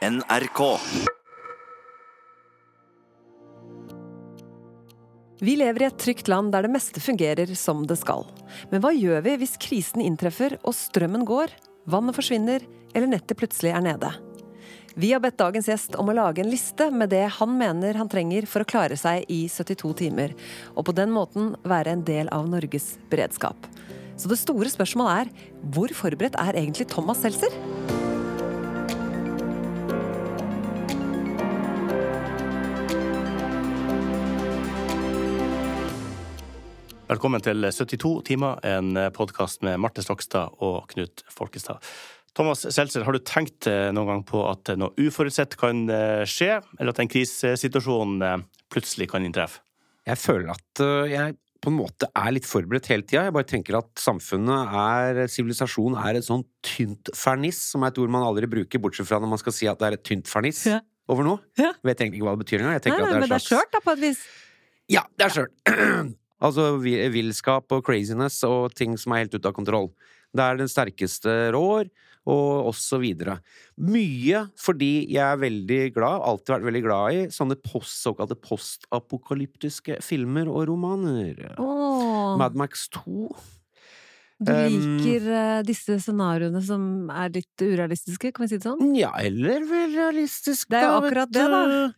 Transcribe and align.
NRK. 0.00 0.78
Vi 5.40 5.56
lever 5.56 5.82
i 5.82 5.88
et 5.90 5.98
trygt 6.00 6.30
land 6.32 6.54
der 6.54 6.64
det 6.64 6.72
meste 6.72 7.02
fungerer 7.04 7.52
som 7.52 7.82
det 7.84 7.98
skal. 8.00 8.24
Men 8.72 8.80
hva 8.80 8.94
gjør 8.96 9.20
vi 9.26 9.36
hvis 9.42 9.58
krisen 9.60 10.00
inntreffer 10.00 10.56
og 10.62 10.72
strømmen 10.76 11.28
går, 11.28 11.52
vannet 11.84 12.16
forsvinner 12.16 12.64
eller 12.94 13.12
nettet 13.12 13.36
plutselig 13.36 13.74
er 13.76 13.84
nede? 13.90 14.14
Vi 14.96 15.12
har 15.12 15.20
bedt 15.20 15.36
dagens 15.36 15.68
gjest 15.68 16.00
om 16.00 16.08
å 16.08 16.16
lage 16.16 16.40
en 16.40 16.50
liste 16.50 16.88
med 16.88 17.12
det 17.12 17.26
han 17.36 17.52
mener 17.60 18.00
han 18.00 18.08
trenger 18.08 18.48
for 18.48 18.64
å 18.64 18.72
klare 18.72 18.96
seg 18.96 19.28
i 19.28 19.42
72 19.52 19.94
timer, 20.00 20.32
og 20.80 20.88
på 20.88 20.96
den 20.96 21.12
måten 21.12 21.54
være 21.60 21.92
en 21.92 22.08
del 22.08 22.32
av 22.32 22.48
Norges 22.48 22.94
beredskap. 23.12 23.68
Så 24.16 24.32
det 24.32 24.40
store 24.40 24.72
spørsmålet 24.72 25.26
er 25.26 25.48
hvor 25.76 25.92
forberedt 25.92 26.40
er 26.40 26.56
egentlig 26.56 26.88
Thomas 26.88 27.20
Seltzer? 27.20 27.52
Velkommen 37.10 37.42
til 37.42 37.64
72 37.66 38.10
timer, 38.28 38.60
en 38.62 38.94
podkast 39.16 39.64
med 39.66 39.80
Marte 39.82 40.02
Stokstad 40.04 40.52
og 40.62 40.84
Knut 40.92 41.24
Folkestad. 41.32 41.82
Thomas 42.38 42.62
Seltzer, 42.70 43.02
har 43.02 43.16
du 43.16 43.18
tenkt 43.26 43.66
eh, 43.66 43.88
noen 43.90 44.06
gang 44.12 44.20
på 44.28 44.44
at 44.46 44.70
noe 44.78 44.94
uforutsett 45.02 45.56
kan 45.58 45.80
eh, 45.90 46.22
skje, 46.30 46.60
eller 46.78 46.94
at 46.94 47.00
en 47.02 47.10
krisesituasjon 47.10 48.12
eh, 48.22 48.36
plutselig 48.70 49.08
kan 49.10 49.26
inntreffe? 49.26 49.58
Jeg 50.06 50.20
føler 50.22 50.52
at 50.54 50.82
jeg 51.10 51.34
på 51.60 51.68
en 51.72 51.76
måte 51.76 52.06
er 52.16 52.30
litt 52.32 52.46
forberedt 52.48 52.86
hele 52.88 53.04
tida. 53.04 53.26
Jeg 53.26 53.34
bare 53.36 53.48
tenker 53.50 53.76
at 53.80 53.90
samfunnet 54.00 54.70
er 54.80 55.18
Sivilisasjon 55.28 55.98
er 56.00 56.16
et 56.20 56.24
sånn 56.24 56.46
tynt 56.64 57.10
ferniss, 57.18 57.58
som 57.74 57.82
er 57.84 57.92
et 57.92 58.00
ord 58.00 58.14
man 58.14 58.24
aldri 58.24 58.48
bruker, 58.50 58.80
bortsett 58.80 59.10
fra 59.10 59.18
når 59.20 59.34
man 59.34 59.42
skal 59.42 59.56
si 59.58 59.68
at 59.70 59.82
det 59.82 59.90
er 59.90 59.98
et 59.98 60.06
tynt 60.06 60.30
ferniss 60.30 60.62
Ja. 60.70 60.78
over 61.10 61.26
noe. 61.26 61.42
Ja. 61.60 61.74
Vet 61.84 62.00
egentlig 62.00 62.22
ikke 62.22 62.30
hva 62.30 62.38
det 62.38 62.46
betyr 62.46 62.62
engang. 62.62 62.78
Jeg 62.78 62.86
Nei, 62.86 62.86
tenker 62.86 63.02
nei, 63.02 63.10
at 63.10 63.12
det 63.12 63.18
er 63.18 63.26
men 63.26 63.34
det 63.34 63.40
er 63.42 63.46
skjørt, 63.50 63.74
da, 63.74 63.82
på 63.84 63.98
et 63.98 64.02
vis. 64.06 64.24
Ja, 64.90 65.04
det 65.18 65.26
er 65.28 65.36
skjørt. 65.36 66.10
altså 66.40 66.80
vi- 66.82 67.08
villskap 67.12 67.70
og 67.72 67.84
craziness 67.84 68.42
og 68.44 68.74
ting 68.74 68.96
som 68.98 69.12
er 69.12 69.24
helt 69.24 69.34
ute 69.34 69.46
av 69.48 69.56
kontroll. 69.56 69.90
Det 70.34 70.44
er 70.44 70.56
den 70.56 70.70
sterkeste 70.70 71.50
rår, 71.52 71.90
og 72.28 72.68
videre. 73.00 73.38
Mye 73.80 74.44
fordi 74.60 75.08
jeg 75.10 75.24
er 75.24 75.40
veldig 75.40 75.80
glad, 75.96 76.20
alltid 76.28 76.54
vært 76.54 76.66
veldig 76.68 76.82
glad 76.84 77.14
i, 77.16 77.22
sånne 77.32 77.56
post, 77.64 77.96
såkalte 78.04 78.36
postapokalyptiske 78.36 80.00
filmer 80.04 80.50
og 80.50 80.68
romaner. 80.68 81.40
Mad 82.40 82.54
Max 82.58 82.88
2. 83.00 83.30
du 84.40 84.52
liker 84.52 85.26
um, 85.28 85.64
disse 85.68 85.98
scenarioene 86.00 86.62
som 86.64 87.10
er 87.12 87.32
litt 87.34 87.60
urealistiske, 87.64 88.32
kan 88.32 88.46
vi 88.46 88.52
si 88.52 88.60
det 88.60 88.68
sånn? 88.68 88.94
Ja, 88.96 89.12
eller 89.20 89.60
realistiske, 89.64 89.96
realistisk, 89.96 90.70
Det 90.72 90.80
er 90.80 90.88
jo 90.88 91.00
akkurat 91.02 91.32
det, 91.34 91.46
da. 91.52 91.92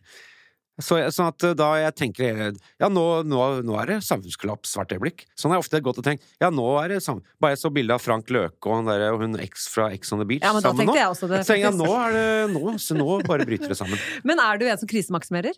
Så, 0.81 0.97
jeg- 0.97 1.11
sånn 1.13 1.27
at 1.29 1.43
da 1.55 1.67
jeg 1.77 1.93
tenker 1.95 2.55
Ja, 2.81 2.87
nå, 2.89 3.23
nå, 3.29 3.61
nå 3.61 3.75
er 3.81 3.85
det 3.91 3.97
samfunnskollaps 4.01 4.71
hvert 4.73 4.89
øyeblikk. 4.95 5.25
Sånn 5.37 5.51
har 5.51 5.59
jeg 5.59 5.65
ofte 5.67 5.81
gått 5.85 5.99
og 6.01 6.03
tenkt. 6.07 6.23
Ja, 6.41 6.49
nå 6.49 6.65
er 6.83 6.95
det 6.95 7.03
sam 7.05 7.21
Bare 7.39 7.53
jeg 7.53 7.61
så 7.61 7.69
bilde 7.73 7.93
av 7.93 8.01
Frank 8.01 8.25
Løke 8.33 8.65
og, 8.65 8.79
han 8.79 8.85
der, 8.89 9.05
og 9.13 9.21
hun 9.21 9.37
X 9.39 9.67
fra 9.69 9.91
X 9.93 10.11
on 10.13 10.19
the 10.19 10.25
Beach 10.25 10.41
Ja, 10.41 10.53
men 10.53 10.63
da 10.63 10.71
sammen 10.71 10.87
nå. 10.89 10.95
jeg 10.97 11.05
også 11.11 11.29
det. 11.29 11.43
Så 11.45 11.53
tenkte 11.53 11.69
jeg, 11.69 11.77
nå 11.77 11.91
er 11.93 12.11
det 12.17 12.53
nå, 12.55 12.73
så 12.81 12.97
nå 12.97 13.19
bare 13.27 13.45
bryter 13.45 13.69
det 13.69 13.77
sammen. 13.77 13.99
Men 14.25 14.39
er 14.41 14.57
du 14.57 14.65
en 14.65 14.77
som 14.81 14.89
krisemaksimerer? 14.89 15.53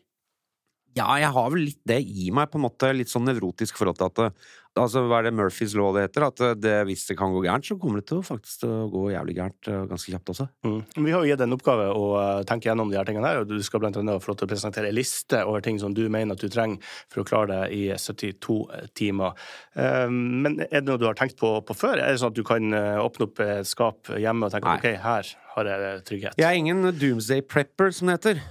Ja, 0.95 1.09
jeg 1.19 1.31
har 1.35 1.49
vel 1.51 1.65
litt 1.67 1.81
det 1.87 1.99
i 2.07 2.29
meg, 2.31 2.47
på 2.51 2.59
en 2.59 2.65
måte. 2.69 2.93
Litt 2.95 3.11
sånn 3.11 3.27
nevrotisk 3.27 3.75
forhold 3.79 3.99
til 3.99 4.07
at 4.07 4.21
det, 4.21 4.29
Altså, 4.75 5.05
hva 5.07 5.21
er 5.21 5.29
det 5.29 5.35
Murphys 5.37 5.71
law 5.77 5.93
det 5.95 6.01
heter? 6.09 6.25
At 6.27 6.41
det, 6.59 6.73
hvis 6.89 7.05
det 7.07 7.15
kan 7.15 7.31
gå 7.31 7.45
gærent, 7.45 7.63
så 7.63 7.77
kommer 7.79 8.01
det 8.01 8.09
til 8.09 8.19
å 8.19 8.25
faktisk 8.27 8.65
til 8.65 8.73
å 8.73 8.87
gå 8.91 9.03
jævlig 9.13 9.35
gærent 9.37 9.69
eh, 9.71 9.85
ganske 9.87 10.11
kjapt 10.11 10.31
også. 10.33 10.47
Mm. 10.67 10.81
Vi 11.05 11.13
har 11.13 11.23
jo 11.23 11.29
gitt 11.29 11.43
en 11.45 11.55
oppgave 11.55 11.85
å 11.95 12.09
eh, 12.19 12.41
tenke 12.49 12.67
gjennom 12.67 12.91
de 12.91 12.97
her 12.99 13.07
tingene 13.07 13.29
her, 13.31 13.39
og 13.45 13.53
du 13.53 13.63
skal 13.63 13.79
blant 13.85 13.95
annet 14.01 14.19
få 14.19 14.33
lov 14.33 14.41
til 14.41 14.49
å 14.49 14.51
presentere 14.51 14.89
en 14.91 14.97
liste 14.97 15.39
over 15.47 15.63
ting 15.63 15.79
som 15.79 15.95
du 15.95 16.01
mener 16.11 16.35
at 16.35 16.43
du 16.43 16.51
trenger 16.51 16.83
for 17.07 17.23
å 17.23 17.27
klare 17.29 17.61
deg 17.61 17.77
i 17.77 17.85
72 17.95 18.57
timer. 18.99 19.39
Eh, 19.79 20.11
Men 20.11 20.59
er 20.65 20.81
det 20.81 20.83
noe 20.89 20.99
du 20.99 21.07
har 21.07 21.15
tenkt 21.21 21.39
på, 21.39 21.53
på 21.63 21.77
før? 21.85 21.95
Er 21.95 22.11
det 22.11 22.19
sånn 22.19 22.35
at 22.35 22.41
du 22.41 22.43
kan 22.51 22.75
eh, 22.75 22.99
åpne 22.99 23.29
opp 23.29 23.41
et 23.47 23.71
skap 23.71 24.11
hjemme 24.11 24.49
og 24.49 24.57
tenke 24.57 24.73
Nei. 24.73 24.75
ok, 24.81 24.89
her 25.07 25.31
har 25.55 25.71
jeg 25.71 26.03
trygghet? 26.11 26.35
Jeg 26.43 26.49
er 26.51 26.59
ingen 26.59 26.83
doomsday 26.91 27.47
prepper, 27.47 27.95
som 27.95 28.11
det 28.11 28.19
heter. 28.19 28.43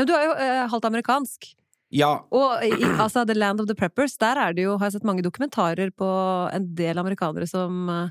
Ja, 0.00 0.08
du 0.08 0.16
er 0.16 0.24
jo 0.30 0.34
eh, 0.40 0.64
halvt 0.72 0.88
amerikansk. 0.88 1.52
Ja, 1.96 2.10
Og 2.34 2.64
i, 2.66 2.72
altså, 3.00 3.24
The 3.28 3.36
Land 3.36 3.62
of 3.62 3.68
the 3.70 3.76
Preppers, 3.78 4.16
der 4.20 4.36
er 4.42 4.56
det 4.56 4.66
jo, 4.66 4.74
har 4.76 4.90
jeg 4.90 4.98
sett 4.98 5.06
mange 5.08 5.24
dokumentarer 5.24 5.92
på 5.96 6.08
en 6.52 6.66
del 6.76 7.00
amerikanere 7.00 7.48
som 7.48 7.88
uh, 7.88 8.10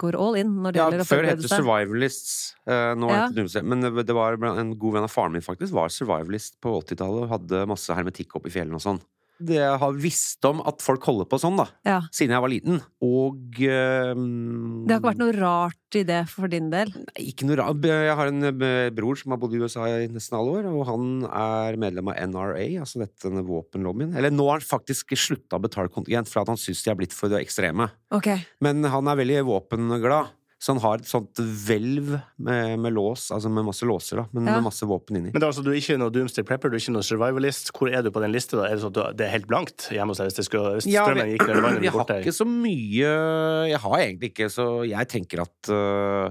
går 0.00 0.16
all 0.20 0.38
in 0.40 0.54
når 0.64 0.72
det 0.72 0.80
Ja, 0.80 0.86
gjelder 0.88 1.04
å 1.04 1.08
før 1.08 1.28
het 1.28 1.42
det. 1.42 1.50
Survivalists. 1.52 2.34
Uh, 2.68 2.92
nå 2.96 3.10
Ja. 3.12 3.26
heter 3.28 3.48
det 3.48 3.64
Men 3.64 3.80
det 3.84 4.06
det 4.08 4.16
var 4.16 4.36
en 4.40 4.74
god 4.78 4.96
venn 4.98 5.06
av 5.08 5.12
faren 5.12 5.32
min 5.36 5.44
faktisk 5.44 5.72
var 5.76 5.92
survivalist 5.92 6.60
på 6.60 6.74
80-tallet 6.82 7.26
og 7.26 7.32
hadde 7.36 7.66
masse 7.68 7.92
hermetikk 7.92 8.36
oppe 8.36 8.48
i 8.48 8.54
fjellene 8.56 8.80
og 8.80 8.84
sånn. 8.84 9.00
Det 9.40 9.56
jeg 9.56 9.78
har 9.80 9.94
visst 9.96 10.44
om 10.44 10.60
at 10.68 10.82
folk 10.84 11.04
holder 11.08 11.28
på 11.30 11.38
sånn, 11.40 11.56
da, 11.56 11.66
Ja. 11.86 12.00
siden 12.12 12.34
jeg 12.36 12.44
var 12.44 12.52
liten. 12.52 12.80
Og 13.02 13.60
eh, 13.64 14.12
Det 14.14 14.92
har 14.92 15.00
ikke 15.00 15.08
vært 15.10 15.22
noe 15.22 15.36
rart 15.38 15.96
i 15.98 16.02
det 16.06 16.20
for 16.30 16.46
din 16.52 16.68
del? 16.70 16.92
Nei, 16.94 17.24
Ikke 17.32 17.48
noe 17.48 17.56
rart. 17.58 17.80
Jeg 17.88 18.16
har 18.20 18.30
en 18.30 18.44
eh, 18.44 18.90
bror 18.94 19.16
som 19.18 19.32
har 19.32 19.40
bodd 19.42 19.54
i 19.56 19.62
USA 19.62 19.86
i 19.88 20.08
nesten 20.12 20.38
alle 20.38 20.60
år, 20.60 20.68
og 20.70 20.84
han 20.90 21.06
er 21.30 21.80
medlem 21.80 22.12
av 22.12 22.20
NRA, 22.30 22.66
altså 22.84 23.00
dette 23.02 23.26
denne 23.28 23.44
våpenlobbyen. 23.48 24.14
Eller 24.16 24.30
nå 24.34 24.46
har 24.50 24.60
han 24.60 24.66
faktisk 24.66 25.16
slutta 25.16 25.58
å 25.58 25.64
betale 25.64 25.88
kontingent 25.92 26.28
for 26.30 26.42
at 26.42 26.52
han 26.52 26.60
syns 26.60 26.84
de 26.84 26.92
er 26.92 27.00
blitt 27.00 27.16
for 27.16 27.32
ekstreme. 27.40 27.90
Okay. 28.12 28.44
Men 28.60 28.84
han 28.84 29.08
er 29.08 29.18
veldig 29.24 29.40
våpenglad. 29.48 30.36
Så 30.60 30.74
han 30.74 30.80
har 30.82 30.98
et 31.00 31.08
sånt 31.08 31.38
hvelv 31.40 32.18
med, 32.36 32.74
med 32.84 32.92
lås, 32.92 33.30
altså 33.32 33.48
med 33.48 33.64
masse 33.64 33.86
låser, 33.88 34.18
da, 34.20 34.26
men 34.36 34.44
Ja. 34.44 34.58
med 34.58 34.66
masse 34.66 34.84
våpen 34.84 35.16
inni. 35.16 35.30
Men 35.32 35.40
det 35.40 35.46
er 35.46 35.52
altså, 35.54 35.64
du 35.64 35.70
er 35.72 35.78
ikke 35.80 35.96
noe 35.96 36.12
doomsday 36.12 36.44
prepper, 36.44 36.68
du 36.68 36.76
er 36.76 36.82
ikke 36.84 36.92
noe 36.92 37.06
survivalist. 37.06 37.72
Hvor 37.72 37.88
er 37.88 38.02
du 38.04 38.10
på 38.12 38.20
den 38.20 38.34
lista? 38.34 38.58
da? 38.60 38.66
Er 38.68 38.76
det 38.76 38.82
sånn 38.84 38.92
at 38.92 38.98
du- 38.98 39.16
det 39.16 39.26
er 39.26 39.32
helt 39.38 39.48
blankt 39.48 39.88
hjemme 39.88 40.12
hos 40.12 40.18
deg 40.20 40.28
hvis, 40.28 40.36
det 40.36 40.44
skulle, 40.44 40.74
hvis 40.76 40.86
Ja, 40.92 41.06
strømmen 41.08 41.32
gikk 41.32 41.48
eller 41.48 41.62
vannet 41.64 41.80
jeg 41.82 41.92
blir 41.92 42.04
har 42.04 42.20
ikke 42.20 42.36
så 42.36 42.44
mye 42.44 43.68
Jeg 43.70 43.80
har 43.80 43.96
egentlig 44.04 44.28
ikke 44.34 44.50
så 44.52 44.66
Jeg 44.86 45.08
tenker 45.08 45.40
at 45.48 45.70
uh, 45.72 46.30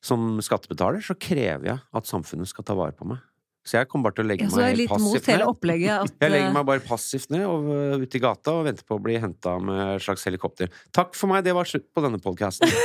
som 0.00 0.38
skattebetaler 0.40 1.04
så 1.04 1.14
krever 1.18 1.64
jeg 1.66 1.80
at 1.92 2.04
samfunnet 2.08 2.46
skal 2.48 2.64
ta 2.64 2.74
vare 2.74 2.92
på 2.96 3.04
meg. 3.04 3.18
Så 3.66 3.80
jeg 3.80 3.88
kommer 3.90 4.08
bare 4.08 4.18
til 4.20 4.24
å 4.24 4.28
legge 4.30 4.46
Ja, 4.46 4.50
meg 4.54 4.78
helt 4.78 4.92
passivt 4.92 5.26
ned. 5.26 5.42
At, 5.96 6.12
Jeg 6.22 6.32
legger 6.32 6.48
eh, 6.48 6.54
meg 6.54 6.66
bare 6.68 6.82
passivt 6.86 7.32
ned 7.34 7.44
og 7.48 7.66
ut 8.00 8.06
ute 8.06 8.18
i 8.18 8.22
gata 8.22 8.54
og 8.54 8.66
venter 8.68 8.86
på 8.86 8.96
å 8.96 9.02
bli 9.02 9.16
henta 9.20 9.56
med 9.62 9.96
et 9.96 10.04
slags 10.04 10.24
helikopter. 10.28 10.70
Takk 10.94 11.16
for 11.18 11.30
meg, 11.30 11.42
det 11.46 11.54
var 11.56 11.68
slutt 11.68 11.86
på 11.94 12.04
denne 12.04 12.20
podkasten. 12.22 12.70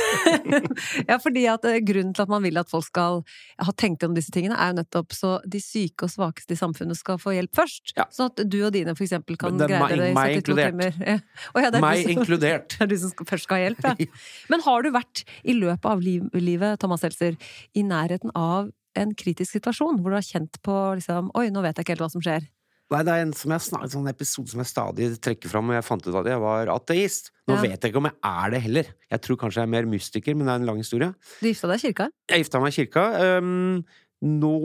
Ja, 1.08 1.16
fordi 1.22 1.44
at 1.50 1.64
eh, 1.68 1.78
Grunnen 1.84 2.12
til 2.16 2.24
at 2.24 2.30
man 2.30 2.42
vil 2.44 2.58
at 2.60 2.70
folk 2.70 2.86
skal 2.86 3.20
ha 3.62 3.74
tenkt 3.78 4.04
om 4.06 4.14
disse 4.16 4.32
tingene, 4.34 4.56
er 4.58 4.72
jo 4.72 4.78
nettopp 4.80 5.14
så 5.16 5.32
de 5.48 5.60
syke 5.62 6.06
og 6.06 6.12
svakeste 6.12 6.56
i 6.56 6.58
samfunnet 6.58 6.98
skal 6.98 7.20
få 7.22 7.34
hjelp 7.36 7.54
først. 7.56 7.94
Ja. 7.98 8.06
Sånn 8.12 8.30
at 8.32 8.42
du 8.48 8.58
og 8.66 8.72
dine 8.74 8.94
for 8.98 9.06
eksempel 9.06 9.38
kan 9.40 9.58
greie 9.60 9.78
dere 9.92 10.10
i 10.10 10.16
72 10.16 10.38
inkludert. 10.40 10.76
timer. 10.76 11.00
Ja. 11.12 11.16
Oh, 11.52 11.62
ja, 11.62 11.70
det 11.72 11.80
er 11.80 11.86
meg 11.86 12.02
som- 12.04 12.14
inkludert. 12.16 12.68
Det 12.82 12.86
er 12.86 12.90
du 12.90 12.96
som 12.98 13.12
skal, 13.12 13.28
først 13.28 13.46
skal 13.46 13.58
ha 13.58 13.64
hjelp, 13.68 13.82
ja. 13.86 14.22
Men 14.50 14.62
har 14.64 14.82
du 14.84 14.90
vært 14.94 15.24
i 15.44 15.54
løpet 15.56 15.86
av 15.92 16.02
liv, 16.02 16.24
livet, 16.34 16.80
Thomas 16.82 17.04
Seltzer, 17.04 17.36
i 17.78 17.84
nærheten 17.86 18.32
av 18.38 18.70
en 18.98 19.14
kritisk 19.14 19.52
situasjon, 19.56 20.00
hvor 20.02 20.12
du 20.12 20.18
har 20.18 20.26
kjent 20.26 20.58
på 20.64 20.74
liksom 20.98 21.30
Oi, 21.38 21.48
nå 21.54 21.62
vet 21.64 21.76
jeg 21.78 21.84
ikke 21.86 21.94
helt 21.96 22.04
hva 22.06 22.10
som 22.12 22.24
skjer. 22.24 22.48
Nei, 22.92 23.00
det 23.08 23.12
er 23.14 23.22
en, 23.24 23.30
som 23.32 23.52
jeg, 23.54 23.64
en 23.78 23.88
sånn 23.94 24.08
episode 24.10 24.52
som 24.52 24.60
jeg 24.60 24.68
stadig 24.68 25.06
trekker 25.24 25.48
fram, 25.48 25.70
og 25.70 25.76
jeg 25.78 25.84
fant 25.86 26.04
ut 26.10 26.16
at 26.20 26.26
jeg 26.28 26.40
var 26.42 26.68
ateist. 26.74 27.30
Nå 27.48 27.54
Ja. 27.56 27.62
vet 27.62 27.80
jeg 27.80 27.88
ikke 27.92 28.02
om 28.02 28.08
jeg 28.10 28.18
er 28.28 28.50
det 28.52 28.60
heller. 28.66 28.90
Jeg 29.10 29.22
tror 29.24 29.38
kanskje 29.40 29.62
jeg 29.62 29.68
er 29.70 29.72
mer 29.72 29.86
mystiker, 29.88 30.34
men 30.36 30.44
det 30.46 30.52
er 30.52 30.60
en 30.60 30.66
lang 30.68 30.76
historie. 30.82 31.08
Du 31.40 31.46
gifta 31.48 31.70
deg 31.72 31.80
i 31.80 31.86
kirka? 31.88 32.10
Jeg 32.28 32.44
gifta 32.44 32.60
meg 32.60 32.74
i 32.74 32.76
kirka. 32.82 33.04
Um, 33.40 33.84
nå 34.20 34.56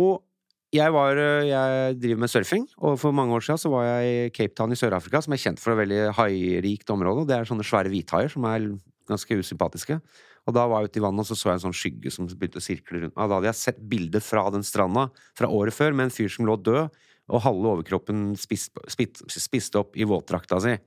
jeg, 0.76 0.92
var, 0.92 1.16
øh, 1.16 1.48
jeg 1.48 1.96
driver 2.02 2.20
med 2.20 2.30
surfing, 2.30 2.68
og 2.84 3.00
for 3.00 3.16
mange 3.16 3.32
år 3.34 3.40
siden 3.48 3.58
så 3.64 3.70
var 3.72 3.86
jeg 3.88 4.12
i 4.28 4.30
Cape 4.36 4.54
Town 4.60 4.76
i 4.76 4.76
Sør-Afrika, 4.76 5.22
som 5.24 5.32
er 5.32 5.40
kjent 5.40 5.62
for 5.64 5.72
et 5.72 5.80
veldig 5.88 6.02
hairikt 6.20 6.92
område. 6.92 7.24
Det 7.30 7.38
er 7.38 7.48
sånne 7.48 7.64
svære 7.64 7.88
hvithaier 7.94 8.28
som 8.34 8.44
er 8.52 8.68
ganske 9.08 9.40
usympatiske. 9.40 10.02
Og 10.48 10.56
da 10.56 10.64
var 10.70 10.84
jeg 10.84 10.92
ute 10.92 11.02
i 11.02 11.04
vannet, 11.04 11.26
og 11.26 11.28
så 11.28 11.36
så 11.36 11.50
jeg 11.50 11.60
en 11.60 11.66
sånn 11.66 11.76
skygge 11.76 12.12
som 12.14 12.28
begynte 12.32 12.62
å 12.62 12.64
sirkle 12.64 13.02
rundt 13.02 13.16
meg. 13.18 13.28
Da 13.28 13.40
hadde 13.40 13.50
jeg 13.50 13.60
sett 13.60 13.82
bilde 13.92 14.22
fra 14.24 14.46
den 14.54 14.64
stranda 14.64 15.10
fra 15.38 15.50
året 15.52 15.76
før 15.76 15.96
med 15.98 16.08
en 16.08 16.14
fyr 16.16 16.32
som 16.32 16.48
lå 16.48 16.56
død, 16.64 16.94
og 17.28 17.44
halve 17.44 17.74
overkroppen 17.74 18.30
spist, 18.40 18.72
spist, 18.88 19.26
spiste 19.28 19.82
opp 19.82 19.98
i 20.00 20.08
våtdrakta 20.08 20.62
si. 20.64 20.78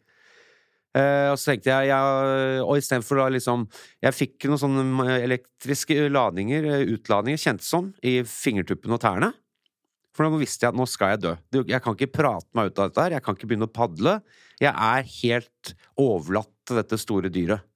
Eh, 0.97 1.29
og 1.31 1.37
så 1.39 1.53
tenkte 1.53 1.71
jeg, 1.71 1.87
jeg 1.93 2.63
Og 2.65 2.81
istedenfor 2.81 3.21
da 3.21 3.29
liksom 3.31 3.61
Jeg 4.03 4.17
fikk 4.17 4.47
noen 4.51 4.59
sånne 4.59 5.19
elektriske 5.23 6.09
ladninger, 6.11 6.67
eh, 6.67 6.89
utladninger, 6.97 7.39
kjentes 7.39 7.69
som, 7.71 7.93
i 8.03 8.25
fingertuppene 8.27 8.97
og 8.97 9.05
tærne. 9.05 9.31
For 10.17 10.27
nå 10.27 10.41
visste 10.41 10.67
jeg 10.67 10.75
at 10.75 10.79
nå 10.81 10.89
skal 10.91 11.15
jeg 11.15 11.23
dø. 11.23 11.35
Jeg 11.71 11.83
kan 11.85 11.95
ikke 11.95 12.11
prate 12.17 12.51
meg 12.59 12.73
ut 12.73 12.81
av 12.81 12.91
dette 12.91 13.05
her. 13.05 13.15
Jeg 13.15 13.25
kan 13.25 13.37
ikke 13.37 13.53
begynne 13.53 13.69
å 13.71 13.77
padle. 13.77 14.17
Jeg 14.59 14.75
er 14.75 15.07
helt 15.21 15.75
overlatt 16.01 16.51
til 16.67 16.81
dette 16.81 16.99
store 16.99 17.31
dyret. 17.31 17.70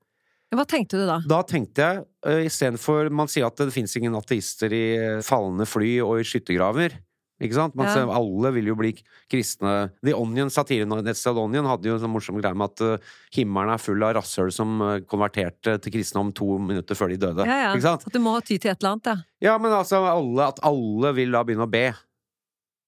Hva 0.54 0.64
tenkte 0.68 1.00
du 1.00 1.06
da? 1.08 1.18
Da 1.28 1.40
tenkte 1.48 1.82
jeg, 1.86 2.04
uh, 2.26 2.42
istedenfor 2.46 3.10
Man 3.10 3.30
sier 3.30 3.46
at 3.48 3.56
det 3.60 3.72
fins 3.74 3.94
ingen 3.98 4.14
ateister 4.18 4.72
i 4.74 4.84
falne 5.24 5.24
fallende 5.26 5.66
fly 5.68 5.90
og 6.04 6.20
i 6.20 6.28
skyttergraver. 6.28 6.94
Ikke 7.42 7.56
sant? 7.56 7.74
Man 7.74 7.88
Ja. 7.88 7.94
ser, 7.96 8.10
alle 8.14 8.52
vil 8.54 8.68
jo 8.70 8.76
bli 8.78 8.92
kristne. 9.28 9.90
The 10.06 10.14
Onion, 10.14 10.48
satirenettsstedet 10.54 11.42
Onion, 11.42 11.66
hadde 11.66 11.88
jo 11.90 11.96
en 11.96 12.00
sånn 12.04 12.12
morsom 12.14 12.38
greie 12.40 12.54
med 12.54 12.70
at 12.70 12.80
uh, 12.86 13.12
himmelen 13.34 13.74
er 13.74 13.82
full 13.82 14.00
av 14.06 14.14
rasshøl 14.20 14.52
som 14.54 14.78
konverterte 15.10 15.74
til 15.82 15.92
kristendom 15.96 16.30
to 16.32 16.58
minutter 16.62 16.94
før 16.94 17.10
de 17.10 17.18
døde. 17.26 17.44
Ja, 17.44 17.58
ja. 17.66 17.72
Ikke 17.74 17.88
sant? 17.88 18.06
At 18.06 18.14
du 18.14 18.20
må 18.22 18.36
ha 18.36 18.40
tid 18.40 18.62
til 18.62 18.70
et 18.70 18.78
eller 18.80 18.94
annet, 18.94 19.10
ja. 19.10 19.50
Ja, 19.50 19.58
men 19.58 19.74
altså 19.74 20.00
alle, 20.06 20.46
at 20.54 20.62
alle 20.62 21.12
vil 21.18 21.34
da 21.34 21.42
begynne 21.42 21.66
å 21.66 21.70
be. 21.74 21.88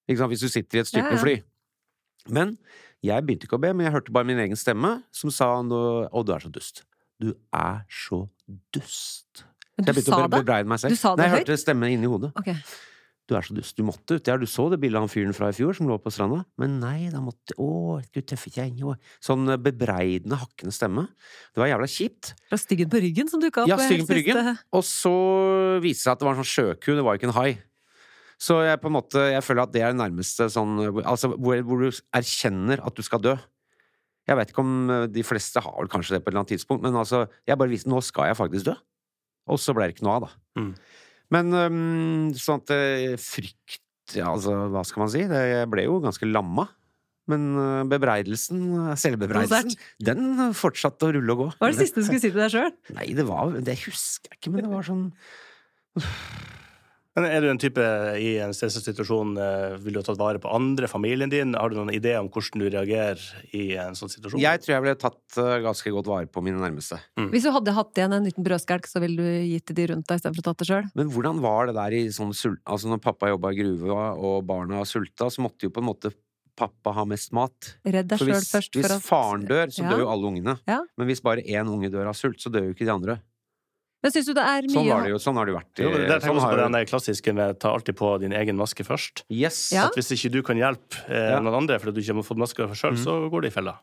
Ikke 0.06 0.22
sant? 0.22 0.30
Hvis 0.32 0.46
du 0.46 0.48
sitter 0.48 0.78
i 0.78 0.84
et 0.84 0.92
Ja, 0.94 1.02
ja. 1.02 1.08
styrtefly. 1.10 1.40
Men 2.30 2.56
jeg 3.04 3.26
begynte 3.26 3.46
ikke 3.46 3.58
å 3.58 3.62
be, 3.62 3.72
men 3.74 3.86
jeg 3.86 3.94
hørte 3.94 4.14
bare 4.14 4.26
min 4.28 4.38
egen 4.42 4.58
stemme 4.58 5.02
som 5.14 5.30
sa 5.34 5.56
Å, 5.58 6.22
du 6.24 6.32
er 6.32 6.42
så 6.42 6.50
dust. 6.52 6.84
Du 7.20 7.30
er 7.54 7.84
så 7.88 8.24
dust. 8.74 9.44
Men 9.76 9.86
jeg 9.86 9.94
du 9.94 10.00
begynte 10.00 10.12
sa 10.12 10.26
det? 10.28 10.90
Du 10.90 10.96
sa 10.96 11.14
det 11.16 11.20
Nei, 11.20 11.24
jeg 11.26 11.32
høyt? 11.34 11.40
hørte 11.48 11.58
stemmen 11.60 11.92
inni 11.92 12.08
hodet. 12.10 12.32
Okay. 12.40 12.56
Du 13.26 13.34
er 13.34 13.42
så 13.42 13.56
dust. 13.56 13.74
Du 13.76 13.82
måtte 13.82 14.16
ut. 14.16 14.28
Ja, 14.30 14.36
du 14.38 14.46
så 14.46 14.68
det 14.70 14.78
bildet 14.80 15.00
av 15.00 15.02
han 15.08 15.10
fyren 15.10 15.34
fra 15.34 15.48
i 15.50 15.56
fjor 15.56 15.74
som 15.74 15.88
lå 15.90 15.96
på 15.98 16.12
stranda? 16.14 16.44
Men 16.62 16.76
nei, 16.78 17.08
da 17.10 17.18
måtte 17.24 17.56
Å, 17.58 17.98
du 18.14 18.20
tøffe 18.22 18.52
kjerring. 18.54 18.78
å. 18.86 18.94
Sånn 19.24 19.48
eh, 19.50 19.58
bebreidende, 19.58 20.38
hakkende 20.38 20.72
stemme. 20.72 21.08
Det 21.50 21.58
var 21.58 21.72
jævla 21.72 21.88
kjipt. 21.90 22.34
Fra 22.48 22.60
styggen 22.62 22.92
på 22.92 23.00
ryggen 23.02 23.28
som 23.32 23.42
dukka 23.42 23.64
opp. 23.64 23.68
Ja, 23.72 23.80
eh, 23.80 23.88
styggen 23.90 24.06
på 24.06 24.14
siste- 24.14 24.36
ryggen. 24.36 24.58
Og 24.78 24.84
så 24.86 25.14
viste 25.82 25.98
det 25.98 26.04
seg 26.06 26.12
at 26.14 26.22
det 26.22 26.28
var 26.28 26.36
en 26.36 26.44
sånn 26.44 26.52
sjøku, 26.54 26.94
det 26.94 27.02
var 27.08 27.18
ikke 27.18 27.28
en 27.32 27.36
hai. 27.40 27.50
Så 28.38 28.60
jeg 28.62 28.78
på 28.82 28.86
en 28.92 28.96
måte, 29.00 29.20
jeg 29.32 29.42
føler 29.42 29.62
at 29.64 29.72
det 29.72 29.80
er 29.82 29.92
det 29.94 29.98
nærmeste 29.98 30.46
sånn 30.52 30.76
Altså 31.08 31.30
hvor, 31.34 31.56
hvor 31.64 31.80
du 31.82 31.90
erkjenner 32.14 32.82
at 32.86 32.94
du 32.94 33.02
skal 33.02 33.18
dø. 33.24 33.34
Jeg 34.26 34.38
vet 34.40 34.52
ikke 34.52 34.64
om 34.64 34.92
eh, 34.92 35.06
de 35.12 35.24
fleste 35.26 35.62
har 35.62 35.74
vel 35.78 35.90
kanskje 35.90 36.16
det 36.16 36.22
på 36.24 36.30
et 36.30 36.34
eller 36.34 36.42
annet 36.42 36.54
tidspunkt, 36.56 36.84
men 36.84 36.98
altså, 36.98 37.24
jeg 37.46 37.58
bare 37.60 37.72
visste 37.72 37.90
nå 37.92 38.02
skal 38.04 38.30
jeg 38.30 38.38
faktisk 38.38 38.70
dø. 38.70 38.76
Og 39.54 39.60
så 39.62 39.74
ble 39.76 39.86
det 39.86 39.96
ikke 39.96 40.06
noe 40.08 40.16
av, 40.18 40.26
da. 40.26 40.62
Mm. 40.62 40.72
Men 41.34 41.58
um, 41.58 42.32
sånn 42.38 42.62
at 42.62 42.72
eh, 42.74 43.14
frykt 43.18 43.82
Ja, 44.14 44.30
altså, 44.32 44.54
hva 44.70 44.84
skal 44.86 45.02
man 45.02 45.10
si? 45.10 45.22
Det, 45.26 45.38
jeg 45.50 45.70
ble 45.70 45.86
jo 45.86 46.00
ganske 46.02 46.28
lamma. 46.30 46.68
Men 47.26 47.46
øh, 47.58 47.80
bebreidelsen, 47.90 48.60
selvbebreidelsen, 49.02 49.74
den 50.06 50.52
fortsatte 50.54 51.08
å 51.08 51.14
rulle 51.16 51.34
og 51.34 51.40
gå. 51.40 51.46
Hva 51.58 51.70
er 51.70 51.74
det 51.74 51.88
siste 51.88 52.04
du 52.04 52.06
skulle 52.06 52.22
si 52.22 52.30
til 52.30 52.38
deg 52.38 52.52
sjøl? 52.54 52.70
Nei, 52.94 53.08
det 53.18 53.24
var 53.26 53.50
Det 53.66 53.74
husker 53.82 54.30
jeg 54.30 54.38
ikke, 54.38 54.52
men 54.54 54.62
det 54.62 54.70
var 54.70 54.86
sånn 54.86 55.08
Men 57.16 57.24
er 57.32 57.40
du 57.40 57.48
en 57.48 57.60
type 57.60 57.80
i 58.20 58.34
en 58.44 58.52
stressesituasjon 58.52 59.30
eh, 59.40 59.76
Vil 59.80 59.94
du 59.96 60.00
ha 60.02 60.04
tatt 60.04 60.18
vare 60.20 60.40
på 60.42 60.50
andre, 60.52 60.88
familien 60.90 61.30
din? 61.32 61.54
Har 61.56 61.72
du 61.72 61.78
noen 61.78 61.94
idé 61.96 62.12
om 62.20 62.28
hvordan 62.28 62.60
du 62.60 62.66
reagerer 62.74 63.22
i 63.56 63.70
en 63.80 63.96
sånn 63.96 64.12
situasjon? 64.12 64.42
Jeg 64.42 64.60
tror 64.60 64.74
jeg 64.74 64.84
ville 64.84 64.98
tatt 65.00 65.38
øh, 65.40 65.54
ganske 65.64 65.94
godt 65.96 66.10
vare 66.12 66.28
på 66.28 66.44
mine 66.44 66.60
nærmeste. 66.60 66.98
Hvis 67.32 67.46
du 67.48 67.52
hadde 67.54 67.72
hatt 67.78 67.96
igjen 67.96 68.12
en 68.18 68.28
liten 68.28 68.44
brødskelk, 68.44 68.84
så 68.90 69.00
ville 69.00 69.16
du 69.16 69.48
gitt 69.48 69.64
til 69.70 69.78
de 69.80 69.88
rundt 69.94 70.06
deg 70.10 70.20
istedenfor 70.20 70.44
å 70.44 70.48
tatt 70.50 70.60
det 70.60 70.68
sjøl? 70.68 70.90
Men 71.00 71.10
hvordan 71.14 71.40
var 71.44 71.70
det 71.70 71.76
der 71.80 71.96
i 71.96 72.04
sånn 72.12 72.36
sult... 72.36 72.60
Altså 72.68 72.92
når 72.92 73.00
pappa 73.08 73.32
jobba 73.32 73.54
i 73.54 73.60
gruva 73.62 74.10
og 74.20 74.44
barna 74.48 74.84
sulta, 74.84 75.30
så 75.32 75.40
måtte 75.46 75.66
jo 75.70 75.72
på 75.72 75.80
en 75.80 75.88
måte 75.88 76.12
pappa 76.56 76.92
ha 76.96 77.04
mest 77.08 77.32
mat. 77.36 77.72
Redd 77.84 78.08
deg 78.12 78.20
sjøl 78.20 78.36
først. 78.40 78.76
hvis 78.76 78.86
for 78.86 78.94
at- 78.96 79.04
faren 79.04 79.42
dør, 79.48 79.72
så 79.72 79.82
Ja. 79.84 79.90
dør 79.92 80.04
jo 80.04 80.10
alle 80.12 80.28
ungene. 80.30 80.54
Ja. 80.68 80.78
Men 80.96 81.08
hvis 81.08 81.20
bare 81.24 81.44
én 81.44 81.68
unge 81.68 81.90
dør 81.92 82.08
av 82.12 82.16
sult, 82.16 82.40
så 82.40 82.52
dør 82.52 82.68
jo 82.70 82.76
ikke 82.76 82.86
de 82.88 82.92
andre. 82.94 83.18
Men 84.04 84.12
syns 84.12 84.26
du 84.28 84.34
det 84.36 84.44
er 84.44 84.62
mye 84.68 84.74
Sånn, 84.76 84.88
var 84.92 85.02
det 85.02 85.10
jo, 85.10 85.18
sånn 85.18 85.34
har 85.40 85.46
det 85.46 85.52
jo 85.52 85.58
vært. 85.58 85.72
i- 85.78 85.82
Jo, 85.82 85.90
det 85.90 85.96
sånn 85.96 86.20
jeg 86.20 86.34
også 86.36 86.40
har 86.40 86.52
på 86.52 86.62
den 86.62 86.72
der 86.72 86.84
klassiske 86.84 87.34
med 87.34 87.58
ta 87.60 87.72
alltid 87.74 87.96
på 87.96 88.20
din 88.20 88.32
egen 88.32 88.56
maske 88.56 88.84
først. 88.84 89.22
Yes. 89.30 89.72
Ja. 89.72 89.86
At 89.86 89.94
hvis 89.96 90.12
ikke 90.12 90.30
du 90.32 90.42
kan 90.42 90.56
hjelpe 90.56 91.00
eh, 91.08 91.30
Ja. 91.32 91.40
noen 91.40 91.54
andre 91.62 91.78
fordi 91.80 91.94
du 91.94 92.00
ikke 92.02 92.14
har 92.14 92.22
fått 92.22 92.38
maske 92.38 92.68
sjøl, 92.76 92.92
Mm. 92.92 93.04
så 93.04 93.30
går 93.30 93.42
det 93.42 93.52
i 93.52 93.56
fella. 93.60 93.78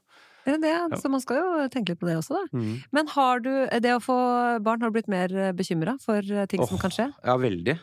Det 0.45 0.59
det? 0.61 0.99
Så 0.99 1.09
man 1.09 1.21
skal 1.21 1.37
jo 1.37 1.67
tenke 1.69 1.89
litt 1.89 1.99
på 1.99 2.05
det 2.07 2.17
også, 2.19 2.35
da. 2.35 2.57
Mm. 2.57 2.83
Men 2.91 3.07
har 3.07 3.39
du 3.39 3.49
det 3.79 3.91
å 3.95 4.01
få 4.03 4.61
barn, 4.61 4.81
har 4.81 4.89
du 4.91 5.01
blitt 5.01 5.07
mer 5.07 5.27
bekymra 5.53 5.99
for 6.01 6.21
ting 6.21 6.47
ting 6.47 6.67
som 6.67 6.77
kan 6.77 6.91
skje? 6.91 7.13
Ja, 7.23 7.37
veldig. 7.37 7.79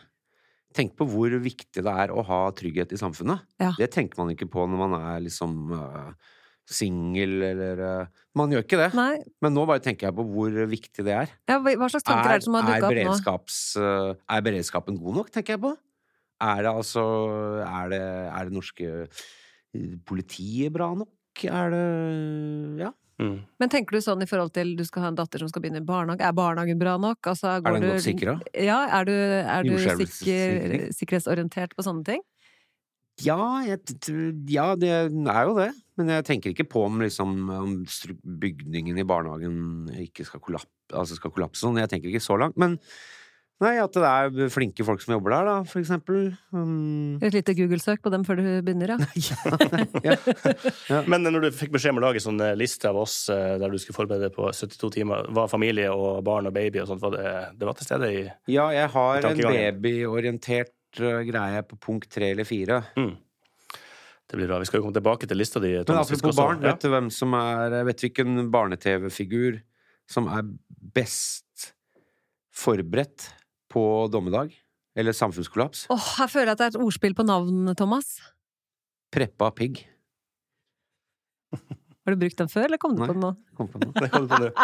Tenk 0.73 0.95
på 0.95 1.05
hvor 1.09 1.29
viktig 1.41 1.83
det 1.83 1.85
er 1.85 2.07
å 2.15 2.23
ha 2.23 2.49
trygghet 2.51 2.93
i 2.93 2.97
samfunnet. 2.97 3.41
Ja. 3.59 3.73
Det 3.77 3.91
tenker 3.91 4.17
man 4.19 4.29
ikke 4.33 4.47
på 4.49 4.65
når 4.69 4.77
man 4.89 4.93
er 5.01 5.19
liksom 5.19 5.71
uh, 5.73 6.13
singel 6.71 7.41
eller 7.51 7.81
uh, 7.83 8.23
Man 8.37 8.53
gjør 8.53 8.65
ikke 8.65 8.79
det. 8.79 8.89
Nei. 8.97 9.19
Men 9.43 9.55
nå 9.57 9.65
bare 9.69 9.83
tenker 9.83 10.09
jeg 10.09 10.17
på 10.17 10.25
hvor 10.27 10.57
viktig 10.71 11.05
det 11.07 11.15
er. 11.17 11.33
Ja, 11.51 11.59
hva 11.59 11.89
slags 11.91 12.07
tanker 12.07 12.31
er, 12.31 12.39
det 12.41 12.47
som 12.47 12.57
har 12.57 12.69
er, 12.77 12.85
dukka 12.85 13.35
opp 13.35 13.47
nå? 13.51 13.81
uh, 13.83 14.13
er 14.37 14.45
beredskapen 14.47 14.99
god 15.01 15.19
nok, 15.21 15.33
tenker 15.35 15.57
jeg 15.57 15.63
på? 15.65 15.75
Er 16.41 16.63
det 16.65 16.71
altså 16.71 17.03
Er 17.61 17.91
det, 17.91 18.01
er 18.31 18.47
det 18.49 18.55
norske 18.55 18.89
uh, 19.05 19.91
politiet 20.07 20.73
bra 20.73 20.93
nok? 20.95 21.45
Er 21.47 21.75
det 21.75 21.85
Ja. 22.87 22.91
Mm. 23.21 23.37
Men 23.61 23.69
tenker 23.69 23.93
du 23.93 24.01
sånn 24.01 24.23
i 24.23 24.27
forhold 24.29 24.49
til 24.55 24.71
du 24.79 24.81
skal 24.87 25.03
ha 25.05 25.09
en 25.11 25.17
datter 25.19 25.43
som 25.43 25.49
skal 25.51 25.61
begynne 25.61 25.83
i 25.83 25.85
barnehage, 25.85 26.25
er 26.25 26.33
barnehagen 26.33 26.79
bra 26.81 26.95
nok? 26.97 27.19
Altså, 27.29 27.57
Er 27.59 27.61
den 27.61 27.83
du- 27.83 27.91
godt 27.91 28.01
sikra? 28.01 28.33
Ja, 28.57 28.79
er 28.99 29.05
du, 29.05 29.13
er 29.13 29.63
du 29.67 29.77
sikker, 29.77 30.87
sikkerhetsorientert 30.89 31.75
på 31.77 31.85
sånne 31.85 32.03
ting? 32.07 32.23
Ja, 33.25 33.61
jeg, 33.67 33.79
ja, 34.51 34.67
det 34.79 34.91
er 34.91 35.47
jo 35.47 35.55
det. 35.57 35.71
Men 35.99 36.11
jeg 36.17 36.27
tenker 36.27 36.53
ikke 36.53 36.69
på 36.71 36.85
om, 36.87 37.01
liksom, 37.03 37.39
om 37.53 37.79
bygningen 38.41 38.99
i 39.01 39.07
barnehagen 39.07 39.89
ikke 40.07 40.25
skal, 40.27 40.41
kollaps, 40.43 40.69
altså 40.89 41.17
skal 41.17 41.33
kollapse. 41.35 41.61
Sånn. 41.63 41.79
Jeg 41.81 41.91
tenker 41.91 42.11
ikke 42.11 42.23
så 42.23 42.37
langt. 42.41 42.57
Men 42.61 42.79
nei, 43.61 43.75
at 43.77 43.93
det 43.93 44.09
er 44.09 44.49
flinke 44.49 44.85
folk 44.87 45.03
som 45.03 45.13
jobber 45.13 45.35
der, 45.35 45.49
da, 45.51 45.55
for 45.69 45.81
eksempel. 45.83 46.31
Um, 46.55 47.19
Et 47.21 47.35
lite 47.35 47.53
Google-søk 47.59 48.01
på 48.01 48.13
dem 48.13 48.25
før 48.25 48.41
du 48.41 48.47
begynner, 48.65 48.95
ja. 48.95 48.97
ja. 50.07 50.17
Ja. 50.89 51.03
Men 51.11 51.27
når 51.27 51.45
du 51.45 51.49
fikk 51.59 51.75
beskjed 51.75 51.93
om 51.93 52.01
å 52.01 52.07
lage 52.07 52.23
sånn 52.23 52.41
eh, 52.41 52.57
liste 52.57 52.89
av 52.89 52.97
oss 53.03 53.23
eh, 53.29 53.59
der 53.61 53.69
du 53.69 53.77
skulle 53.77 53.99
forberede 53.99 54.31
deg 54.31 54.37
på 54.37 54.49
72 54.49 54.93
timer, 54.97 55.29
var 55.37 55.51
familie 55.51 55.91
og 55.93 56.23
barn 56.25 56.49
og 56.49 56.57
baby 56.57 56.81
og 56.81 56.89
sånt, 56.89 57.03
var 57.05 57.13
det, 57.19 57.31
det 57.61 57.69
var 57.69 57.77
til 57.77 57.91
stede 57.91 58.13
i 58.15 58.21
ja, 58.49 58.71
jeg 58.73 58.89
har 58.95 59.29
en 59.29 59.43
babyorientert 59.45 60.73
greie 60.97 61.63
på 61.63 61.77
punkt 61.79 62.09
tre 62.11 62.31
eller 62.31 62.43
fire. 62.47 62.83
mm. 62.97 63.17
Det 64.31 64.37
blir 64.39 64.47
bra. 64.47 64.59
Vi 64.59 64.65
skal 64.69 64.79
jo 64.79 64.83
komme 64.85 64.95
tilbake 64.95 65.27
til 65.27 65.35
lista 65.37 65.59
di. 65.59 65.73
Men 65.75 65.85
Thomas. 65.85 66.07
Apropos 66.07 66.29
også- 66.31 66.37
barn, 66.47 66.61
ja. 66.63 66.71
vet 66.71 66.79
du 66.81 66.87
hvem 66.89 67.09
som 67.11 67.33
er 67.33 67.83
Vet 67.83 67.97
du 67.99 68.07
hvilken 68.07 68.49
barne-TV-figur 68.51 69.61
som 70.07 70.27
er 70.27 70.43
best 70.93 71.73
forberedt 72.49 73.33
på 73.69 74.07
dommedag? 74.09 74.53
Eller 74.95 75.11
samfunnskollaps? 75.11 75.85
Åh, 75.89 76.07
her 76.17 76.27
føler 76.27 76.51
at 76.51 76.57
det 76.59 76.63
er 76.65 76.77
et 76.77 76.83
ordspill 76.85 77.13
på 77.13 77.25
navn, 77.25 77.75
Thomas. 77.75 78.21
Preppa 79.11 79.51
Pigg. 79.51 79.85
Har 82.11 82.17
du 82.17 82.25
brukt 82.25 82.39
den 82.43 82.49
før, 82.51 82.65
eller 82.67 82.79
kom 82.81 82.95
du 82.97 82.99
Nei. 82.99 83.07
på 83.07 83.13
den 83.15 83.23
nå? 83.23 83.29
Kom 83.55 83.67
på 83.71 83.79
den. 83.79 83.91
Det 83.95 84.09
kom 84.11 84.25
på 84.27 84.39
nå. 84.43 84.49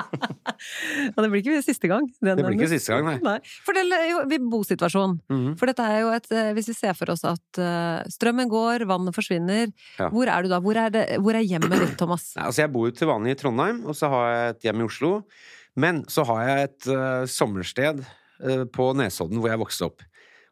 Ja, 1.08 1.22
det 1.24 1.30
blir 1.32 1.42
ikke 1.44 1.62
siste 1.64 1.88
gang. 1.90 2.08
den 2.20 2.38
Det 2.40 2.44
blir 2.46 2.58
ikke 2.58 2.70
siste 2.72 2.92
gang, 2.96 3.06
nei. 3.08 3.18
Nei. 3.24 3.38
Fortell 3.66 3.94
jo, 4.10 4.24
vi- 4.32 4.40
bosituasjonen. 4.52 5.20
Mhm. 5.32 5.54
For 5.60 5.70
dette 5.70 5.86
er 5.86 6.02
jo 6.02 6.10
et 6.16 6.28
eh, 6.34 6.52
Hvis 6.58 6.68
vi 6.72 6.76
ser 6.78 6.94
for 6.98 7.12
oss 7.14 7.24
at 7.30 7.62
eh, 7.62 8.04
strømmen 8.12 8.50
går, 8.52 8.86
vannet 8.90 9.16
forsvinner, 9.16 9.72
Ja. 10.00 10.10
hvor 10.10 10.28
er 10.28 10.44
du 10.44 10.50
da? 10.52 10.60
Hvor 10.60 10.76
er, 10.76 10.90
det, 10.92 11.06
hvor 11.24 11.36
er 11.38 11.46
hjemmet 11.46 11.72
ditt, 11.80 11.96
Thomas? 11.98 12.34
Nei, 12.36 12.46
altså 12.50 12.66
jeg 12.66 12.72
bor 12.74 12.88
jo 12.90 12.96
til 12.98 13.08
vanlig 13.08 13.32
i 13.38 13.40
Trondheim, 13.40 13.84
og 13.88 13.96
så 13.96 14.10
har 14.12 14.28
jeg 14.34 14.50
et 14.56 14.68
hjem 14.68 14.82
i 14.84 14.88
Oslo. 14.90 15.14
Men 15.78 16.04
så 16.10 16.26
har 16.26 16.42
jeg 16.48 16.68
et 16.72 16.88
uh, 16.90 17.26
sommersted 17.30 18.02
uh, 18.02 18.66
på 18.74 18.92
Nesodden 18.98 19.38
hvor 19.40 19.50
jeg 19.54 19.62
vokste 19.62 19.86
opp. 19.92 20.02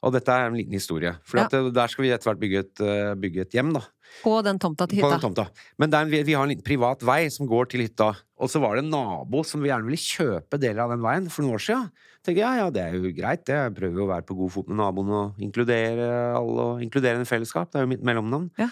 Og 0.06 0.14
dette 0.14 0.30
er 0.30 0.52
en 0.52 0.54
liten 0.60 0.76
historie. 0.78 1.16
For 1.26 1.42
Ja. 1.42 1.48
der 1.50 1.88
skal 1.90 2.06
vi 2.06 2.12
etter 2.14 2.30
hvert 2.30 2.40
bygge 2.44 2.60
et, 2.62 2.84
bygge 3.18 3.42
et 3.42 3.56
hjem, 3.58 3.72
da. 3.74 3.82
På 4.24 4.38
den 4.46 4.60
tomta 4.62 4.88
til 4.90 5.02
hytta? 5.02 5.20
tomta. 5.22 5.48
Men 5.82 5.94
en, 5.94 6.12
vi, 6.12 6.34
har 6.34 6.46
en 6.46 6.52
liten 6.52 6.66
privat 6.66 7.04
vei 7.06 7.26
som 7.34 7.48
går 7.50 7.70
til 7.72 7.86
hytta. 7.86 8.12
Og 8.42 8.52
så 8.52 8.60
var 8.64 8.76
det 8.76 8.86
en 8.86 8.92
nabo 8.94 9.44
som 9.48 9.64
vi 9.64 9.72
gjerne 9.72 9.88
ville 9.88 10.02
kjøpe 10.02 10.60
deler 10.62 10.84
av 10.86 10.94
den 10.96 11.04
veien 11.06 11.30
for 11.32 11.46
noen 11.46 11.58
år 11.60 11.66
siden. 11.68 11.90
Tenkte 12.26 12.40
jeg, 12.40 12.44
ja, 12.44 12.66
ja, 12.66 12.70
det 12.74 12.84
er 12.84 12.98
jo 12.98 13.14
greit, 13.16 13.46
det. 13.48 13.58
Jeg 13.58 13.76
prøver 13.78 14.02
jo 14.02 14.06
å 14.08 14.12
være 14.12 14.28
på 14.28 14.38
god 14.40 14.54
fot 14.56 14.70
med 14.72 14.80
naboen 14.82 15.12
og 15.14 15.42
inkludere 15.46 16.10
alle 16.36 16.70
og 16.72 16.86
inkludere 16.86 17.22
en 17.22 17.30
fellesskap. 17.30 17.72
Det 17.72 17.82
er 17.82 17.86
jo 17.86 17.92
mitt 17.94 18.06
mellomnavn. 18.08 18.50
Ja. 18.62 18.70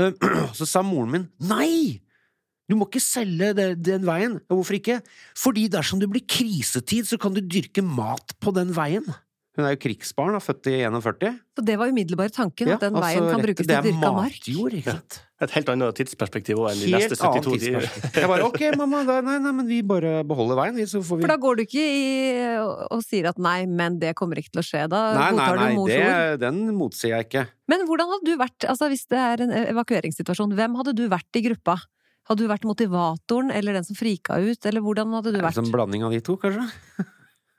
Eh, 0.00 0.16
Så 0.58 0.68
sa 0.68 0.84
moren 0.86 1.12
min 1.12 1.28
nei! 1.48 2.00
Du 2.70 2.76
må 2.78 2.86
ikke 2.88 3.02
selge 3.04 3.50
den 3.76 4.06
veien. 4.06 4.38
Hvorfor 4.48 4.78
ikke? 4.78 5.00
Fordi 5.36 5.66
dersom 5.68 6.00
det 6.00 6.08
blir 6.08 6.22
krisetid, 6.24 7.04
så 7.04 7.18
kan 7.20 7.34
du 7.36 7.42
dyrke 7.42 7.82
mat 7.84 8.32
på 8.40 8.54
den 8.56 8.70
veien. 8.72 9.04
Hun 9.52 9.66
er 9.68 9.74
jo 9.74 9.78
krigsbarn, 9.82 10.32
er 10.32 10.40
født 10.40 10.68
i 10.70 10.78
41. 10.88 11.34
Så 11.58 11.62
det 11.68 11.74
var 11.76 11.90
umiddelbare 11.92 12.32
tanken, 12.32 12.70
Ja, 12.70 12.78
at 12.78 12.84
den 12.86 12.94
altså, 12.96 13.04
veien 13.04 13.26
kan 13.34 13.42
brukes 13.44 13.66
til 13.68 13.82
dyrka 13.84 14.12
mark? 14.16 14.32
matjord, 14.40 14.76
ikke 14.78 14.94
sant? 14.94 15.18
Et 15.44 15.50
helt 15.58 15.68
annet 15.74 15.98
tidsperspektiv 15.98 16.56
òg 16.62 16.70
enn 16.70 16.80
de 16.80 16.86
Helt 16.88 17.10
neste 17.12 17.18
72 17.20 17.58
timer. 17.60 17.88
Jeg 18.16 18.30
bare 18.30 18.46
ok, 18.46 18.60
mamma, 18.80 19.02
da, 19.04 19.18
nei, 19.26 19.34
nei, 19.44 19.52
men 19.58 19.68
vi 19.68 19.82
bare 19.84 20.22
beholder 20.24 20.56
veien, 20.56 20.78
vi, 20.80 20.86
så 20.88 21.02
får 21.04 21.20
vi 21.20 21.26
For 21.26 21.32
da 21.34 21.36
går 21.42 21.58
du 21.60 21.62
ikke 21.66 21.84
i 21.84 22.32
og, 22.62 23.02
sier 23.04 23.28
at 23.28 23.36
nei, 23.44 23.66
men 23.68 23.98
det 24.00 24.14
kommer 24.16 24.40
ikke 24.40 24.54
til 24.56 24.62
å 24.62 24.66
skje. 24.70 24.86
Da 24.88 25.02
Nei, 25.18 25.20
nei, 25.20 25.30
godtar 25.36 25.60
nei, 25.60 25.68
du 25.74 25.80
mors 25.82 25.92
det, 25.92 26.02
Nei, 26.06 26.36
den 26.46 26.62
motsier 26.78 27.12
jeg 27.18 27.28
ikke. 27.28 27.44
Men 27.74 27.84
hvordan 27.90 28.12
hadde 28.14 28.30
du 28.32 28.36
vært, 28.40 28.68
altså 28.72 28.88
hvis 28.88 29.04
det 29.12 29.20
er 29.20 29.44
en 29.44 29.52
evakueringssituasjon, 29.66 30.56
hvem 30.56 30.80
hadde 30.80 30.96
du 30.96 31.04
vært 31.12 31.36
i 31.36 31.44
gruppa? 31.50 31.76
Hadde 32.30 32.46
du 32.46 32.48
vært 32.48 32.64
motivatoren, 32.64 33.50
eller 33.52 33.76
den 33.76 33.84
som 33.84 33.98
frika 33.98 34.38
ut, 34.40 34.64
eller 34.70 34.80
hvordan 34.80 35.12
hadde 35.18 35.28
du 35.34 35.36
Er 35.36 35.42
det 35.42 35.48
vært? 35.50 35.60
en 35.60 35.72
blanding 35.74 36.06
av 36.06 36.14
de 36.16 36.20
to, 36.24 36.38
kanskje? 36.40 36.70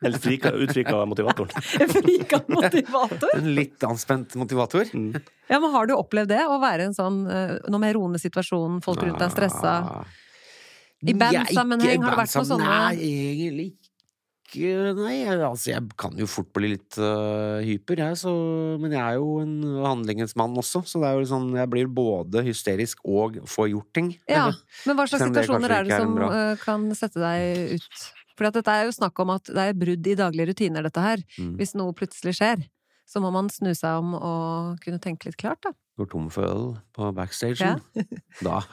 Eller 0.04 0.20
frika, 0.22 0.52
utfrika 0.52 1.06
motivatoren. 1.10 1.64
frika 1.98 2.42
motivator? 2.48 3.32
En 3.38 3.50
litt 3.56 3.86
anspent 3.88 4.36
motivator? 4.40 4.90
Mm. 4.94 5.16
Ja, 5.50 5.60
men 5.60 5.72
har 5.74 5.88
du 5.90 5.96
opplevd 5.96 6.34
det? 6.34 6.44
Å 6.48 6.60
være 6.62 6.86
i 6.86 6.90
en 6.92 6.98
sånn 6.98 7.24
eh, 7.32 7.56
noe 7.72 7.84
mer 7.84 7.98
roende 7.98 8.22
situasjon, 8.22 8.82
folk 8.86 9.04
rundt 9.04 9.20
deg 9.20 9.30
er 9.30 9.34
stressa? 9.34 9.78
I 11.04 11.16
bandsammenheng 11.20 12.04
har 12.04 12.16
det 12.16 12.22
vært 12.24 12.38
noe 12.40 12.48
sånt? 12.48 12.64
Nei, 12.64 12.94
egentlig 13.00 13.74
ikke 14.54 14.94
Nei, 14.98 15.16
altså, 15.26 15.72
jeg 15.72 15.94
kan 16.00 16.16
jo 16.20 16.28
fort 16.30 16.50
bli 16.56 16.74
litt 16.76 16.98
uh, 17.02 17.60
hyper, 17.66 18.04
jeg, 18.06 18.18
så 18.22 18.34
Men 18.82 18.94
jeg 18.94 19.02
er 19.02 19.18
jo 19.18 19.38
en 19.42 19.56
handlingens 19.84 20.36
mann 20.40 20.56
også, 20.60 20.84
så 20.86 21.02
det 21.02 21.10
er 21.10 21.22
jo 21.22 21.30
sånn 21.32 21.48
Jeg 21.58 21.72
blir 21.74 21.90
både 21.90 22.44
hysterisk 22.46 23.02
og 23.04 23.40
får 23.50 23.72
gjort 23.74 23.90
ting. 23.96 24.12
Ja, 24.30 24.50
Men 24.88 25.00
hva 25.00 25.08
slags 25.10 25.26
situasjoner 25.26 25.78
er 25.80 25.88
det 25.88 26.02
som 26.02 26.20
er 26.20 26.36
eh, 26.38 26.62
kan 26.62 26.86
sette 26.98 27.22
deg 27.24 27.80
ut? 27.80 28.04
For 28.38 28.50
dette 28.50 28.74
er 28.74 28.88
jo 28.88 28.96
snakk 28.96 29.20
om 29.24 29.34
at 29.36 29.50
det 29.50 29.68
er 29.70 29.78
brudd 29.78 30.10
i 30.10 30.18
daglige 30.20 30.52
rutiner, 30.52 30.86
dette 30.88 31.04
her. 31.04 31.24
Mm. 31.38 31.56
Hvis 31.60 31.76
noe 31.78 31.96
plutselig 31.98 32.38
skjer, 32.40 32.68
så 33.10 33.22
må 33.24 33.32
man 33.36 33.52
snu 33.54 33.74
seg 33.78 34.02
om 34.02 34.16
og 34.18 34.84
kunne 34.84 35.02
tenke 35.04 35.30
litt 35.30 35.40
klart, 35.40 35.62
da. 35.66 35.74
Går 36.00 36.10
tom 36.10 36.30
for 36.34 36.50
øl 36.50 36.70
på 36.96 37.12
backstagen. 37.14 37.84
Da, 38.44 38.64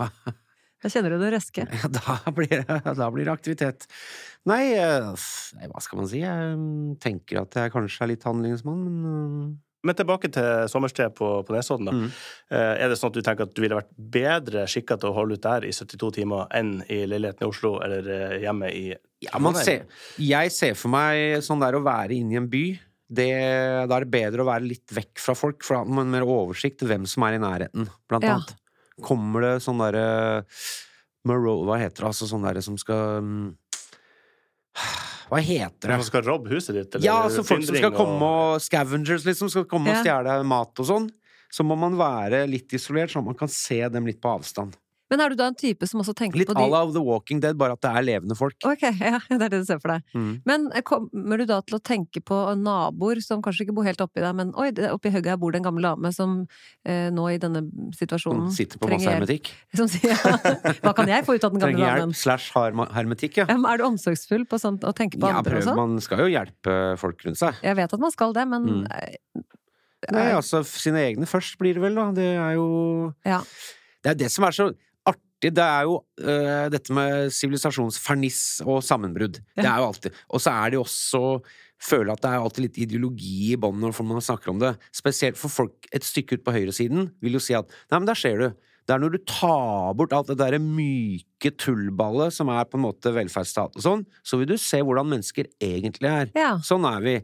Da 0.81 0.89
kjenner 0.89 1.13
du 1.13 1.21
det 1.21 1.35
røske. 1.35 1.67
da, 1.93 2.15
blir 2.33 2.63
da 2.65 3.09
blir 3.13 3.27
det 3.29 3.33
aktivitet. 3.33 3.85
Nei, 4.49 4.73
øh, 4.81 5.11
nei, 5.59 5.69
hva 5.69 5.83
skal 5.85 6.01
man 6.01 6.09
si? 6.09 6.23
Jeg 6.23 6.55
mm, 6.57 6.95
tenker 7.05 7.43
at 7.43 7.59
jeg 7.59 7.73
kanskje 7.75 8.07
er 8.07 8.11
litt 8.15 8.25
handlingsmann, 8.25 8.87
men 8.87 9.11
øh, 9.11 9.51
Men 9.83 9.97
tilbake 9.97 10.29
til 10.29 10.67
sommersted 10.69 11.15
på, 11.17 11.29
på 11.49 11.55
Nesodden. 11.57 11.87
da. 11.89 11.93
Mm. 11.97 12.11
Eh, 12.53 12.75
Er 12.85 12.89
det 12.93 12.99
sånn 13.01 13.09
at 13.13 13.17
du 13.17 13.23
tenker 13.25 13.47
at 13.49 13.55
du 13.57 13.63
ville 13.65 13.79
vært 13.79 13.95
bedre 13.97 14.67
skikka 14.69 14.99
til 15.01 15.09
å 15.09 15.15
holde 15.17 15.39
ut 15.39 15.43
der 15.47 15.65
i 15.65 15.73
72 15.73 16.11
timer 16.19 16.47
enn 16.53 16.83
i 16.93 16.99
leiligheten 17.09 17.47
i 17.47 17.49
Oslo 17.49 17.79
eller 17.81 18.11
eh, 18.13 18.37
hjemme 18.45 18.69
i 18.77 18.85
Ja, 19.25 19.39
man 19.41 19.57
ser, 19.57 19.87
jeg 20.21 20.53
ser 20.53 20.75
for 20.77 20.93
meg 20.93 21.41
sånn 21.45 21.61
der 21.65 21.77
å 21.79 21.83
være 21.85 22.13
inne 22.19 22.37
i 22.37 22.41
en 22.41 22.51
by. 22.53 22.65
Det, 23.11 23.27
da 23.91 23.97
er 23.97 24.05
det 24.05 24.13
bedre 24.13 24.45
å 24.45 24.47
være 24.47 24.69
litt 24.69 24.93
vekk 24.95 25.19
fra 25.19 25.35
folk, 25.35 25.65
for 25.67 25.75
da 25.75 25.81
har 25.83 25.97
man 25.97 26.13
mer 26.13 26.23
oversikt 26.29 26.85
hvem 26.87 27.09
som 27.11 27.25
er 27.27 27.35
i 27.35 27.41
nærheten, 27.43 27.89
blant 28.09 28.25
Ja. 28.29 28.37
annet. 28.37 28.53
Kommer 29.03 29.41
det 29.43 29.55
sånn 29.65 29.81
derre 29.81 30.45
Maro- 31.27 31.65
Hva 31.67 31.77
heter 31.81 32.05
det, 32.05 32.11
altså 32.13 32.29
sånn 32.31 32.45
derre 32.47 32.63
som 32.65 32.77
skal 32.81 33.21
mm, 33.25 33.49
Hva 35.31 35.39
heter 35.39 35.89
det? 35.93 35.97
Som 36.01 36.09
skal 36.09 36.23
robbe 36.27 36.51
huset 36.51 36.75
ditt? 36.75 36.95
eller 36.95 37.07
Ja, 37.07 37.21
altså 37.29 37.45
folk 37.47 37.63
som 37.65 37.77
skal 37.79 37.93
komme 37.95 38.23
og 38.27 38.61
Scavengers, 38.65 39.25
liksom, 39.25 39.51
skal 39.53 39.65
komme 39.71 39.91
og 39.93 39.95
Ja. 39.95 40.03
stjele 40.03 40.45
mat 40.45 40.75
og 40.83 40.87
sånn. 40.87 41.11
Så 41.51 41.63
må 41.67 41.77
man 41.79 41.97
være 41.99 42.49
litt 42.51 42.69
isolert, 42.75 43.11
sånn 43.11 43.23
at 43.23 43.31
man 43.31 43.39
kan 43.39 43.49
se 43.49 43.89
dem 43.89 44.07
litt 44.07 44.21
på 44.21 44.31
avstand. 44.39 44.75
Men 45.11 45.21
er 45.25 45.33
du 45.33 45.37
da 45.41 45.49
en 45.51 45.57
type 45.59 45.87
som 45.91 46.01
også 46.05 46.15
tenker 46.15 46.39
Litt 46.39 46.47
på 46.49 46.55
à 46.55 46.61
de 46.63 46.71
la 46.71 46.81
The 46.95 47.01
Walking 47.03 47.41
Dead, 47.43 47.57
bare 47.59 47.75
at 47.75 47.81
det 47.83 47.91
er 47.91 48.05
levende 48.07 48.37
folk. 48.39 48.55
Ok, 48.65 48.83
ja, 49.01 49.19
det 49.29 49.41
er 49.43 49.49
det 49.51 49.61
du 49.63 49.67
ser 49.67 49.81
for 49.83 49.91
deg. 49.97 50.05
Mm. 50.15 50.31
Men 50.47 50.69
eh, 50.73 50.83
kommer 50.87 51.37
du 51.43 51.45
da 51.51 51.61
til 51.67 51.79
å 51.79 51.83
tenke 51.83 52.23
på 52.23 52.39
naboer 52.61 53.21
som 53.25 53.43
kanskje 53.43 53.67
ikke 53.67 53.75
bor 53.75 53.85
helt 53.89 54.01
oppi 54.05 54.23
deg, 54.23 54.35
men 54.39 54.53
oi, 54.55 54.69
oppi 54.91 55.11
høgget 55.11 55.33
her 55.35 55.41
bor 55.43 55.51
det 55.53 55.61
en 55.63 55.67
gammel 55.69 55.83
dame 55.89 56.13
som 56.15 56.37
eh, 56.87 57.09
nå 57.11 57.27
i 57.35 57.39
denne 57.43 57.65
situasjonen 57.99 58.47
trenger... 58.49 58.57
sitter 58.57 58.79
på 58.79 58.87
masse 58.91 59.03
trenger 59.05 59.19
hermetikk. 59.19 59.51
Som 59.77 59.91
sier 59.91 60.15
hva 60.85 60.95
kan 60.95 61.11
jeg 61.11 61.27
få 61.27 61.35
ut 61.39 61.45
av 61.49 61.55
den 61.57 61.65
gamle 61.65 61.75
Trenger 61.75 62.03
damen? 62.05 62.15
hjelp 62.15 62.21
slash 62.23 62.95
hermetikk, 62.95 63.41
ja. 63.43 63.49
Ja, 63.51 63.59
Er 63.75 63.83
du 63.83 63.87
omsorgsfull 63.91 64.47
på 64.51 64.59
sånt 64.63 64.87
å 64.87 64.95
tenke 64.97 65.19
på 65.21 65.27
Ja, 65.31 65.41
andre 65.43 65.59
og 65.59 65.59
prøv, 65.59 65.67
sånn? 65.69 65.81
man 65.83 66.05
skal 66.05 66.23
jo 66.25 66.31
hjelpe 66.31 66.79
folk 67.03 67.27
rundt 67.27 67.41
seg. 67.43 67.59
Jeg 67.67 67.79
vet 67.83 67.93
at 67.99 68.01
man 68.07 68.15
skal 68.15 68.37
det, 68.37 68.47
men 68.51 68.69
Mm. 68.71 68.87
eh, 68.95 69.43
Nei, 70.15 70.31
altså, 70.33 70.63
sine 70.65 71.03
egne 71.11 71.27
først 71.29 71.59
blir 71.61 71.75
det 71.77 71.83
vel, 71.83 71.95
da. 71.99 72.07
Det 72.17 72.29
er 72.41 72.55
jo 72.57 72.69
Ja. 73.27 73.43
Det 74.01 74.15
er 74.15 74.17
det 74.23 74.31
som 74.33 74.47
er 74.49 74.55
så 74.57 74.71
artig. 75.41 75.55
Det 75.57 75.65
er 75.65 75.89
jo 75.89 75.99
uh, 76.01 76.69
dette 76.71 76.93
med 76.93 77.33
sivilisasjonsferniss 77.33 78.63
og 78.67 78.83
sammenbrudd. 78.85 79.41
Det 79.57 79.67
er 79.67 79.81
jo 79.81 79.91
alltid 79.91 80.13
Og 80.31 80.41
så 80.41 80.51
er 80.53 80.71
det 80.71 80.81
jo 80.81 80.87
også 80.87 81.43
Føler 81.81 82.13
at 82.13 82.21
det 82.21 82.29
er 82.29 82.43
alltid 82.45 82.65
litt 82.67 82.79
ideologi 82.85 83.55
i 83.55 83.57
bånn 83.57 83.79
når 83.81 83.95
man 84.05 84.21
snakker 84.21 84.51
om 84.53 84.59
det. 84.61 84.75
Spesielt 84.93 85.39
for 85.41 85.49
folk 85.49 85.87
et 85.97 86.05
stykke 86.05 86.37
ut 86.37 86.43
på 86.45 86.53
høyresiden 86.53 87.09
vil 87.25 87.39
jo 87.39 87.41
si 87.41 87.55
at 87.57 87.71
Nei, 87.89 87.97
men 87.97 88.05
der 88.11 88.19
ser 88.21 88.37
du. 88.37 88.51
Det 88.85 88.93
er 88.93 89.01
når 89.01 89.15
du 89.15 89.19
tar 89.25 89.95
bort 89.97 90.13
alt 90.13 90.29
det 90.29 90.37
derre 90.43 90.59
myke 90.61 91.55
tullballet 91.57 92.35
som 92.37 92.53
er 92.53 92.69
på 92.69 92.77
en 92.77 92.85
måte 92.85 93.15
velferdsstat 93.17 93.79
og 93.79 93.85
sånn, 93.85 94.05
så 94.21 94.37
vil 94.37 94.51
du 94.51 94.59
se 94.61 94.83
hvordan 94.85 95.09
mennesker 95.09 95.49
egentlig 95.57 96.11
er. 96.11 96.29
Ja. 96.37 96.51
Sånn 96.61 96.85
er 96.85 97.01
vi. 97.01 97.17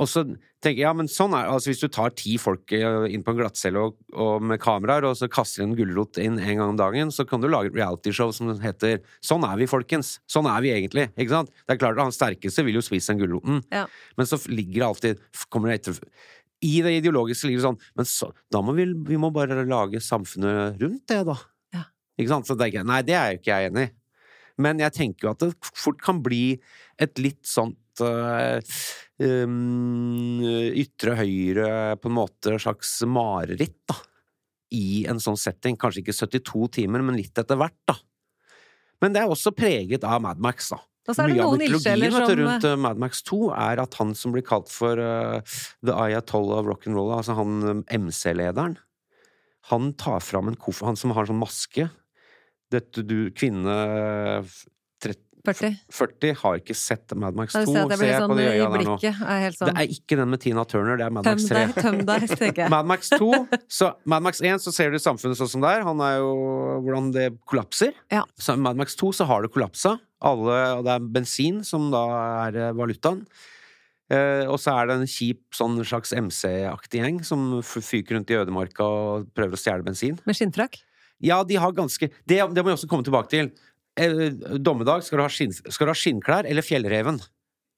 Og 0.00 0.08
så 0.08 0.22
tenker 0.24 0.78
jeg, 0.80 0.86
ja, 0.86 0.92
men 0.96 1.08
sånn 1.10 1.34
er 1.36 1.50
Altså, 1.52 1.68
hvis 1.68 1.82
du 1.82 1.88
tar 1.92 2.14
ti 2.16 2.38
folk 2.40 2.72
eh, 2.72 3.04
inn 3.12 3.20
på 3.26 3.34
en 3.34 3.40
glattcelle 3.42 3.76
og, 3.76 3.98
og 4.16 4.40
med 4.48 4.60
kameraer, 4.62 5.04
og 5.04 5.18
så 5.20 5.28
kaster 5.28 5.66
en 5.66 5.74
gulrot 5.76 6.16
inn 6.22 6.38
en 6.40 6.46
gang 6.56 6.72
om 6.72 6.78
dagen, 6.80 7.12
så 7.12 7.26
kan 7.28 7.42
du 7.42 7.48
lage 7.52 7.68
et 7.68 7.76
realityshow 7.76 8.32
som 8.32 8.54
heter 8.62 9.02
Sånn 9.20 9.44
er 9.44 9.58
vi, 9.60 9.68
folkens. 9.68 10.14
Sånn 10.32 10.48
er 10.48 10.64
vi 10.64 10.72
egentlig. 10.72 11.10
Ikke 11.12 11.34
sant? 11.34 11.52
Det 11.66 11.76
er 11.76 11.82
klart 11.82 12.00
at 12.00 12.06
han 12.06 12.16
sterkeste 12.16 12.64
vil 12.64 12.78
jo 12.80 12.84
spise 12.86 13.12
den 13.12 13.20
gulroten, 13.20 13.60
Ja. 13.74 13.84
men 14.16 14.26
så 14.30 14.40
ligger 14.48 14.78
det 14.80 14.88
alltid 14.88 15.26
Kommer 15.52 15.68
det 15.74 15.82
etter 15.82 16.00
I 16.64 16.74
det 16.86 16.94
ideologiske 17.02 17.50
ligger 17.50 17.60
det 17.60 17.68
sånn 17.68 17.80
Men 18.00 18.08
så, 18.08 18.30
da 18.54 18.62
må 18.64 18.72
vi, 18.78 18.88
vi 19.12 19.20
må 19.20 19.28
bare 19.34 19.60
lage 19.68 20.00
samfunnet 20.00 20.80
rundt 20.80 21.04
det, 21.12 21.20
da. 21.28 21.36
Ja. 21.76 21.84
Ikke 22.16 22.32
sant? 22.32 22.48
Så 22.48 22.56
tenker 22.56 22.80
jeg, 22.80 22.88
nei, 22.88 23.02
det 23.04 23.18
er 23.18 23.34
jo 23.34 23.42
ikke 23.42 23.58
jeg 23.60 23.72
enig 23.74 23.90
i. 23.90 23.92
Men 24.62 24.80
jeg 24.80 24.92
tenker 24.96 25.26
jo 25.28 25.30
at 25.36 25.44
det 25.44 25.52
fort 25.76 26.00
kan 26.04 26.20
bli 26.24 26.42
et 27.00 27.18
litt 27.20 27.40
sånt 27.48 27.76
um, 28.04 28.60
ytre 30.82 31.16
høyre, 31.18 31.68
på 32.00 32.10
en 32.10 32.16
måte 32.16 32.56
slags 32.62 33.00
mareritt, 33.08 33.78
da. 33.90 33.98
I 34.72 35.04
en 35.10 35.20
sånn 35.20 35.36
setting. 35.36 35.76
Kanskje 35.76 36.00
ikke 36.00 36.16
72 36.16 36.68
timer, 36.78 37.04
men 37.04 37.18
litt 37.18 37.36
etter 37.38 37.58
hvert, 37.60 37.76
da. 37.88 37.98
Men 39.02 39.14
det 39.14 39.22
er 39.22 39.32
også 39.32 39.52
preget 39.54 40.06
av 40.06 40.22
Mad 40.24 40.40
Max, 40.42 40.70
da. 40.72 40.80
Og 41.02 41.16
så 41.16 41.24
er 41.24 41.32
det 41.32 41.34
Mye 41.34 41.42
av 41.42 41.50
noen 41.50 41.62
mytologien 41.64 42.14
som 42.14 42.36
rundt 42.38 42.64
Madmax 42.64 42.82
Mad 42.84 43.00
Max 43.02 43.22
2 43.26 43.38
er 43.58 43.80
at 43.82 43.96
han 43.98 44.12
som 44.14 44.34
blir 44.34 44.44
kalt 44.46 44.68
for 44.70 45.00
uh, 45.02 45.56
The 45.82 45.96
Ayatollah 45.98 46.60
of 46.62 46.68
rock'n'roll, 46.70 47.10
altså 47.16 47.34
han 47.34 47.82
MC-lederen, 47.90 48.76
han 49.72 49.90
tar 49.98 50.22
fram 50.22 50.50
en 50.50 50.58
koffert, 50.58 50.92
han 50.92 51.00
som 51.00 51.14
har 51.14 51.26
en 51.26 51.32
sånn 51.32 51.42
maske. 51.42 51.88
Dette 52.72 53.02
du, 53.04 53.32
kvinne 53.34 53.74
30, 54.42 54.62
40. 55.42 55.72
40 55.90 56.36
har 56.38 56.58
ikke 56.60 56.74
sett 56.78 57.12
Mad 57.18 57.34
Max 57.34 57.56
2, 57.56 57.64
ser 57.66 57.80
jeg 57.80 57.98
ser 57.98 58.06
jeg 58.06 58.18
sånn 58.22 58.30
på 58.30 58.36
de 58.38 58.44
øya 58.46 58.66
der 58.70 58.84
nå. 58.86 58.94
Er 59.02 59.56
sånn. 59.56 59.70
Det 59.72 59.82
er 59.82 59.94
ikke 59.96 60.18
den 60.20 60.30
med 60.30 60.42
Tina 60.44 60.62
Turner, 60.70 61.00
det 61.00 61.06
er 61.08 61.14
Mad 61.16 61.26
Max 61.26 61.48
3. 61.50 61.64
deg, 61.66 61.80
tøm 61.82 62.02
deg. 62.06 62.60
Mad 62.76 62.90
Max 62.92 63.10
2 63.10 63.30
så 63.66 63.88
Mad 64.06 64.26
Max 64.28 64.42
1 64.44 64.62
så 64.62 64.74
ser 64.74 64.94
du 64.94 65.00
samfunnet 65.02 65.40
sånn 65.40 65.50
som 65.56 65.64
det 65.64 65.72
er. 65.74 65.86
Han 65.88 66.02
er 66.06 66.20
jo 66.20 66.36
hvordan 66.84 67.10
det 67.16 67.26
kollapser. 67.50 67.90
Ja. 68.14 68.22
Så 68.38 68.54
Mad 68.54 68.78
Max 68.78 68.94
2 69.00 69.10
så 69.18 69.26
har 69.30 69.42
det 69.42 69.50
kollapsa. 69.54 69.96
Alle, 70.22 70.60
og 70.78 70.86
det 70.86 70.94
er 70.94 71.10
bensin 71.18 71.58
som 71.66 71.90
da 71.90 72.04
er 72.46 72.60
eh, 72.68 72.76
valutaen. 72.78 73.24
Eh, 74.12 74.44
og 74.46 74.60
så 74.62 74.76
er 74.76 74.92
det 74.92 75.00
en 75.00 75.10
kjip 75.10 75.42
sånn 75.56 75.80
slags 75.82 76.14
MC-aktig 76.14 77.02
gjeng 77.02 77.20
som 77.26 77.58
fyker 77.64 78.18
rundt 78.18 78.30
i 78.30 78.38
ødemarka 78.38 78.86
og 78.86 79.28
prøver 79.34 79.58
å 79.58 79.62
stjele 79.62 79.86
bensin. 79.86 80.18
Med 80.28 80.38
skinnfrakk? 80.38 80.78
Ja, 81.22 81.42
de 81.46 81.54
har 81.54 81.74
ganske 81.74 82.08
Det, 82.26 82.38
det 82.38 82.62
må 82.62 82.72
jeg 82.72 82.80
også 82.80 82.90
komme 82.90 83.06
tilbake 83.06 83.30
til. 83.30 83.52
Eh, 84.00 84.28
dommedag, 84.56 85.04
skal 85.04 85.20
du, 85.20 85.24
ha 85.26 85.30
skinn, 85.32 85.52
skal 85.52 85.88
du 85.88 85.92
ha 85.92 85.98
skinnklær 85.98 86.48
eller 86.48 86.64
fjellreven? 86.64 87.20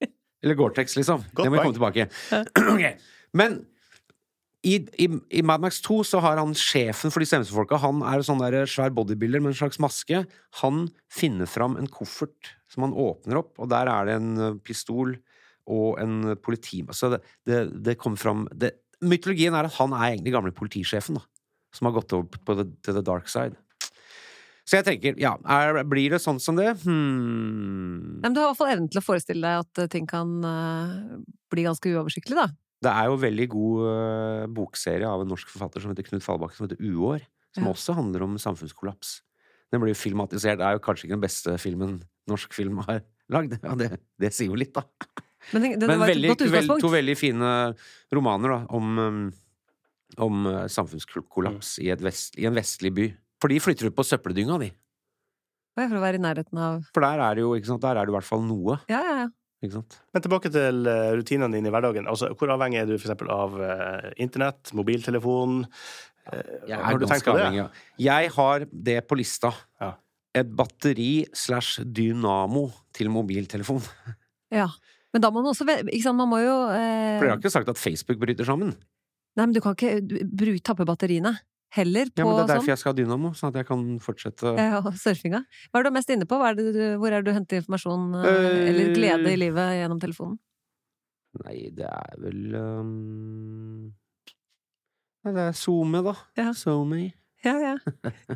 Eller 0.45 0.57
Gore-Tex, 0.59 0.95
liksom. 0.99 1.23
Godt 1.33 1.47
det 1.47 1.51
må 1.51 1.57
vi 1.57 1.63
komme 1.63 1.77
tilbake. 1.79 2.09
Ok. 2.75 3.11
Men 3.35 3.57
i, 4.65 4.77
i, 5.01 5.07
i 5.37 5.41
Mad 5.45 5.61
Max 5.61 5.81
2 5.85 5.99
så 6.09 6.21
har 6.23 6.39
han 6.39 6.55
sjefen 6.57 7.11
for 7.13 7.21
disse 7.21 7.37
MC-folka. 7.41 7.77
Han 7.83 7.99
er 8.07 8.23
sånn 8.25 8.41
der 8.41 8.63
svær 8.69 8.93
bodybuilder 8.95 9.43
med 9.43 9.53
en 9.53 9.59
slags 9.59 9.81
maske. 9.83 10.23
Han 10.61 10.85
finner 11.11 11.49
fram 11.49 11.75
en 11.77 11.89
koffert 11.91 12.55
som 12.71 12.87
han 12.87 12.95
åpner 12.95 13.41
opp, 13.41 13.53
og 13.61 13.69
der 13.73 13.91
er 13.91 14.07
det 14.07 14.17
en 14.21 14.31
eh, 14.37 14.57
pistol 14.65 15.17
og 15.65 15.99
en 16.01 16.35
politi... 16.45 16.83
Så 16.93 17.11
det, 17.13 17.21
det, 17.49 17.61
det 17.85 17.97
kommer 18.01 18.21
fram 18.21 18.45
det, 18.53 18.75
Mytologien 19.05 19.55
er 19.57 19.67
at 19.67 19.77
han 19.77 19.93
er 19.93 20.13
egentlig 20.13 20.33
gamle 20.33 20.53
politisjefen, 20.55 21.19
da. 21.19 21.25
Som 21.75 21.89
har 21.89 21.97
gått 21.97 22.13
over 22.15 22.41
på 22.47 22.55
the, 22.57 22.65
the 22.87 23.03
dark 23.03 23.27
side. 23.29 23.57
Så 24.65 24.79
jeg 24.79 24.85
tenker, 24.87 25.17
ja, 25.21 25.35
er, 25.45 25.83
blir 25.85 26.15
det 26.15 26.19
sånn 26.23 26.39
som 26.41 26.57
det? 26.57 26.71
Hmm. 26.81 28.17
Men 28.23 28.33
du 28.33 28.39
har 28.41 28.47
i 28.47 28.49
hvert 28.49 28.59
fall 28.63 28.71
evnen 28.73 28.87
til 28.89 28.97
å 29.01 29.05
forestille 29.05 29.45
deg 29.45 29.61
at 29.61 29.81
eh, 29.83 29.89
ting 29.93 30.07
kan 30.09 30.31
uh, 30.41 31.19
bli 31.53 31.67
ganske 31.67 31.91
uoversiktlig, 31.93 32.37
da. 32.39 32.47
Det 32.85 32.91
er 32.91 33.11
jo 33.11 33.19
veldig 33.21 33.45
god 33.53 33.83
uh, 33.85 34.45
bokserie 34.57 35.05
av 35.05 35.21
en 35.21 35.29
norsk 35.29 35.51
forfatter 35.53 35.83
som 35.83 35.93
heter 35.93 36.07
Knut 36.07 36.25
Fallbakke, 36.25 36.57
som 36.57 36.65
heter 36.65 36.81
Uår, 36.81 37.21
som 37.53 37.67
Ja. 37.69 37.75
også 37.75 37.93
handler 37.97 38.25
om 38.25 38.39
samfunnskollaps. 38.41 39.19
Den 39.73 39.83
blir 39.83 39.93
jo 39.93 39.99
filmatisert. 39.99 40.57
Det 40.57 40.65
er 40.65 40.79
jo 40.79 40.81
kanskje 40.87 41.05
ikke 41.05 41.17
den 41.17 41.25
beste 41.27 41.53
filmen 41.61 41.99
norsk 42.29 42.57
film 42.57 42.81
har 42.87 43.03
lagd. 43.35 43.53
Ja, 43.61 43.77
det, 43.77 43.91
det 44.21 44.33
sier 44.33 44.49
jo 44.49 44.57
litt, 44.57 44.73
da. 44.73 44.87
Men 45.53 45.61
den, 45.61 45.75
den 45.77 45.91
Men 45.91 46.01
var 46.01 46.09
et 46.09 46.15
veldig, 46.15 46.31
godt 46.33 46.47
veld, 46.55 46.73
to 46.81 46.89
veldig 46.89 47.15
fine 47.19 47.51
romaner 48.17 48.55
da, 48.55 48.57
om, 48.73 48.97
um, 48.97 49.21
om 50.25 50.41
samfunnskollaps 50.49 50.73
samfunnskollaps 50.73 51.75
i, 51.85 51.91
et 51.93 52.01
vest, 52.01 52.33
i 52.41 52.49
en 52.49 52.57
vestlig 52.57 52.95
by. 52.97 53.07
For 53.45 53.53
de 53.53 53.61
flytter 53.61 53.91
ut 53.91 53.93
på 53.93 54.01
søppeldynga, 54.01 54.55
de. 54.57 54.71
For 55.77 55.99
å 55.99 56.01
være 56.01 56.17
i 56.17 56.23
nærheten 56.23 56.57
av 56.57 56.79
For 56.95 57.05
der 57.05 57.21
er 57.21 57.35
det 57.37 57.43
jo 57.43 57.51
ikke 57.53 57.69
sant, 57.69 57.83
der 57.83 57.99
er 57.99 58.07
det 58.07 58.13
i 58.13 58.15
hvert 58.15 58.25
fall 58.25 58.41
noe. 58.41 58.79
Ja, 58.89 59.03
ja, 59.05 59.17
ja. 59.19 59.27
Ikke 59.61 59.75
sant? 59.75 59.97
Men 60.15 60.23
tilbake 60.25 60.49
til 60.49 60.89
eh, 60.89 61.11
rutinene 61.19 61.53
dine 61.53 61.69
i 61.69 61.73
hverdagen. 61.75 62.09
Altså, 62.09 62.31
hvor 62.39 62.55
avhengig 62.55 62.79
er 62.81 62.89
du 62.89 62.95
eksempel 62.95 63.29
av 63.29 63.53
uh, 63.59 64.09
internett, 64.17 64.73
mobiltelefon? 64.73 65.61
Uh, 66.25 66.41
Jeg 66.71 66.79
er 66.79 66.99
ganske 67.05 67.21
det? 67.21 67.35
avhengig 67.35 67.61
Ja. 67.61 67.69
Jeg 68.07 68.33
har 68.39 68.67
det 68.89 68.97
på 69.05 69.19
lista. 69.21 69.53
Ja. 69.83 69.93
Et 70.41 70.49
batteri 70.57 71.13
slash 71.37 71.85
dynamo 71.85 72.65
til 72.97 73.13
mobiltelefon. 73.13 73.85
ja. 74.57 74.71
Men 75.13 75.23
da 75.23 75.29
må 75.31 75.39
man 75.45 75.53
også 75.53 75.69
Ikke 75.85 76.03
sant, 76.03 76.17
man 76.17 76.27
må 76.33 76.41
jo 76.41 76.55
eh, 76.73 77.15
For 77.15 77.23
dere 77.23 77.35
har 77.37 77.39
ikke 77.39 77.53
sagt 77.53 77.69
at 77.71 77.79
Facebook 77.79 78.17
bryter 78.19 78.47
sammen? 78.47 78.73
Nei, 79.37 79.45
men 79.45 79.53
du 79.55 79.61
kan 79.63 79.77
ikke 79.77 80.57
tappe 80.65 80.87
batteriene. 80.87 81.37
Heller 81.75 82.09
på 82.11 82.21
Ja, 82.21 82.25
men 82.27 82.37
det 82.37 82.43
er 82.43 82.49
derfor 82.53 82.63
sånn. 82.63 82.71
jeg 82.71 82.81
skal 82.81 82.93
ha 82.93 82.97
Dynamo, 82.99 83.31
sånn 83.37 83.51
at 83.51 83.59
jeg 83.61 83.67
kan 83.69 83.83
fortsette 84.03 84.53
Ja, 84.59 84.79
surfinga. 85.01 85.43
Hva 85.71 85.81
er 85.81 85.87
du 85.87 85.91
mest 85.95 86.13
inne 86.13 86.27
på? 86.29 86.39
Er 86.45 86.57
det 86.57 86.71
du, 86.75 86.81
hvor 87.01 87.11
er 87.11 87.23
det 87.23 87.31
du 87.31 87.35
henter 87.35 87.61
informasjon 87.61 88.15
eh, 88.21 88.61
eller 88.69 88.95
glede 88.95 89.33
i 89.33 89.39
livet 89.39 89.75
gjennom 89.81 90.01
telefonen? 90.01 90.39
Nei, 91.43 91.57
det 91.75 91.87
er 91.89 92.19
vel 92.23 92.55
um... 92.55 93.93
Nei, 95.25 95.33
Det 95.35 95.47
er 95.49 95.55
SoMe, 95.57 96.03
da. 96.05 96.13
Ja. 96.37 96.51
SoMe. 96.55 97.09
Ja, 97.45 97.55
ja. 97.61 97.73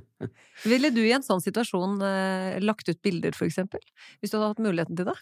Ville 0.69 0.91
du 0.93 0.99
i 1.05 1.13
en 1.15 1.25
sånn 1.25 1.41
situasjon 1.41 2.01
eh, 2.05 2.57
lagt 2.61 2.89
ut 2.89 2.99
bilder, 3.05 3.33
for 3.37 3.47
eksempel? 3.47 3.81
Hvis 4.19 4.33
du 4.33 4.37
hadde 4.37 4.51
hatt 4.51 4.65
muligheten 4.65 4.99
til 4.99 5.09
det? 5.09 5.17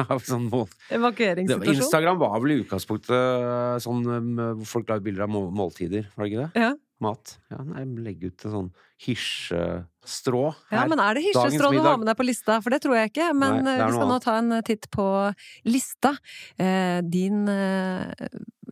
sånn 0.28 0.48
mål. 0.48 0.70
Evakueringssituasjon? 0.96 1.82
Instagram 1.84 2.20
var 2.22 2.38
vel 2.40 2.54
i 2.54 2.60
utgangspunktet 2.62 3.12
uh, 3.12 3.76
sånn 3.82 4.00
hvor 4.06 4.64
folk 4.68 4.88
la 4.88 4.98
ut 5.00 5.04
bilder 5.04 5.26
av 5.26 5.34
måltider, 5.52 6.08
var 6.16 6.24
det 6.24 6.32
ikke 6.32 6.46
det? 6.46 6.64
Ja. 6.64 6.72
Mat. 7.02 7.36
Ja, 7.52 7.58
nei, 7.66 7.84
legge 8.04 8.30
ut 8.30 8.46
en 8.46 8.54
sånn 8.56 8.70
hysjestrå 9.02 10.42
Ja, 10.70 10.84
men 10.90 11.02
er 11.02 11.18
det 11.18 11.24
hirsestrå 11.26 11.48
hysjestrå 11.50 11.72
du 11.74 11.80
har 11.82 11.98
med 12.00 12.08
deg 12.10 12.18
på 12.18 12.26
lista? 12.26 12.58
For 12.62 12.74
det 12.74 12.82
tror 12.84 12.96
jeg 12.98 13.12
ikke. 13.12 13.28
Men 13.34 13.62
Nei, 13.66 13.76
eh, 13.76 13.84
vi 13.84 13.98
skal 13.98 14.10
nå 14.12 14.18
ta 14.22 14.38
en 14.40 14.56
eh, 14.58 14.64
titt 14.66 14.88
på 14.94 15.06
lista. 15.68 16.14
Eh, 16.56 17.00
din 17.02 17.44
eh, 17.50 18.28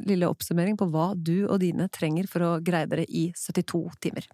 lille 0.07 0.31
oppsummering 0.31 0.79
på 0.81 0.89
hva 0.93 1.13
du 1.17 1.47
og 1.49 1.61
dine 1.63 1.91
trenger 1.93 2.31
for 2.31 2.47
å 2.47 2.57
greie 2.65 2.89
dere 2.91 3.07
i 3.09 3.31
72 3.37 3.85
timer. 4.07 4.31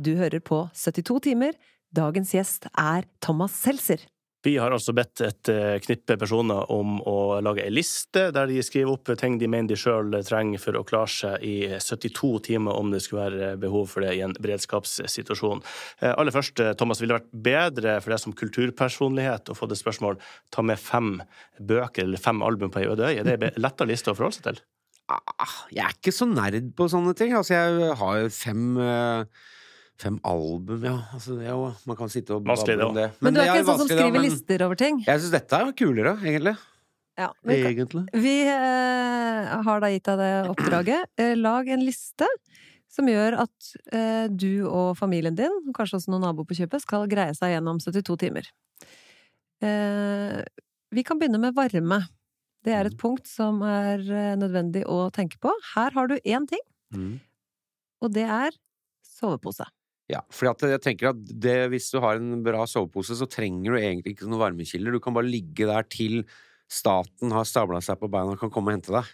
Du 0.00 0.14
hører 0.16 0.40
på 0.40 0.64
72 0.72 1.20
timer. 1.28 1.56
Dagens 1.92 2.32
gjest 2.32 2.70
er 2.78 3.04
Thomas 3.20 3.52
Seltzer. 3.52 4.00
Vi 4.42 4.54
har 4.56 4.72
altså 4.72 4.94
bedt 4.96 5.20
et 5.20 5.48
eh, 5.52 5.74
knippe 5.84 6.14
personer 6.16 6.70
om 6.72 6.94
å 7.04 7.40
lage 7.44 7.60
ei 7.66 7.72
liste 7.72 8.30
der 8.32 8.48
de 8.48 8.62
skriver 8.64 8.94
opp 8.94 9.10
ting 9.20 9.36
de 9.40 9.48
mener 9.50 9.68
de 9.68 9.76
sjøl 9.76 10.14
trenger 10.24 10.62
for 10.62 10.78
å 10.80 10.84
klare 10.88 11.12
seg 11.12 11.44
i 11.44 11.56
72 11.76 12.30
timer, 12.48 12.72
om 12.72 12.88
det 12.92 13.02
skulle 13.04 13.26
være 13.26 13.50
behov 13.60 13.90
for 13.92 14.06
det 14.06 14.14
i 14.16 14.22
en 14.24 14.32
beredskapssituasjon. 14.40 15.60
Eh, 16.00 16.14
Aller 16.14 16.32
først, 16.32 16.62
eh, 16.64 16.72
Thomas, 16.72 17.02
ville 17.02 17.12
det 17.12 17.20
vært 17.20 17.44
bedre 17.50 17.98
for 18.00 18.14
deg 18.14 18.24
som 18.24 18.36
kulturpersonlighet 18.40 19.52
å 19.52 19.58
få 19.58 19.68
det 19.68 19.76
spørsmål 19.80 20.16
ta 20.50 20.64
med 20.64 20.80
fem 20.80 21.18
bøker 21.60 22.08
eller 22.08 22.24
fem 22.24 22.40
album 22.46 22.72
på 22.72 22.80
ei 22.80 22.88
øde 22.88 23.12
øy? 23.12 23.18
Er 23.20 23.28
det 23.28 23.36
en 23.42 23.60
letta 23.60 23.84
liste 23.84 24.14
å 24.14 24.16
forholde 24.16 24.40
seg 24.40 24.48
til? 24.48 24.64
Ah, 25.10 25.66
Jeg 25.74 25.84
er 25.84 25.96
ikke 25.98 26.14
så 26.14 26.24
nerd 26.30 26.72
på 26.78 26.88
sånne 26.88 27.12
ting. 27.18 27.34
Altså, 27.36 27.58
jeg 27.58 27.96
har 27.98 28.20
jo 28.22 28.28
fem 28.32 28.78
Fem 30.00 30.16
album, 30.24 30.84
ja. 30.86 30.96
Altså, 31.12 31.36
det 31.36 31.48
er 31.50 31.52
jo, 31.52 31.70
man 31.88 31.96
kan 31.98 32.08
sitte 32.12 32.32
og 32.38 32.44
bable 32.46 32.76
om 32.86 32.94
det 32.96 33.10
Men, 33.20 33.26
Men, 33.26 33.34
du 33.36 33.40
er 33.42 33.50
ikke 33.50 33.60
en 33.60 33.66
sånn 33.68 33.80
som 33.82 33.88
skriver 33.90 34.06
da, 34.06 34.12
men 34.14 34.24
lister 34.24 34.64
over 34.64 34.78
ting? 34.80 35.00
Jeg 35.04 35.20
syns 35.20 35.34
dette 35.34 35.58
er 35.60 35.72
kulere, 35.76 36.14
egentlig. 36.24 36.54
Ja, 37.20 37.26
vi, 37.44 37.58
Egentlig. 37.68 38.06
vi 38.16 38.32
eh, 38.48 39.50
har 39.66 39.82
da 39.82 39.90
gitt 39.92 40.06
deg 40.08 40.20
det 40.22 40.32
oppdraget. 40.54 41.10
Eh, 41.20 41.34
lag 41.36 41.68
en 41.68 41.82
liste 41.84 42.28
som 42.90 43.08
gjør 43.10 43.36
at 43.44 43.68
eh, 43.92 44.26
du 44.32 44.64
og 44.66 44.94
familien 44.98 45.36
din, 45.36 45.52
og 45.68 45.74
kanskje 45.76 45.98
også 46.00 46.14
noen 46.14 46.24
naboer 46.24 46.48
på 46.48 46.56
kjøpet, 46.62 46.82
skal 46.86 47.04
greie 47.10 47.34
seg 47.36 47.52
gjennom 47.52 47.82
72 47.82 48.16
timer. 48.24 48.48
Eh, 49.62 50.40
vi 50.96 51.04
kan 51.06 51.20
begynne 51.20 51.42
med 51.42 51.54
varme. 51.58 52.00
Det 52.64 52.72
er 52.76 52.88
et 52.88 52.96
punkt 53.00 53.28
som 53.28 53.60
er 53.68 54.00
eh, 54.00 54.32
nødvendig 54.40 54.86
å 54.88 55.10
tenke 55.14 55.38
på. 55.44 55.52
Her 55.74 55.92
har 55.96 56.08
du 56.10 56.16
én 56.24 56.48
ting, 56.48 56.64
Mm. 56.90 57.20
og 58.02 58.10
det 58.16 58.24
er 58.26 58.56
sovepose. 59.06 59.62
Ja, 60.10 60.24
for 60.34 60.50
jeg 60.50 60.82
tenker 60.82 61.12
at 61.12 61.18
det, 61.22 61.68
hvis 61.70 61.86
du 61.92 62.00
har 62.02 62.18
en 62.18 62.40
bra 62.42 62.64
sovepose, 62.66 63.14
så 63.14 63.28
trenger 63.30 63.76
du 63.76 63.78
egentlig 63.78 64.16
ikke 64.16 64.26
noen 64.26 64.42
varmekilder. 64.42 64.96
Du 64.96 65.02
kan 65.02 65.14
bare 65.14 65.30
ligge 65.30 65.68
der 65.68 65.86
til 65.86 66.24
staten 66.70 67.32
har 67.34 67.44
stabla 67.46 67.80
seg 67.84 67.98
på 68.00 68.08
beina 68.10 68.34
og 68.34 68.40
kan 68.40 68.50
komme 68.52 68.72
og 68.72 68.78
hente 68.78 68.94
deg. 68.94 69.04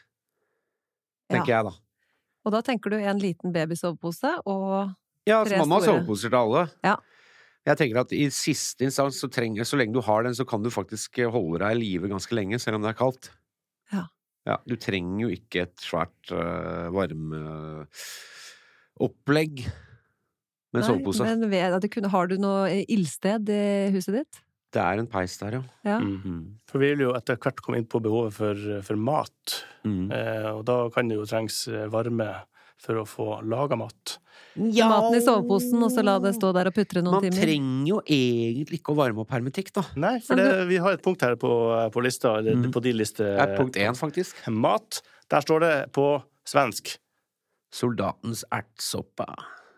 Tenker 1.33 1.53
jeg, 1.53 1.65
da. 1.69 1.75
Og 2.47 2.55
da 2.55 2.61
tenker 2.65 2.93
du 2.93 2.97
en 3.01 3.21
liten 3.21 3.53
babysovepose 3.55 4.31
og 4.47 4.95
Ja, 5.27 5.41
Tre 5.43 5.51
store 5.51 5.59
man 5.59 5.67
mamma 5.67 5.83
har 5.83 5.89
soveposer 5.91 6.31
til 6.31 6.39
alle. 6.39 6.61
Ja. 6.87 6.95
Jeg 7.67 7.75
tenker 7.81 7.99
at 8.05 8.13
i 8.15 8.31
siste 8.31 8.87
instans, 8.87 9.19
så, 9.19 9.27
trenger, 9.33 9.67
så 9.67 9.75
lenge 9.81 9.97
du 9.97 10.03
har 10.07 10.21
den, 10.23 10.37
så 10.39 10.45
kan 10.47 10.63
du 10.63 10.71
faktisk 10.71 11.19
holde 11.35 11.59
deg 11.65 11.71
i 11.75 11.81
live 11.81 12.07
ganske 12.13 12.31
lenge, 12.39 12.61
selv 12.63 12.79
om 12.79 12.87
det 12.87 12.93
er 12.93 13.01
kaldt. 13.01 13.25
Ja. 13.91 14.05
Ja, 14.47 14.55
du 14.71 14.77
trenger 14.79 15.19
jo 15.25 15.29
ikke 15.35 15.67
et 15.67 15.75
svært 15.83 16.31
uh, 16.31 16.87
varmeopplegg 16.95 19.67
med 20.77 20.85
Nei, 20.85 20.91
sovepose. 20.93 21.29
Men 21.29 21.47
ved, 21.53 21.77
at 21.79 21.85
det 21.85 21.93
kunne, 21.95 22.11
har 22.13 22.29
du 22.31 22.37
noe 22.41 22.67
eh, 22.71 22.85
ildsted 22.93 23.53
i 23.53 23.63
huset 23.95 24.21
ditt? 24.21 24.43
Det 24.77 24.83
er 24.83 25.01
en 25.01 25.09
peis 25.09 25.39
der, 25.41 25.59
ja. 25.59 25.63
Ja. 25.87 26.01
Mhm. 26.03 26.43
For 26.69 26.83
vi 26.83 26.93
vil 26.93 27.07
jo 27.07 27.15
etter 27.17 27.39
hvert 27.41 27.63
komme 27.65 27.81
inn 27.81 27.89
på 27.89 28.03
behovet 28.05 28.35
for, 28.37 28.67
for 28.85 29.01
mat. 29.01 29.57
Mm. 29.87 30.11
Eh, 30.13 30.51
og 30.53 30.67
da 30.69 30.83
kan 30.93 31.09
det 31.09 31.17
jo 31.19 31.27
trengs 31.29 31.65
eh, 31.71 31.87
varme 31.93 32.29
for 32.83 33.01
å 33.01 33.07
få 33.09 33.27
laga 33.47 33.79
mat. 33.79 34.19
Ja. 34.57 34.89
Maten 34.89 35.17
i 35.19 35.23
soveposen, 35.25 35.81
og 35.85 35.93
så 35.93 36.05
la 36.05 36.17
det 36.21 36.35
stå 36.37 36.51
der 36.57 36.71
og 36.71 36.77
putre 36.77 37.03
noen 37.05 37.19
Man 37.19 37.25
timer? 37.25 37.45
trenger 37.45 37.89
jo 37.91 37.99
egentlig 38.05 38.81
ikke 38.81 38.93
å 38.95 38.99
varme 38.99 39.25
opp 39.25 39.33
hermetikk, 39.33 39.73
da. 39.77 39.85
Nei, 40.01 40.15
for 40.25 40.41
det, 40.41 40.49
vi 40.71 40.81
har 40.81 40.97
et 40.97 41.05
punkt 41.05 41.25
her 41.25 41.37
på, 41.41 41.51
på 41.93 42.05
lista, 42.05 42.39
eller 42.41 42.57
mm. 42.61 42.71
på 42.73 42.85
din 42.85 42.97
liste. 43.01 43.25
Det 43.25 43.43
er 43.45 43.57
punkt 43.57 43.81
én, 43.81 43.97
faktisk. 43.97 44.41
Mat. 44.53 45.01
Der 45.33 45.45
står 45.45 45.65
det 45.65 45.75
på 45.97 46.09
svensk. 46.49 46.97
Soldatens 47.75 48.45
ertsoppa. 48.55 49.29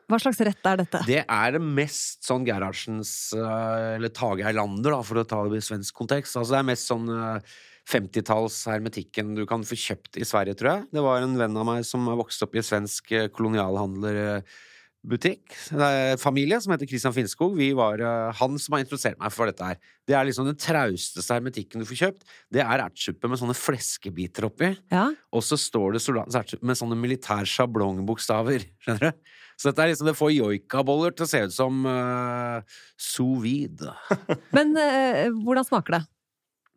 Hva 0.09 0.17
slags 0.23 0.39
rett 0.41 0.69
er 0.71 0.79
dette? 0.81 1.03
Det 1.05 1.23
er 1.25 1.51
det 1.53 1.61
mest 1.61 2.25
sånn 2.25 2.47
Gerhardsens 2.49 3.11
eh, 3.37 3.97
eller 3.99 4.13
Tage 4.17 4.47
Eilander, 4.49 4.95
da, 4.97 5.03
for 5.05 5.21
å 5.21 5.27
ta 5.29 5.43
det 5.49 5.61
i 5.61 5.67
svensk 5.67 5.99
kontekst. 6.01 6.39
Altså 6.41 6.57
det 6.57 6.63
er 6.63 6.71
mest 6.71 6.89
sånn 6.89 7.11
eh, 7.13 7.59
50-talls 7.89 8.67
hermetikken 8.69 9.31
du 9.37 9.47
kan 9.49 9.63
få 9.65 9.77
kjøpt 9.79 10.17
i 10.21 10.25
Sverige, 10.29 10.55
tror 10.61 10.71
jeg. 10.73 10.83
Det 10.97 11.03
var 11.05 11.23
en 11.25 11.39
venn 11.41 11.57
av 11.57 11.65
meg 11.69 11.85
som 11.89 12.05
vokste 12.19 12.45
opp 12.49 12.55
i 12.57 12.63
svensk 12.65 13.13
eh, 13.17 13.29
kolonialhandlerbutikk. 13.33 15.45
Det 15.73 15.87
er 15.87 16.13
en 16.15 16.21
familie 16.21 16.61
som 16.61 16.73
heter 16.75 16.89
Christian 16.91 17.15
Finnskog. 17.17 17.53
Vi 17.61 17.71
var 17.77 17.97
eh, 18.01 18.33
han 18.41 18.53
som 18.61 18.73
har 18.77 18.83
introdusert 18.85 19.19
meg 19.21 19.33
for 19.35 19.45
dette 19.49 19.65
her. 19.71 19.77
Det 20.09 20.15
er 20.17 20.25
liksom 20.29 20.47
den 20.49 20.61
trausteste 20.61 21.35
hermetikken 21.37 21.81
du 21.81 21.87
får 21.89 22.01
kjøpt. 22.03 22.23
Det 22.53 22.63
er 22.65 22.85
ertsuppe 22.85 23.27
med 23.33 23.39
sånne 23.41 23.57
fleskebiter 23.57 24.43
oppi. 24.51 24.69
Ja, 24.93 25.07
Og 25.33 25.43
så 25.47 25.57
står 25.61 25.89
det 25.97 26.03
soldatens 26.05 26.39
ertsuppe 26.41 26.65
med 26.69 26.81
sånne 26.81 26.97
militær 27.01 27.45
sjablongbokstaver. 27.49 28.61
Skjønner 28.85 29.05
du? 29.09 29.13
Så 29.59 29.71
dette 29.71 29.83
er 29.83 29.91
liksom, 29.91 30.07
det 30.07 30.15
får 30.19 30.37
joikaboller 30.37 31.15
til 31.19 31.27
å 31.27 31.31
se 31.31 31.41
ut 31.49 31.55
som 31.55 31.83
uh, 31.83 32.79
sous 32.95 33.41
vide. 33.43 33.91
Men 34.57 34.71
uh, 34.79 35.25
hvordan 35.43 35.67
smaker 35.67 35.99
det? 35.99 36.03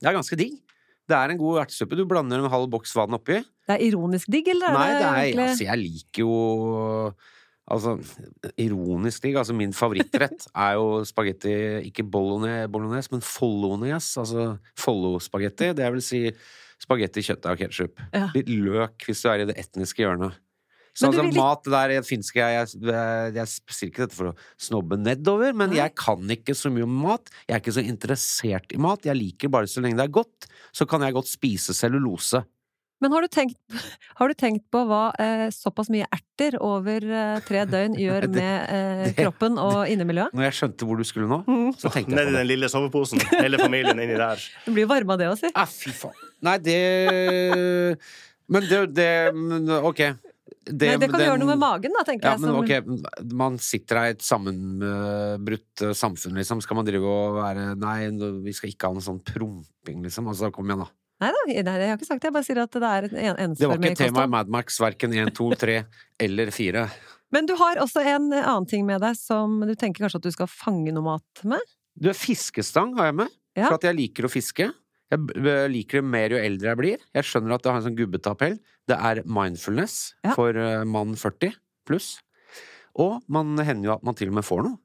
Det 0.02 0.10
er 0.10 0.18
ganske 0.18 0.40
digg. 0.40 0.56
Det 1.12 1.18
er 1.18 1.34
en 1.34 1.42
god 1.42 1.62
ertesuppe. 1.66 2.00
Du 2.00 2.08
blander 2.10 2.42
en 2.42 2.50
halv 2.50 2.72
boks 2.72 2.96
vann 2.98 3.18
oppi. 3.18 3.42
Det 3.68 3.76
er 3.76 3.86
ironisk 3.86 4.32
digg, 4.34 4.50
eller 4.54 4.72
er 4.72 4.80
Nei, 4.80 4.88
det 4.90 5.06
er, 5.06 5.20
egentlig 5.20 5.46
altså, 5.52 5.68
jeg 5.68 5.82
liker 5.84 6.26
jo 6.26 6.34
Altså, 7.72 7.94
ironisk 8.60 9.24
digg. 9.24 9.38
Altså, 9.40 9.56
min 9.56 9.76
favorittrett 9.78 10.48
er 10.66 10.74
jo 10.80 11.04
spagetti 11.08 11.54
Ikke 11.88 12.04
bolognese, 12.04 12.68
bolognese 12.74 13.14
men 13.14 13.24
follones. 13.24 14.10
Altså 14.20 14.56
Follo-spagetti. 14.80 15.72
Det 15.78 15.92
vil 15.94 16.04
si 16.06 16.24
spagetti, 16.82 17.24
kjøttdeig 17.28 17.54
og 17.54 17.62
ketsjup. 17.62 18.02
Ja. 18.10 18.28
Litt 18.34 18.50
løk 18.50 19.06
hvis 19.06 19.22
du 19.22 19.30
er 19.30 19.44
i 19.44 19.52
det 19.52 19.60
etniske 19.62 20.04
hjørnet. 20.04 20.40
Sånn 20.98 21.14
som 21.16 21.30
vil 21.30 21.38
mat 21.40 21.62
det 21.64 21.72
der 21.72 21.90
jeg 21.96 22.04
finske 22.04 22.36
Jeg, 22.42 22.68
jeg, 22.84 23.34
jeg 23.38 23.48
sier 23.72 23.90
ikke 23.92 24.04
dette 24.06 24.18
for 24.18 24.32
å 24.32 24.36
snobbe 24.60 24.98
nedover, 25.00 25.54
men 25.56 25.70
Nei. 25.72 25.78
jeg 25.80 25.96
kan 25.96 26.20
ikke 26.36 26.56
så 26.58 26.72
mye 26.74 26.84
om 26.84 26.98
mat. 27.06 27.30
Jeg 27.48 27.56
er 27.56 27.62
ikke 27.64 27.76
så 27.78 27.84
interessert 27.88 28.74
i 28.76 28.80
mat. 28.82 29.06
Jeg 29.08 29.16
liker 29.16 29.48
bare 29.54 29.70
så 29.72 29.80
lenge 29.84 29.96
det 30.02 30.10
er 30.10 30.18
godt. 30.20 30.50
Så 30.76 30.88
kan 30.90 31.02
jeg 31.06 31.14
godt 31.16 31.32
spise 31.32 31.74
cellulose. 31.78 32.44
Men 33.02 33.16
har 33.16 33.24
du 33.26 33.32
tenkt, 33.34 33.56
har 34.20 34.30
du 34.30 34.36
tenkt 34.38 34.66
på 34.70 34.84
hva 34.86 35.08
eh, 35.18 35.48
såpass 35.56 35.88
mye 35.90 36.06
erter 36.14 36.54
over 36.62 37.02
eh, 37.02 37.40
tre 37.48 37.64
døgn 37.72 37.96
gjør 37.98 38.28
Det- 38.28 38.36
med 38.36 38.58
eh, 38.70 39.06
det- 39.08 39.16
kroppen 39.18 39.58
og 39.58 39.88
innemiljøet? 39.90 40.36
Når 40.38 40.46
jeg 40.50 40.58
skjønte 40.60 40.86
hvor 40.86 41.00
du 41.02 41.08
skulle 41.08 41.32
nå, 41.32 41.40
Mm. 41.48 41.72
så 41.82 41.90
tenkte 41.90 42.14
jeg 42.14 42.28
på 42.28 42.30
det. 42.30 42.36
den 42.38 42.48
lille 42.52 42.70
soveposen. 42.70 43.24
Hele 43.40 43.58
familien 43.64 43.98
inni 43.98 44.20
der. 44.20 44.38
Det 44.68 44.76
blir 44.76 44.86
jo 44.86 44.92
varme 44.92 45.16
av 45.16 45.24
det 45.24 45.32
òg, 45.32 45.40
si. 45.42 45.50
Ah, 45.56 45.66
fy 45.72 45.96
faen. 45.98 46.14
Nei, 46.46 46.58
det 46.62 46.78
Men 48.52 48.68
det, 48.70 48.82
det 48.94 49.10
Ok. 49.82 50.02
Det, 50.64 50.88
Nei, 50.88 50.98
det 50.98 51.10
kan 51.10 51.20
den- 51.20 51.28
gjøre 51.30 51.40
noe 51.42 51.48
med 51.56 51.60
magen, 51.60 51.92
da, 51.98 52.04
tenker 52.06 52.24
Ja, 52.28 52.32
jeg. 52.36 52.42
men 52.42 52.52
som- 52.52 52.62
ok, 53.26 53.34
man 53.34 53.58
sitter 53.58 53.98
her 53.98 54.06
i 54.06 54.10
et 54.12 54.22
sammenbrutt 54.22 55.82
eh, 55.82 55.94
samfunn, 55.98 56.36
liksom. 56.38 56.62
Skal 56.62 56.76
man 56.78 56.86
drive 56.86 57.04
og 57.08 57.38
være 57.40 57.76
Nei, 57.80 58.10
vi 58.44 58.54
skal 58.54 58.70
ikke 58.70 58.90
ha 58.90 58.94
noe 58.94 59.02
sånn 59.06 59.22
promping, 59.26 60.04
liksom. 60.06 60.28
Altså, 60.30 60.52
kom 60.54 60.68
igjen, 60.70 60.84
da. 60.86 60.90
Nei 61.22 61.32
da, 61.32 61.42
jeg 61.54 61.66
har 61.66 61.98
ikke 61.98 62.06
sagt 62.08 62.22
det. 62.22 62.30
Jeg 62.30 62.34
bare 62.34 62.44
sier 62.48 62.62
at 62.64 62.72
det 62.72 62.84
er 62.84 63.04
en 63.30 63.36
en- 63.38 63.54
Det 63.54 63.68
var 63.68 63.78
ikke 63.78 63.96
tema 63.98 64.24
i 64.24 64.28
Madmax, 64.28 64.32
Mad 64.32 64.50
Max, 64.50 64.78
verken 64.80 65.14
1, 65.14 65.34
2, 65.34 65.50
3 65.56 65.86
eller 66.20 66.48
4. 66.52 66.90
Men 67.32 67.46
du 67.46 67.56
har 67.56 67.76
også 67.78 68.02
en 68.06 68.32
annen 68.34 68.68
ting 68.68 68.86
med 68.86 69.02
deg 69.02 69.16
som 69.16 69.60
du 69.62 69.74
tenker 69.76 70.04
kanskje 70.06 70.16
at 70.16 70.22
du 70.24 70.32
skal 70.32 70.48
fange 70.48 70.92
noe 70.92 71.04
mat 71.04 71.44
med? 71.46 71.60
Du, 71.98 72.10
fiskestang 72.10 72.96
har 72.98 73.06
jeg 73.06 73.16
med, 73.16 73.30
Ja. 73.56 73.68
for 73.68 73.76
at 73.76 73.82
jeg 73.82 73.96
liker 73.96 74.24
å 74.26 74.32
fiske. 74.32 74.74
Jeg 75.12 75.72
liker 75.74 76.00
det 76.02 76.08
mer 76.08 76.30
jo 76.32 76.38
eldre 76.40 76.70
jeg 76.72 76.78
blir. 76.80 76.98
Jeg 77.14 77.24
skjønner 77.28 77.54
at 77.58 77.64
det 77.66 77.72
har 77.72 77.82
en 77.82 77.88
sånn 77.90 77.98
gubbetappell. 77.98 78.60
Det 78.88 78.96
er 78.98 79.24
mindfulness 79.28 80.14
Ja. 80.24 80.34
for 80.38 80.56
eh, 80.56 80.84
mann 80.88 81.16
40 81.20 81.52
pluss. 81.86 82.22
Og 82.96 83.22
man 83.28 83.58
hender 83.58 83.90
jo 83.90 83.94
at 83.98 84.04
man 84.04 84.16
til 84.16 84.30
og 84.30 84.36
med 84.40 84.44
får 84.48 84.64
noe. 84.64 84.78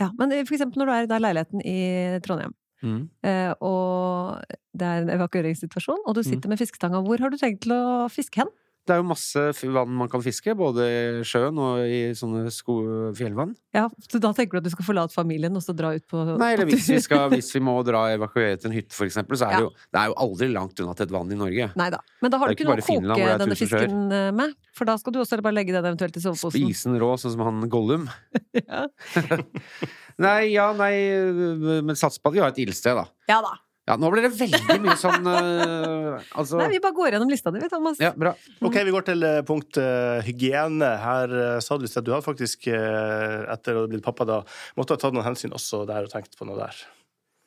Ja, 0.00 0.10
men 0.18 0.30
for 0.46 0.54
eksempel 0.56 0.78
når 0.82 0.86
du 0.86 0.92
er 0.92 1.06
i 1.18 1.22
leiligheten 1.22 1.60
i 1.64 2.20
Trondheim, 2.22 2.54
Mm. 2.84 3.08
eh, 3.24 3.54
og 3.62 4.42
det 4.76 4.82
er 4.84 5.02
en 5.02 5.08
evakueringssituasjon, 5.14 6.02
og 6.06 6.14
du 6.14 6.20
Mm. 6.20 6.24
sitter 6.30 6.48
med 6.50 6.58
fisketanga. 6.58 7.00
Hvor 7.06 7.18
har 7.18 7.30
du 7.30 7.36
tenkt 7.38 7.62
til 7.62 7.72
å 7.72 8.10
fiske 8.10 8.36
hen? 8.42 8.48
Det 8.84 8.92
er 8.92 8.98
jo 9.00 9.06
masse 9.08 9.40
vann 9.72 9.92
man 9.96 10.10
kan 10.12 10.20
fiske, 10.20 10.52
både 10.58 10.84
i 10.84 11.22
sjøen 11.24 11.56
og 11.56 11.78
i 11.88 12.00
sånne 12.16 12.50
fjellvann. 13.16 13.54
Ja, 13.72 13.86
så 14.04 14.20
Da 14.20 14.32
tenker 14.36 14.58
du 14.58 14.60
at 14.60 14.66
du 14.66 14.72
skal 14.74 14.84
forlate 14.84 15.16
familien 15.16 15.56
og 15.56 15.64
så 15.64 15.72
dra 15.76 15.94
ut 15.96 16.04
på 16.10 16.20
Nei, 16.36 16.50
eller 16.52 16.68
hvis 16.68 16.90
vi, 16.92 16.98
skal, 17.00 17.30
hvis 17.34 17.48
vi 17.56 17.62
må 17.64 17.78
dra 17.86 18.02
evakuere 18.12 18.58
til 18.60 18.68
en 18.70 18.76
hytte, 18.76 18.92
for 18.92 19.08
eksempel, 19.08 19.38
så 19.40 19.48
er 19.48 19.56
Ja. 19.56 19.56
det 19.56 19.64
jo 19.64 19.70
Det 19.94 20.00
er 20.02 20.10
jo 20.12 20.16
aldri 20.26 20.50
langt 20.52 20.84
unna 20.84 20.94
til 20.94 21.08
et 21.08 21.14
vann 21.16 21.32
i 21.32 21.40
Norge. 21.40 21.70
Nei 21.80 21.88
da. 21.96 22.02
Men 22.20 22.30
da 22.34 22.42
har 22.42 22.52
du 22.52 22.56
ikke 22.58 22.68
noe 22.68 22.76
å 22.76 22.84
koke 22.84 23.38
denne 23.44 23.56
fisken 23.56 24.12
eh, 24.12 24.30
med? 24.36 24.54
For 24.76 24.84
da 24.84 24.98
skal 25.00 25.16
du 25.16 25.20
også 25.22 25.40
bare 25.40 25.56
legge 25.56 25.72
den 25.72 25.84
eventuelt 25.84 26.16
i 26.20 26.20
soveposen. 26.20 26.60
Spise 26.60 26.90
den 26.90 27.00
rå, 27.00 27.14
sånn 27.16 27.32
som 27.38 27.44
han 27.48 27.64
Gollum. 27.72 28.08
Ja. 28.64 28.84
Nei, 30.20 30.52
ja, 30.54 30.68
nei 30.78 30.94
Men 31.82 31.96
sats 31.98 32.20
på 32.22 32.30
at 32.30 32.36
vi 32.36 32.42
har 32.42 32.52
et 32.52 32.60
ildsted, 32.62 32.94
da. 33.00 33.08
ja 33.30 33.40
da. 33.42 33.56
Ja, 33.84 33.98
nå 34.00 34.08
blir 34.08 34.24
det 34.24 34.30
veldig 34.32 34.78
mye 34.80 34.94
sånn 34.96 35.26
uh, 35.28 36.14
Altså 36.40 36.56
Nei, 36.56 36.70
vi 36.72 36.80
bare 36.80 36.96
går 36.96 37.14
gjennom 37.14 37.28
lista 37.28 37.52
di, 37.52 37.60
vi, 37.60 37.68
Thomas. 37.68 37.98
Ja, 38.00 38.14
bra. 38.16 38.32
Ok, 38.64 38.78
vi 38.86 38.94
går 38.94 39.04
til 39.10 39.26
eh, 39.28 39.42
punkt 39.44 39.76
uh, 39.76 40.24
hygiene. 40.24 40.88
Her 41.02 41.34
uh, 41.36 41.58
sa 41.64 41.76
du 41.76 41.84
at 41.84 41.98
du 42.00 42.12
hadde 42.14 42.24
faktisk, 42.24 42.68
etter 42.70 43.76
å 43.76 43.84
ha 43.84 43.90
blitt 43.92 44.06
pappa, 44.06 44.24
da 44.28 44.40
måtte 44.78 44.96
ha 44.96 45.02
tatt 45.02 45.16
noen 45.16 45.26
hensyn 45.26 45.52
også 45.56 45.82
der 45.90 46.08
og 46.08 46.14
tenkt 46.14 46.38
på 46.38 46.48
noe 46.48 46.56
der. 46.62 46.80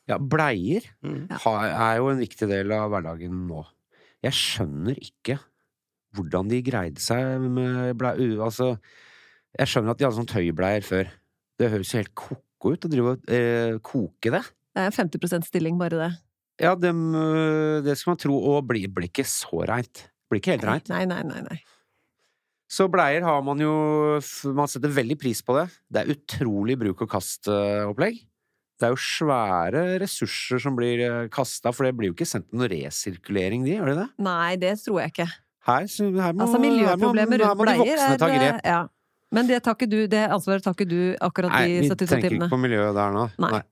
Ja, 0.08 0.16
bleier 0.18 0.86
Mm. 1.04 1.26
er 1.28 1.96
jo 1.98 2.08
en 2.08 2.22
viktig 2.22 2.48
del 2.48 2.72
av 2.72 2.88
hverdagen 2.90 3.42
nå. 3.50 3.64
Jeg 4.24 4.34
skjønner 4.34 4.96
ikke 4.98 5.36
hvordan 6.16 6.48
de 6.50 6.62
greide 6.64 7.02
seg 7.02 7.42
med 7.44 7.92
bleier 7.98 8.40
Altså, 8.42 8.76
jeg 9.58 9.70
skjønner 9.70 9.92
at 9.92 10.00
de 10.00 10.06
hadde 10.06 10.18
sånn 10.18 10.30
tøybleier 10.30 10.86
før. 10.86 11.10
Det 11.58 11.70
høres 11.72 11.92
jo 11.92 12.00
helt 12.00 12.14
ko-ko 12.18 12.72
ut 12.74 12.86
å 12.86 12.90
drive 12.92 13.12
og 13.16 13.30
eh, 13.34 13.76
koke 13.84 14.32
det. 14.32 14.42
Det 14.74 14.86
er 14.86 14.94
50% 14.94 15.48
stilling, 15.48 15.78
bare 15.80 15.98
det. 15.98 16.10
Ja, 16.58 16.74
dem, 16.74 17.14
øh, 17.14 17.80
det 17.86 17.96
skal 17.98 18.14
man 18.14 18.20
tro. 18.20 18.38
Og 18.52 18.62
blir, 18.66 18.88
blir 18.90 19.10
ikke 19.10 19.26
så 19.28 19.64
reint. 19.68 20.08
Blir 20.28 20.42
ikke 20.42 20.56
helt 20.56 20.66
reint. 20.68 20.88
Nei, 20.92 21.04
nei, 21.08 21.22
nei. 21.26 21.42
nei. 21.46 21.58
Så 22.68 22.84
bleier 22.92 23.24
har 23.24 23.38
man 23.40 23.62
jo 23.62 23.70
Man 24.52 24.68
setter 24.68 24.92
veldig 24.92 25.16
pris 25.20 25.40
på 25.40 25.54
det. 25.56 25.68
Det 25.88 26.02
er 26.02 26.10
utrolig 26.12 26.76
bruk-og-kast-opplegg. 26.82 28.18
Det 28.78 28.86
er 28.86 28.92
jo 28.92 29.00
svære 29.00 29.80
ressurser 30.02 30.60
som 30.62 30.76
blir 30.78 31.00
kasta, 31.34 31.72
for 31.74 31.88
det 31.88 31.96
blir 31.98 32.12
jo 32.12 32.14
ikke 32.14 32.28
sendt 32.28 32.52
noen 32.52 32.68
resirkulering, 32.70 33.64
de, 33.66 33.72
gjør 33.74 33.90
de 33.90 33.94
det? 34.04 34.06
Nei, 34.22 34.52
det 34.60 34.76
tror 34.84 35.00
jeg 35.02 35.14
ikke. 35.16 35.26
Her, 35.68 35.88
så, 35.90 36.06
her 36.14 36.36
må, 36.36 36.44
Altså, 36.46 36.60
miljøproblemer 36.62 37.42
rundt 37.42 37.62
bleier 37.64 37.82
voksne 37.82 38.20
ta 38.20 38.28
er 38.28 38.36
grep. 38.36 38.60
Ja. 38.68 38.78
Men 39.34 39.48
det, 39.50 39.58
tar 39.64 39.74
ikke 39.76 39.90
du, 39.90 39.98
det 40.08 40.20
ansvaret 40.32 40.64
tar 40.64 40.76
ikke 40.76 40.86
du 40.88 41.00
akkurat 41.24 41.52
Nei, 41.52 41.64
vi 41.82 41.90
72 41.90 42.06
tenker 42.12 42.30
timene. 42.32 42.46
ikke 42.46 42.54
på 42.54 42.60
miljøet 42.62 42.94
der 42.96 43.16
nå. 43.16 43.24
Nei. 43.44 43.50
Eh, 43.58 43.66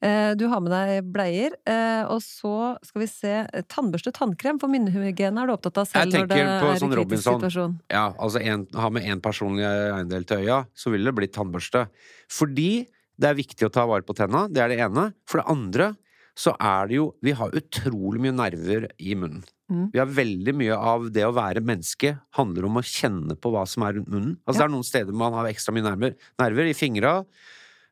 Du 0.00 0.44
har 0.46 0.60
med 0.62 0.70
deg 0.70 1.08
bleier, 1.10 1.54
eh, 1.66 2.04
og 2.06 2.20
så 2.22 2.76
skal 2.86 3.02
vi 3.02 3.08
se 3.10 3.32
eh, 3.42 3.64
Tannbørste, 3.66 4.12
tannkrem 4.14 4.60
for 4.62 4.70
munhygiene 4.70 5.42
er 5.42 5.50
du 5.50 5.54
opptatt 5.56 5.80
av 5.82 5.88
selv 5.90 6.14
når 6.14 6.28
det 6.30 6.38
er 6.38 6.60
sånn 6.78 6.92
kritisk 6.92 6.98
Robinson. 7.00 7.40
situasjon. 7.40 7.74
Ja, 7.90 8.04
altså 8.14 8.42
en, 8.46 8.66
ha 8.78 8.90
med 8.94 9.08
én 9.10 9.22
personlig 9.24 9.66
eiendel 9.66 10.26
til 10.28 10.44
øya, 10.44 10.60
så 10.78 10.92
ville 10.94 11.10
det 11.10 11.16
blitt 11.18 11.34
tannbørste. 11.34 11.88
Fordi 12.30 12.70
det 13.18 13.26
er 13.32 13.38
viktig 13.40 13.66
å 13.66 13.72
ta 13.74 13.88
vare 13.90 14.06
på 14.06 14.14
tenna, 14.14 14.46
det 14.46 14.62
er 14.62 14.70
det 14.70 14.78
ene. 14.86 15.08
For 15.26 15.42
det 15.42 15.48
andre 15.50 15.90
så 16.38 16.52
er 16.62 16.86
det 16.86 16.94
jo 17.00 17.06
Vi 17.26 17.32
har 17.34 17.50
utrolig 17.58 18.20
mye 18.22 18.36
nerver 18.38 18.84
i 19.02 19.16
munnen. 19.18 19.42
Mm. 19.68 19.88
Vi 19.92 19.98
har 19.98 20.06
veldig 20.06 20.54
mye 20.56 20.76
av 20.78 21.08
det 21.12 21.24
å 21.26 21.32
være 21.34 21.60
menneske 21.60 22.14
handler 22.38 22.68
om 22.70 22.78
å 22.78 22.84
kjenne 22.86 23.34
på 23.36 23.50
hva 23.52 23.66
som 23.68 23.82
er 23.84 23.98
rundt 23.98 24.08
munnen. 24.08 24.36
Altså 24.46 24.62
Ja. 24.62 24.62
det 24.62 24.68
er 24.70 24.74
noen 24.76 24.86
steder 24.86 25.12
man 25.12 25.34
har 25.34 25.50
ekstra 25.50 25.74
mye 25.74 25.84
nerver. 25.90 26.14
Nerver 26.38 26.70
i 26.70 26.76
fingra, 26.78 27.24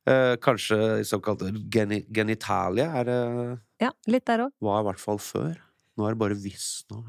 eh, 0.09 0.35
kanskje 0.42 0.81
såkalt 1.09 1.45
geni, 1.73 2.03
genitalia 2.12 2.90
er 3.03 3.09
det 3.11 3.21
Ja, 3.83 3.92
litt 4.09 4.27
der 4.27 4.47
òg. 4.47 4.53
var 4.62 4.83
i 4.83 4.88
hvert 4.90 5.03
fall 5.03 5.19
før. 5.23 5.57
Nå 5.97 6.05
er 6.05 6.12
det 6.12 6.21
bare 6.21 6.37
visna. 6.37 7.01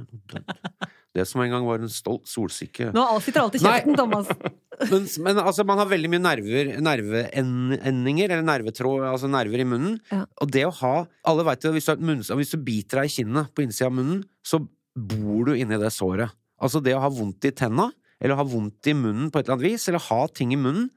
Det 1.17 1.25
som 1.27 1.41
en 1.41 1.49
gang 1.51 1.65
var 1.67 1.81
en 1.81 1.91
stolt 1.91 2.27
solsikke. 2.29 2.91
Nå 2.95 3.03
sitter 3.25 3.41
alt 3.41 3.55
i 3.57 3.59
kjeften, 3.59 3.97
Thomas. 3.97 4.29
Men, 4.91 5.07
men 5.25 5.39
altså, 5.41 5.63
man 5.65 5.79
har 5.81 5.87
veldig 5.89 6.09
mye 6.13 6.21
nerver, 6.21 6.67
nerveendinger, 6.85 8.29
eller 8.29 8.45
nervetråd, 8.45 9.07
altså 9.09 9.25
nerver 9.31 9.63
i 9.63 9.65
munnen. 9.65 9.95
Ja. 10.13 10.19
Og 10.37 10.51
det 10.53 10.67
å 10.67 10.73
ha 10.83 10.91
Alle 11.25 11.45
veit 11.47 11.65
jo, 11.65 11.71
hvis 11.73 11.87
du, 11.87 11.95
har 11.95 11.97
et 11.97 12.29
hvis 12.37 12.53
du 12.53 12.59
biter 12.61 13.01
deg 13.01 13.09
i 13.09 13.13
kinnet 13.15 13.49
på 13.57 13.65
innsida 13.65 13.89
av 13.89 13.95
munnen, 13.97 14.19
så 14.45 14.59
bor 14.93 15.49
du 15.49 15.55
inni 15.57 15.79
det 15.81 15.89
såret. 15.95 16.29
Altså 16.61 16.77
det 16.85 16.93
å 16.93 17.01
ha 17.01 17.09
vondt 17.09 17.49
i 17.49 17.53
tenna, 17.57 17.89
eller 18.21 18.37
ha 18.37 18.45
vondt 18.45 18.85
i 18.89 18.93
munnen 18.97 19.31
på 19.33 19.41
et 19.41 19.47
eller 19.47 19.57
annet 19.57 19.65
vis, 19.71 19.87
eller 19.89 20.05
ha 20.11 20.21
ting 20.29 20.53
i 20.53 20.61
munnen, 20.61 20.91
eh, 20.91 20.96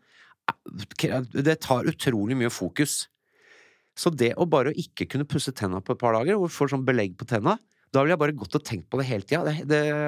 det 1.35 1.57
tar 1.65 1.89
utrolig 1.91 2.37
mye 2.39 2.53
fokus. 2.53 3.05
Så 3.99 4.13
det 4.15 4.33
å 4.41 4.47
bare 4.49 4.73
ikke 4.79 5.09
kunne 5.11 5.29
pusse 5.29 5.53
tenna 5.57 5.83
på 5.85 5.95
et 5.95 6.01
par 6.01 6.15
dager, 6.17 6.39
og 6.39 6.53
få 6.55 6.69
sånn 6.71 6.87
belegg 6.87 7.17
på 7.21 7.29
tenna, 7.29 7.59
da 7.91 8.03
ville 8.03 8.15
jeg 8.15 8.23
bare 8.23 8.39
gått 8.39 8.57
og 8.57 8.65
tenkt 8.65 8.89
på 8.91 9.01
det 9.01 9.09
hele 9.09 9.27
tida. 9.27 9.55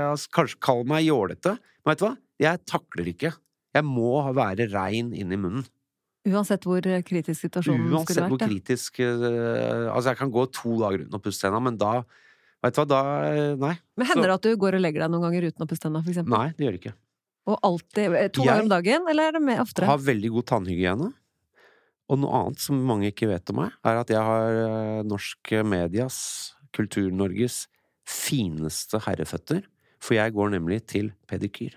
Altså, 0.09 0.31
kanskje 0.33 0.61
kall 0.63 0.85
meg 0.89 1.07
jålete, 1.09 1.57
men 1.83 1.93
vet 1.93 2.03
du 2.03 2.07
hva? 2.07 2.15
Jeg 2.43 2.63
takler 2.71 3.11
ikke. 3.13 3.33
Jeg 3.73 3.87
må 3.89 4.15
være 4.37 4.69
rein 4.73 5.11
inni 5.17 5.39
munnen. 5.41 5.67
Uansett 6.29 6.63
hvor 6.69 6.85
kritisk 7.03 7.49
situasjonen 7.49 7.89
Uansett 7.91 8.13
skulle 8.13 8.27
vært? 8.29 8.31
Uansett 8.31 8.45
hvor 8.45 8.51
kritisk 8.53 9.01
eh, 9.03 9.89
Altså, 9.91 10.13
jeg 10.13 10.19
kan 10.21 10.31
gå 10.31 10.45
to 10.55 10.77
dager 10.79 11.03
uten 11.03 11.19
å 11.19 11.21
pusse 11.25 11.43
tenna, 11.43 11.59
men 11.59 11.79
da 11.81 11.97
Vet 12.63 12.77
du 12.77 12.79
hva, 12.79 12.85
da 12.87 13.01
eh, 13.27 13.55
Nei. 13.59 13.73
Men 13.99 14.07
hender 14.07 14.31
det 14.31 14.37
at 14.37 14.47
du 14.47 14.53
går 14.63 14.79
og 14.79 14.85
legger 14.85 15.03
deg 15.03 15.11
noen 15.11 15.27
ganger 15.27 15.49
uten 15.51 15.65
å 15.65 15.67
pusse 15.67 15.83
tenna, 15.83 16.03
for 16.05 16.15
eksempel? 16.15 16.37
Nei, 16.37 16.53
det 16.55 16.63
gjør 16.63 16.77
det 16.77 16.81
ikke. 16.85 16.95
Og 17.51 17.59
alltid 17.67 18.15
eh, 18.15 18.29
To 18.29 18.43
Jeg- 18.45 18.49
ganger 18.53 18.63
om 18.63 18.69
dagen, 18.71 19.09
eller 19.11 19.29
er 19.29 19.33
det 19.33 19.43
mer 19.43 19.61
oftere? 19.65 19.87
Har 19.87 19.99
veldig 19.99 20.31
god 20.31 20.47
tannhygiene. 20.47 21.13
Og 22.13 22.19
noe 22.19 22.31
annet 22.45 22.59
som 22.61 22.79
mange 22.87 23.09
ikke 23.11 23.29
vet 23.31 23.51
om 23.51 23.57
meg, 23.63 23.73
er 23.85 23.97
at 24.03 24.09
jeg 24.13 24.21
har 24.23 24.51
eh, 24.63 25.03
norsk 25.03 25.53
medias, 25.65 26.55
Kultur-Norges, 26.77 27.67
fineste 28.07 29.01
herreføtter. 29.07 29.63
For 30.03 30.15
jeg 30.19 30.35
går 30.35 30.51
nemlig 30.55 30.81
til 30.91 31.13
pedikyr. 31.31 31.75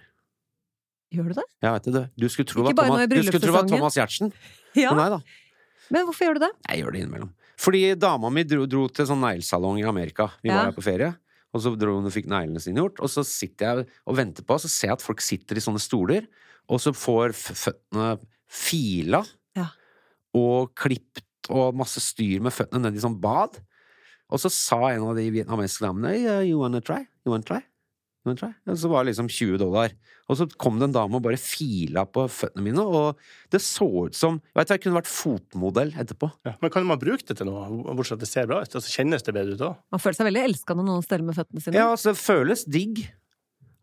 Gjør 1.14 1.30
du 1.30 1.34
det? 1.38 1.46
Jeg 1.62 1.72
vet 1.76 1.90
det. 1.94 2.04
Du 2.18 2.28
skulle 2.30 2.50
tro 2.50 2.66
det 2.66 2.76
var. 2.76 3.68
Thomas 3.70 3.96
Giertsen. 3.96 4.32
Ja. 4.76 4.90
Men 4.92 4.98
nei 5.00 5.10
da. 5.14 5.20
Men 5.94 6.04
hvorfor 6.04 6.26
gjør 6.28 6.34
du 6.36 6.40
det? 6.44 6.50
Jeg 6.68 6.82
gjør 6.82 6.92
det 6.92 7.02
innimellom. 7.06 7.30
Fordi 7.64 7.82
dama 7.96 8.28
mi 8.34 8.42
dro, 8.44 8.66
dro 8.68 8.88
til 8.92 9.06
sånn 9.08 9.22
neglesalong 9.24 9.78
i 9.80 9.86
Amerika. 9.88 10.26
Vi 10.44 10.50
Ja. 10.50 10.58
var 10.58 10.66
her 10.66 10.76
på 10.76 10.84
ferie. 10.84 11.14
Og 11.56 11.62
så 11.64 11.72
dro 11.80 11.94
hun 11.96 12.08
og 12.10 12.12
fikk 12.12 12.28
neglene 12.32 12.60
sine 12.60 12.82
gjort. 12.84 13.00
Og 13.00 13.12
så 13.12 13.24
sitter 13.24 13.70
jeg 13.86 13.88
og 14.04 14.18
venter 14.20 14.44
på, 14.44 14.58
og 14.58 14.64
så 14.66 14.72
ser 14.72 14.92
jeg 14.92 14.98
at 15.00 15.06
folk 15.06 15.24
sitter 15.24 15.56
i 15.56 15.64
sånne 15.64 15.80
stoler, 15.80 16.28
og 16.68 16.82
så 16.84 16.92
får 16.96 17.32
føttene 17.38 18.10
fila 18.52 19.22
Ja. 19.56 19.70
og 20.36 20.74
klipt 20.76 21.24
og 21.54 21.76
masse 21.78 22.02
styr 22.02 22.42
med 22.44 22.52
føttene 22.56 22.82
ned 22.90 22.98
i 22.98 23.04
sånn 23.04 23.20
bad. 23.22 23.60
Og 24.34 24.42
så 24.42 24.50
sa 24.52 24.80
en 24.90 25.06
av 25.06 25.16
de 25.16 25.28
vietnamesiske 25.32 25.86
damene 25.86 26.16
You 26.44 26.58
wanna 26.60 26.82
try? 26.82 27.04
You 27.24 27.32
wanna 27.32 27.46
try? 27.46 27.62
Wanna 28.26 28.40
try? 28.40 28.52
Og 28.72 28.78
så 28.82 28.90
var 28.90 29.04
det 29.04 29.12
liksom 29.12 29.28
20 29.30 29.60
dollar. 29.62 29.96
Og 30.26 30.40
så 30.40 30.48
kom 30.58 30.80
det 30.82 30.88
en 30.90 30.96
dame 30.96 31.20
og 31.20 31.26
bare 31.26 31.38
fila 31.38 32.06
på 32.10 32.24
føttene 32.34 32.64
mine, 32.66 32.82
og 32.82 33.20
det 33.54 33.62
så 33.62 33.86
ut 34.08 34.18
som 34.18 34.40
Jeg 34.42 34.58
vet, 34.58 34.72
jeg 34.74 34.82
kunne 34.86 34.98
vært 34.98 35.12
fotmodell 35.12 35.94
etterpå. 36.02 36.32
Ja. 36.48 36.56
Men 36.64 36.74
kan 36.74 36.88
man 36.90 37.02
bruke 37.02 37.28
det 37.28 37.38
til 37.38 37.50
noe, 37.50 37.68
bortsett 37.92 38.16
fra 38.16 38.18
at 38.18 38.24
det 38.26 38.32
ser 38.32 38.50
bra 38.50 38.64
ut? 38.64 38.80
Altså, 38.80 38.96
kjennes 38.98 39.26
det 39.28 39.36
bedre 39.38 39.54
ut 39.54 39.62
da? 39.62 39.70
Man 39.94 40.02
føler 40.02 40.18
seg 40.18 40.30
veldig 40.32 40.44
elska 40.48 40.78
når 40.80 40.90
noen 40.90 41.06
steller 41.06 41.30
med 41.30 41.38
føttene 41.38 41.62
sine. 41.62 41.78
Ja, 41.78 41.92
altså, 41.94 42.12
det 42.16 42.22
føles 42.24 42.66
digg. 42.66 43.04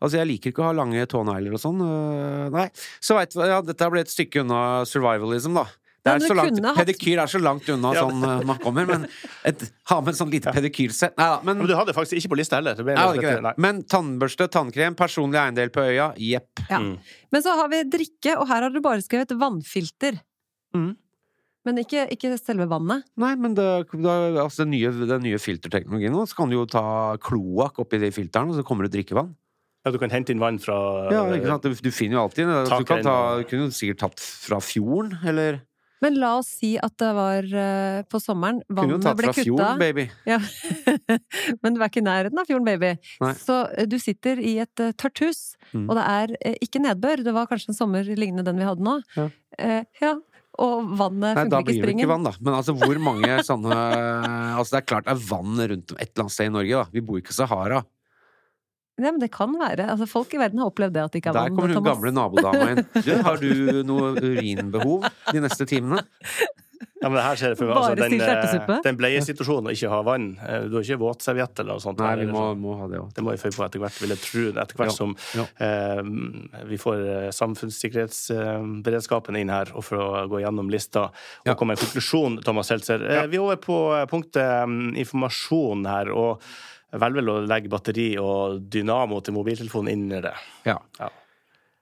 Altså, 0.03 0.17
jeg 0.19 0.27
liker 0.33 0.51
ikke 0.51 0.65
å 0.65 0.67
ha 0.67 0.75
lange 0.75 1.05
tånegler 1.07 1.55
og 1.55 1.63
sånn. 1.63 1.79
øh, 1.79 2.49
nei. 2.51 2.67
Så 2.99 3.15
veit 3.15 3.31
du 3.31 3.39
hva, 3.39 3.47
ja, 3.47 3.61
dette 3.63 3.89
ble 3.93 4.03
et 4.03 4.11
stykke 4.11 4.43
unna 4.43 4.59
survivalism, 4.89 5.55
da. 5.55 5.63
Det 6.03 6.11
er 6.11 6.19
så 6.19 6.35
langt, 6.35 6.57
hatt- 6.59 6.79
Pedikyr 6.81 7.21
er 7.23 7.29
så 7.31 7.39
langt 7.39 7.67
unna 7.71 7.93
Ja, 7.95 8.01
sånn 8.03 8.45
man 8.49 8.57
kommer, 8.59 8.87
men 8.89 9.05
et, 9.47 9.61
ha 9.87 9.99
med 10.03 10.11
et 10.11 10.19
sånn 10.19 10.33
lite 10.33 10.51
pedikyrsett 10.51 11.15
Nei 11.15 11.27
da, 11.31 11.37
men, 11.47 11.61
Men 11.61 11.69
du 11.69 11.75
hadde 11.79 11.95
faktisk 11.95 12.19
ikke 12.19 12.33
på 12.33 12.39
lista 12.41 12.59
heller. 12.59 12.75
Det. 12.75 13.53
men 13.63 13.83
tannbørste, 13.87 14.49
tannkrem, 14.51 14.97
personlig 14.99 15.39
eiendel 15.39 15.71
på 15.71 15.85
øya, 15.87 16.09
jepp. 16.19 16.65
Ja. 16.69 16.81
Mm. 16.83 16.97
Men 17.31 17.45
så 17.45 17.55
har 17.55 17.71
vi 17.71 17.83
drikke, 17.87 18.35
og 18.35 18.49
her 18.51 18.67
har 18.67 18.73
du 18.73 18.81
bare 18.83 19.05
skrevet 19.05 19.31
vannfilter. 19.39 20.19
Mm. 20.75 20.91
Men 21.63 21.79
ikke, 21.79 22.03
ikke 22.11 22.33
selve 22.41 22.67
vannet. 22.67 23.05
Nei, 23.15 23.31
men 23.39 23.55
det, 23.55 23.67
det, 23.93 24.13
altså, 24.43 24.65
den, 24.65 24.73
nye, 24.75 24.91
den 25.07 25.23
nye 25.23 25.39
filterteknologien 25.39 26.11
nå, 26.11 26.25
så 26.27 26.41
kan 26.41 26.51
du 26.51 26.57
jo 26.57 26.65
ta 26.67 27.15
kloakk 27.23 27.79
oppi 27.79 28.01
de 28.03 28.11
filterne, 28.11 28.51
og 28.51 28.59
så 28.59 28.67
kommer 28.67 28.89
det 28.89 28.97
drikkevann. 28.97 29.31
Ja, 29.83 29.91
du 29.91 29.99
kan 29.99 30.11
hente 30.11 30.31
inn 30.31 30.39
vann 30.39 30.59
fra 30.63 30.75
Ja, 31.11 31.23
ikke 31.35 31.49
sant? 31.51 31.65
Du, 31.67 31.75
du 31.75 31.91
finner 31.91 32.15
jo 32.15 32.21
alltid 32.21 32.47
Du, 32.47 32.85
kan 32.87 33.01
ta, 33.03 33.15
du 33.41 33.47
kunne 33.49 33.65
jo 33.67 33.73
sikkert 33.75 33.99
tatt 34.05 34.21
fra 34.23 34.59
fjorden, 34.63 35.17
eller 35.27 35.59
Men 36.03 36.17
la 36.19 36.33
oss 36.41 36.49
si 36.59 36.73
at 36.83 36.93
det 36.99 37.09
var 37.15 37.47
eh, 37.47 38.01
på 38.11 38.19
sommeren. 38.21 38.59
Kunne 38.67 38.95
jo 38.95 38.97
Vannet 38.99 39.05
tatt 39.07 39.19
ble 39.21 39.29
fra 39.29 39.35
kutta. 39.37 39.47
fjorden, 39.47 39.79
baby. 39.81 40.05
Ja. 40.33 40.39
Men 41.63 41.75
du 41.77 41.81
er 41.81 41.87
ikke 41.89 42.01
i 42.03 42.05
nærheten 42.05 42.41
av 42.41 42.49
fjorden, 42.49 42.67
baby. 42.67 42.91
Nei. 43.23 43.31
Så 43.39 43.57
eh, 43.77 43.87
du 43.89 43.95
sitter 44.01 44.41
i 44.43 44.57
et 44.63 44.83
uh, 44.83 44.91
tørt 44.99 45.23
hus, 45.23 45.43
Mm. 45.73 45.87
og 45.89 45.95
det 45.97 46.03
er 46.05 46.31
eh, 46.45 46.55
ikke 46.61 46.83
nedbør. 46.83 47.23
Det 47.25 47.31
var 47.33 47.47
kanskje 47.49 47.71
en 47.71 47.77
sommer 47.79 48.05
lignende 48.05 48.43
den 48.45 48.59
vi 48.61 48.65
hadde 48.67 48.83
nå. 48.85 48.99
Ja. 49.17 49.23
Eh, 49.57 49.87
ja. 50.03 50.11
Og 50.61 50.91
vannet 50.99 51.33
Nei, 51.39 51.45
da 51.49 51.57
funker 51.63 51.71
ikke 51.73 51.79
i 51.79 51.81
blir 51.81 51.89
det 51.89 51.95
ikke 52.03 52.09
vann, 52.11 52.27
da. 52.27 52.33
Men 52.45 52.53
altså, 52.59 52.75
hvor 52.77 52.99
mange 53.01 53.39
sånne 53.49 53.77
Altså, 54.53 54.75
det 54.75 54.79
er 54.83 54.85
klart 54.91 55.07
det 55.07 55.15
er 55.15 55.23
vann 55.31 55.57
rundt 55.71 55.95
et 55.97 56.11
eller 56.11 56.25
annet 56.27 56.35
sted 56.35 56.51
i 56.51 56.53
Norge, 56.53 56.83
da. 56.83 56.85
Vi 56.93 57.01
bor 57.07 57.17
ikke 57.17 57.33
i 57.33 57.37
Sahara. 57.39 57.79
Nei, 59.01 59.09
men 59.09 59.17
det 59.23 59.31
kan 59.33 59.49
være. 59.57 59.87
Altså, 59.89 60.05
folk 60.05 60.29
i 60.35 60.37
verden 60.37 60.59
har 60.61 60.69
opplevd 60.69 60.93
det 60.93 61.01
at 61.03 61.11
det 61.15 61.19
ikke 61.23 61.31
er 61.33 61.37
Der 61.39 61.49
kommer 61.49 61.67
hun 61.73 61.79
Thomas. 61.79 61.97
gamle 61.97 62.11
nabodama 62.13 62.67
inn. 62.75 62.85
Du, 63.07 63.11
har 63.25 63.37
du 63.41 63.81
noe 63.89 64.13
urinbehov 64.21 65.09
de 65.33 65.39
neste 65.41 65.65
timene? 65.65 66.03
Ja, 67.01 67.09
men 67.09 67.15
det 67.17 67.23
her 67.25 67.35
skjer 67.39 67.55
for 67.57 67.65
meg. 67.67 67.73
Bare 67.75 67.83
Altså, 67.83 67.95
den, 67.99 68.13
eh, 68.21 68.79
den 68.85 68.97
bleiesituasjonen 68.99 69.67
å 69.67 69.71
ikke 69.75 69.89
ha 69.91 69.99
vann. 70.07 70.27
eh, 70.45 70.61
Du 70.71 70.75
har 70.77 70.83
ikke 70.85 70.99
våtserviett 71.01 71.55
eller 71.59 71.73
noe 71.75 71.83
sånt? 71.83 71.99
Nei, 71.99 72.13
vi 72.21 72.27
må, 72.31 72.43
må 72.55 72.77
ha 72.79 72.85
det 72.91 72.99
òg. 73.01 73.09
Det 73.17 73.21
må 73.25 73.29
vi 73.33 73.39
føye 73.41 73.55
på 73.57 73.63
etter 73.65 73.79
hvert, 73.83 73.97
vil 74.03 74.13
jeg 74.13 74.21
tro. 74.23 74.43
Etter 74.61 74.75
hvert 74.79 74.91
Ja, 74.91 74.95
som 74.95 75.11
ja. 75.35 75.43
eh, 75.67 76.01
vi 76.69 76.77
får 76.79 76.97
eh, 77.15 77.31
samfunnssikkerhetsberedskapen 77.35 79.35
inn 79.39 79.49
her, 79.51 79.71
og 79.75 79.83
for 79.87 79.97
å 79.99 80.27
gå 80.31 80.37
gjennom 80.43 80.69
lista 80.71 81.01
og 81.09 81.13
Ja. 81.49 81.53
komme 81.55 81.73
med 81.73 81.79
en 81.81 81.85
konklusjon, 81.87 82.39
Thomas 82.43 82.67
Seltzer. 82.71 82.99
Eh, 83.09 83.27
Vi 83.27 83.37
er 83.37 83.41
over 83.41 83.55
på 83.57 84.07
punktet 84.09 84.63
um, 84.63 84.93
informasjon 84.95 85.85
her, 85.87 86.09
og 86.11 86.41
velger 87.01 87.19
vel 87.21 87.31
å 87.33 87.41
legge 87.49 87.71
batteri 87.71 88.07
og 88.21 88.63
dynamo 88.71 89.19
til 89.25 89.35
mobiltelefonen 89.37 89.93
inn 89.93 90.17
i 90.19 90.23
det. 90.23 90.33
Ja. 90.67 90.77
Ja. 90.99 91.09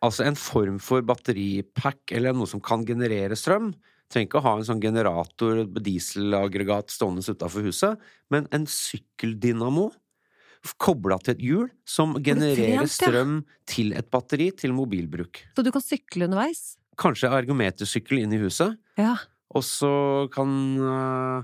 Altså 0.02 0.26
en 0.26 0.38
form 0.40 0.80
for 0.82 1.04
batteripack 1.06 2.14
eller 2.16 2.34
noe 2.34 2.50
som 2.50 2.62
kan 2.64 2.86
generere 2.88 3.38
strøm. 3.38 3.72
Trenger 4.12 4.28
ikke 4.28 4.40
å 4.42 4.46
ha 4.48 4.54
en 4.58 4.68
sånn 4.68 4.82
generator, 4.84 5.62
dieselaggregat 5.86 6.92
stående 6.92 7.24
utafor 7.24 7.68
huset, 7.68 8.02
men 8.34 8.48
en 8.56 8.66
sykkeldynamo 8.68 9.92
kobla 10.82 11.18
til 11.24 11.34
et 11.34 11.42
hjul 11.42 11.70
som 11.90 12.14
genererer 12.22 12.84
trent, 12.84 12.86
ja. 12.86 13.08
strøm 13.08 13.38
til 13.70 13.96
et 13.98 14.10
batteri 14.14 14.52
til 14.54 14.76
mobilbruk. 14.78 15.42
Så 15.58 15.66
du 15.66 15.72
kan 15.74 15.82
sykle 15.84 16.28
underveis? 16.28 16.76
Kanskje 17.02 17.32
ergometersykkel 17.34 18.22
inn 18.22 18.36
i 18.36 18.42
huset, 18.44 18.78
Ja. 19.00 19.16
og 19.56 19.64
så 19.66 20.28
kan 20.34 20.52
øh, 20.78 21.44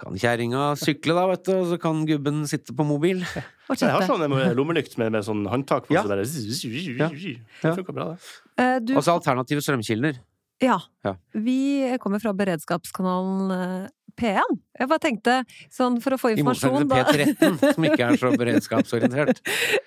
kan 0.00 0.16
kjerringa 0.18 0.62
sykle, 0.80 1.14
da, 1.14 1.26
vet 1.30 1.44
du, 1.46 1.52
og 1.58 1.66
så 1.70 1.78
kan 1.80 2.02
gubben 2.08 2.42
sitte 2.50 2.72
på 2.76 2.86
mobil. 2.88 3.20
Ja. 3.36 3.42
Jeg 3.76 3.92
har 3.94 4.02
sånn 4.08 4.24
lommelykt 4.58 4.96
med, 4.98 5.12
med 5.14 5.22
sånn 5.26 5.44
håndtak 5.46 5.86
på, 5.86 5.94
Ja. 5.94 6.02
så 6.02 6.16
Ja. 6.16 7.08
Det 7.12 7.38
Ja. 7.62 7.74
funker 7.76 7.92
bra, 7.94 8.08
det. 8.14 8.18
Eh, 8.58 8.78
du, 8.80 8.94
Altså 8.96 9.12
alternative 9.14 9.60
strømkilder. 9.62 10.18
ja. 10.60 10.78
Ja. 11.04 11.14
Vi 11.34 11.96
kommer 12.00 12.18
fra 12.20 12.32
beredskapskanalen 12.32 13.50
eh, 13.84 13.88
P1. 14.20 14.58
Jeg 14.78 14.88
bare 14.90 14.98
tenkte, 14.98 15.34
sånn 15.72 16.00
for 16.02 16.10
å 16.12 16.18
få 16.18 16.32
informasjon 16.36 16.82
I 16.82 16.84
motsetning 16.84 17.36
til 17.38 17.58
P13, 17.60 17.74
som 17.74 17.84
ikke 17.84 18.08
er 18.10 18.16
så 18.20 18.32
beredskapsorientert. 18.40 19.40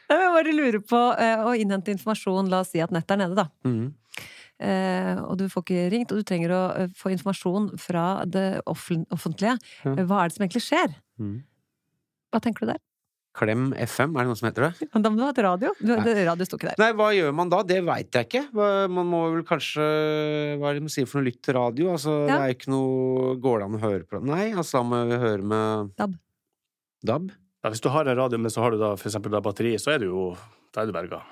Jeg 0.10 0.32
bare 0.38 0.54
lurer 0.56 0.80
på 0.80 1.02
eh, 1.20 1.44
å 1.44 1.52
innhente 1.60 1.92
informasjon. 1.94 2.50
La 2.50 2.62
oss 2.64 2.72
si 2.72 2.80
at 2.80 2.90
nettet 2.96 3.12
er 3.12 3.18
nede, 3.28 3.36
da. 3.36 3.48
Mhm. 3.68 3.92
Eh, 4.62 5.18
og 5.24 5.38
du 5.40 5.48
får 5.50 5.64
ikke 5.66 5.90
ringt, 5.92 6.12
og 6.14 6.22
du 6.22 6.24
trenger 6.30 6.54
å 6.54 6.62
eh, 6.84 6.88
få 6.96 7.12
informasjon 7.16 7.72
fra 7.82 8.24
det 8.30 8.62
offentlige. 8.70 9.58
Ja. 9.84 9.94
Eh, 9.98 10.06
Hva 10.06 10.22
er 10.24 10.30
det 10.30 10.38
som 10.38 10.46
egentlig 10.46 10.64
skjer? 10.68 10.98
Mhm. 11.20 11.40
Hva 12.34 12.40
tenker 12.42 12.66
du 12.66 12.72
der? 12.74 12.82
Klem 13.34 13.72
FM, 13.74 14.12
er 14.14 14.24
det 14.24 14.30
noe 14.30 14.38
som 14.38 14.46
heter 14.48 14.68
det? 14.68 14.72
Ja, 14.94 15.00
Da 15.02 15.10
må 15.10 15.18
du 15.18 15.24
ha 15.26 15.32
et 15.34 15.40
radio. 15.42 15.72
Du, 15.82 15.90
det, 16.06 16.14
radio 16.28 16.46
sto 16.46 16.58
ikke 16.60 16.70
der. 16.70 16.78
Nei, 16.78 16.92
hva 16.94 17.08
gjør 17.18 17.34
man 17.34 17.50
da? 17.50 17.64
Det 17.66 17.80
veit 17.86 18.14
jeg 18.14 18.28
ikke. 18.30 18.44
Man 18.94 19.08
må 19.10 19.24
vel 19.34 19.42
kanskje 19.50 19.82
Hva 20.62 20.70
er 20.70 20.78
det 20.78 20.84
man 20.86 20.94
sier 20.94 21.10
for 21.10 21.18
noe? 21.20 21.32
Lytt 21.32 21.42
til 21.42 21.58
radio? 21.58 21.90
Altså, 21.96 22.14
Ja. 22.30 22.36
det 22.38 22.44
er 22.46 22.54
ikke 22.54 22.70
noe 22.76 23.34
Går 23.42 23.58
det 23.64 23.66
an 23.66 23.78
å 23.80 23.82
høre 23.82 24.06
på 24.06 24.22
Nei, 24.22 24.52
altså 24.54 24.78
da 24.80 24.84
må 24.86 25.02
vi 25.10 25.18
høre 25.26 25.42
med 25.50 25.96
DAB. 25.98 26.14
DAB? 27.10 27.32
Ja, 27.64 27.72
hvis 27.74 27.82
du 27.82 27.90
har 27.90 28.06
en 28.12 28.18
radio, 28.22 28.38
men 28.38 28.52
så 28.54 28.62
har 28.62 28.72
du 28.76 28.78
da 28.78 28.94
for 29.02 29.10
eksempel 29.10 29.34
da 29.34 29.42
batteri, 29.42 29.74
så 29.82 29.96
er 29.96 30.04
du 30.06 30.12
jo 30.12 30.24
Da 30.76 30.84
er 30.86 30.92
du 30.92 30.94
berga. 30.94 31.24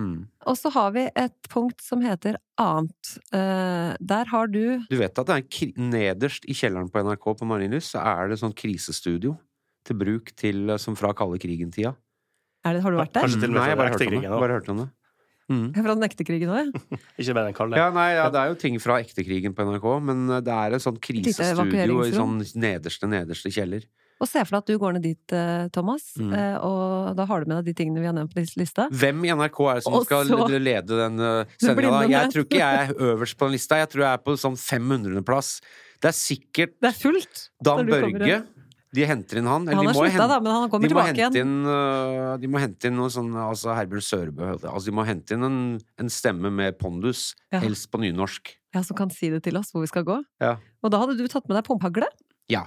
Mm. 0.00 0.26
Og 0.50 0.56
så 0.58 0.72
har 0.74 0.90
vi 0.96 1.04
et 1.06 1.50
punkt 1.52 1.82
som 1.84 2.02
heter 2.02 2.38
annet. 2.58 3.12
Eh, 3.34 3.94
der 4.00 4.30
har 4.32 4.50
du 4.50 4.82
Du 4.90 4.96
vet 4.98 5.18
at 5.18 5.28
det 5.28 5.36
er 5.36 5.46
kri 5.46 5.70
nederst 5.78 6.48
i 6.50 6.56
kjelleren 6.56 6.90
på 6.90 7.04
NRK 7.04 7.28
på 7.38 7.46
Marienlyst, 7.46 7.94
så 7.94 8.02
er 8.02 8.32
det 8.32 8.40
sånn 8.42 8.56
krisestudio 8.56 9.36
til 9.86 10.00
bruk 10.00 10.32
til 10.40 10.74
som 10.80 10.96
fra 10.98 11.12
kalde 11.14 11.38
krigen-tida. 11.38 11.94
Har 12.64 12.80
du 12.80 12.96
vært 12.96 13.12
der? 13.12 13.26
Kanskje 13.26 13.44
til 13.44 13.52
og 13.52 13.58
med 13.60 13.76
fra 13.76 14.54
hørte 14.56 14.72
om 14.72 14.84
det. 14.84 14.90
Mm. 15.52 15.66
Fra 15.84 15.92
den 15.92 16.06
ekte 16.06 16.24
krigen 16.24 16.48
òg, 16.48 16.70
ja. 16.72 16.98
Ikke 17.20 17.34
bare 17.36 17.50
den 17.50 17.56
kalde. 17.58 17.76
Ja, 17.76 17.90
nei, 17.92 18.14
ja, 18.16 18.30
det 18.32 18.40
er 18.40 18.48
jo 18.48 18.56
ting 18.56 18.78
fra 18.80 18.96
ektekrigen 19.02 19.52
på 19.52 19.66
NRK, 19.68 19.84
men 20.00 20.22
det 20.40 20.54
er 20.54 20.76
et 20.78 20.84
sånt 20.84 21.02
krisestudio 21.04 21.98
i 22.06 22.14
sånn 22.14 22.38
nederste, 22.56 23.10
nederste 23.12 23.52
kjeller. 23.52 23.84
Og 24.24 24.30
se 24.30 24.40
for 24.46 24.56
deg 24.56 24.62
at 24.62 24.70
du 24.72 24.78
går 24.80 24.94
ned 24.96 25.04
dit, 25.04 25.32
eh, 25.36 25.66
Thomas, 25.74 26.06
Mm. 26.16 26.32
eh, 26.32 26.56
og 26.64 27.14
da 27.18 27.26
har 27.28 27.44
du 27.44 27.50
med 27.52 27.58
deg 27.60 27.68
de 27.68 27.74
tingene 27.84 28.00
vi 28.00 28.06
har 28.08 28.14
nevnt 28.16 28.32
på 28.32 28.40
lis- 28.40 28.56
lista. 28.56 28.88
Hvem 28.90 29.20
i 29.28 29.32
NRK 29.36 29.60
er 29.68 29.74
det 29.80 29.84
som 29.84 29.94
Og 29.98 30.06
skal 30.06 30.24
så- 30.24 30.48
lede 30.48 30.86
den 30.88 31.20
uh, 31.28 31.44
sendinga? 31.60 32.08
Jeg 32.08 32.32
tror 32.32 32.44
ikke 32.48 32.62
jeg 32.64 32.88
er 32.88 32.94
øverst 32.94 33.36
på 33.36 33.44
den 33.46 33.52
lista. 33.58 33.76
Jeg 33.84 33.90
tror 33.92 34.00
jeg 34.06 34.12
er 34.14 34.22
på 34.24 34.32
sånn 34.40 34.56
500.-plass. 34.56 35.60
Det 36.00 36.08
er 36.08 36.16
sikkert 36.16 36.72
Det 36.80 36.88
er 36.90 36.96
fullt! 36.98 37.48
Dan 37.62 37.86
Børge. 37.86 38.46
De 38.94 39.02
henter 39.10 39.38
inn 39.40 39.46
han. 39.50 39.64
eller 39.66 39.74
Han 39.82 39.86
har 39.90 39.94
slutta, 40.06 40.26
da, 40.30 40.36
men 40.38 40.52
han 40.54 40.70
kommer 40.70 40.86
tilbake 40.86 41.16
igjen. 41.18 41.34
inn, 41.34 42.40
de 42.40 42.46
må 42.46 42.60
hente 42.62 42.84
inn 42.86 42.94
noe 42.94 43.08
sånn 43.10 43.32
Altså 43.34 43.74
Herbjørn 43.74 44.04
Sørbø 44.06 44.52
altså, 44.54 44.84
De 44.86 44.92
må 44.94 45.04
hente 45.04 45.32
inn 45.34 45.42
en, 45.42 45.56
en 45.98 46.08
stemme 46.08 46.52
med 46.54 46.78
pondus, 46.78 47.34
Ja. 47.50 47.58
helst 47.58 47.90
på 47.90 47.98
nynorsk. 47.98 48.54
Ja, 48.72 48.82
Som 48.82 48.96
kan 48.96 49.10
si 49.10 49.30
det 49.30 49.42
til 49.42 49.56
oss 49.58 49.72
hvor 49.74 49.82
vi 49.82 49.88
skal 49.90 50.04
gå. 50.06 50.22
Ja. 50.40 50.56
Og 50.84 50.92
da 50.94 51.00
hadde 51.02 51.16
du 51.18 51.26
tatt 51.26 51.48
med 51.48 51.56
deg 51.58 51.64
pumpehagle? 51.66 52.06
Ja. 52.48 52.62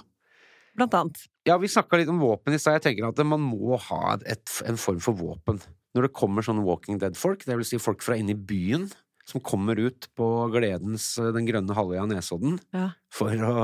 Blant 0.77 0.93
annet. 0.93 1.23
Ja, 1.47 1.57
vi 1.57 1.69
snakka 1.71 1.97
litt 1.97 2.11
om 2.11 2.19
våpen 2.21 2.53
i 2.53 2.59
stad. 2.61 2.77
Jeg 2.77 2.85
tenker 2.85 3.09
at 3.09 3.21
man 3.25 3.41
må 3.41 3.79
ha 3.89 4.17
et, 4.29 4.45
en 4.67 4.77
form 4.77 4.99
for 5.03 5.17
våpen. 5.17 5.59
Når 5.97 6.07
det 6.07 6.13
kommer 6.17 6.45
sånne 6.45 6.65
Walking 6.67 6.99
Dead-folk, 7.01 7.45
det 7.47 7.57
vil 7.57 7.65
si 7.65 7.79
folk 7.81 8.03
fra 8.05 8.17
inne 8.19 8.35
i 8.35 8.37
byen, 8.37 8.85
som 9.27 9.41
kommer 9.43 9.79
ut 9.81 10.05
på 10.15 10.25
gledens 10.53 11.09
øh, 11.19 11.33
Den 11.35 11.47
grønne 11.49 11.73
halvøya 11.75 12.05
Nesodden 12.07 12.59
Ja. 12.75 12.91
for 13.11 13.33
å 13.33 13.55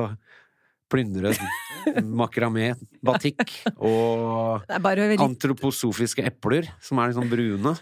plyndre 0.91 1.31
makramé, 2.21 2.73
batikk 3.05 3.53
og 3.77 4.65
antroposofiske 5.23 6.25
epler, 6.27 6.67
som 6.83 6.99
er 7.01 7.09
liksom 7.13 7.29
brune. 7.31 7.73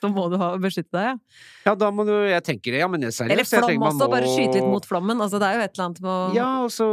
Så 0.00 0.10
må 0.12 0.26
du 0.32 0.36
ha 0.40 0.50
beskytte 0.58 0.90
deg, 0.96 1.06
ja. 1.10 1.14
Ja, 1.66 1.74
da 1.78 1.90
må 1.92 2.06
du 2.08 2.12
Jeg 2.30 2.42
tenker 2.46 2.72
det, 2.72 2.80
Ja, 2.80 2.88
men 2.88 3.00
jeg 3.04 3.12
er 3.12 3.16
seriøst. 3.18 3.30
Eller 3.36 3.44
jeg 3.44 3.64
tenker 3.66 3.78
man 3.84 3.92
også, 3.92 4.06
må- 4.06 4.14
bare 4.16 4.28
skyte 4.32 4.54
litt 4.60 4.70
mot 4.72 4.86
flommen. 4.88 5.20
Altså, 5.20 5.38
det 5.38 5.48
er 5.48 5.58
jo 5.58 5.64
et 5.66 5.74
eller 5.76 5.86
annet 5.88 6.00
med 6.00 6.10
å 6.10 6.34
Ja, 6.34 6.50
og 6.64 6.70
så 6.70 6.90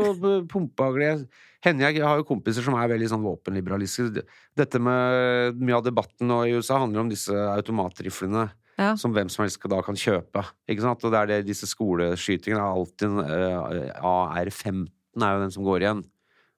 pumpehagle 0.47 1.27
Henne 1.65 1.81
jeg 1.87 2.03
har 2.03 2.19
jo 2.19 2.23
kompiser 2.23 2.61
som 2.63 2.75
er 2.77 2.87
veldig 2.91 3.07
sånn 3.09 3.23
våpenliberalistiske. 3.25 4.21
Dette 4.55 4.79
med 4.79 5.57
Mye 5.57 5.75
av 5.79 5.83
debatten 5.87 6.27
nå 6.29 6.43
i 6.45 6.53
USA 6.53 6.77
handler 6.83 7.01
om 7.01 7.09
disse 7.09 7.33
automatriflene. 7.33 8.51
Ja. 8.77 8.91
Som 8.95 9.11
hvem 9.15 9.27
som 9.33 9.41
helst 9.43 9.57
da 9.67 9.81
kan 9.81 9.95
kjøpe. 9.97 10.43
Ikke 10.69 10.81
sant? 10.85 11.03
Og 11.03 11.11
det 11.11 11.17
er 11.17 11.25
det 11.31 11.47
disse 11.47 11.65
skoleskytingene 11.65 12.61
er 12.61 12.75
alltid 12.77 13.07
en, 13.09 13.19
eh, 13.25 13.91
AR-15 14.05 14.87
er 15.17 15.33
jo 15.33 15.41
den 15.41 15.51
som 15.51 15.63
går 15.65 15.81
igjen. 15.81 16.03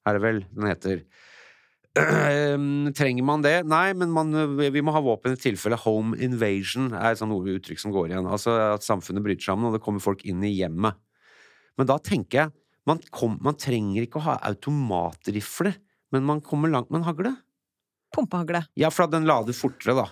Er 0.05 0.13
det 0.17 0.21
vel 0.21 0.39
den 0.53 0.67
heter. 0.67 1.03
Ehm, 1.97 2.91
trenger 2.93 3.25
man 3.25 3.41
det? 3.41 3.63
Nei, 3.67 3.93
men 3.97 4.11
man, 4.13 4.33
vi 4.59 4.83
må 4.85 4.93
ha 4.93 5.01
våpen 5.03 5.33
i 5.33 5.41
tilfelle 5.41 5.79
home 5.81 6.17
invasion 6.21 6.91
er 6.93 7.11
et 7.11 7.21
sånt 7.21 7.33
uttrykk 7.33 7.81
som 7.81 7.93
går 7.95 8.11
igjen. 8.11 8.29
Altså 8.29 8.53
at 8.75 8.85
samfunnet 8.85 9.25
bryter 9.25 9.49
sammen, 9.49 9.69
og 9.69 9.77
det 9.77 9.83
kommer 9.83 10.03
folk 10.03 10.21
inn 10.29 10.43
i 10.45 10.53
hjemmet. 10.53 10.99
Men 11.79 11.89
da 11.89 11.97
tenker 12.03 12.43
jeg 12.43 12.55
man, 12.89 13.01
kom, 13.13 13.37
man 13.45 13.57
trenger 13.59 14.05
ikke 14.05 14.21
å 14.21 14.27
ha 14.29 14.39
automatrifle, 14.49 15.75
men 16.13 16.25
man 16.25 16.41
kommer 16.45 16.71
langt 16.71 16.89
med 16.89 17.01
en 17.01 17.09
hagle. 17.09 17.33
Pumpehagle. 18.15 18.63
Ja, 18.79 18.89
for 18.93 19.05
at 19.05 19.13
den 19.13 19.27
lader 19.29 19.53
fortere, 19.53 19.93
da. 19.99 20.07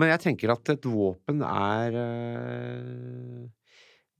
Men 0.00 0.10
jeg 0.14 0.22
tenker 0.24 0.52
at 0.54 0.72
et 0.72 0.86
våpen 0.88 1.42
er 1.46 1.96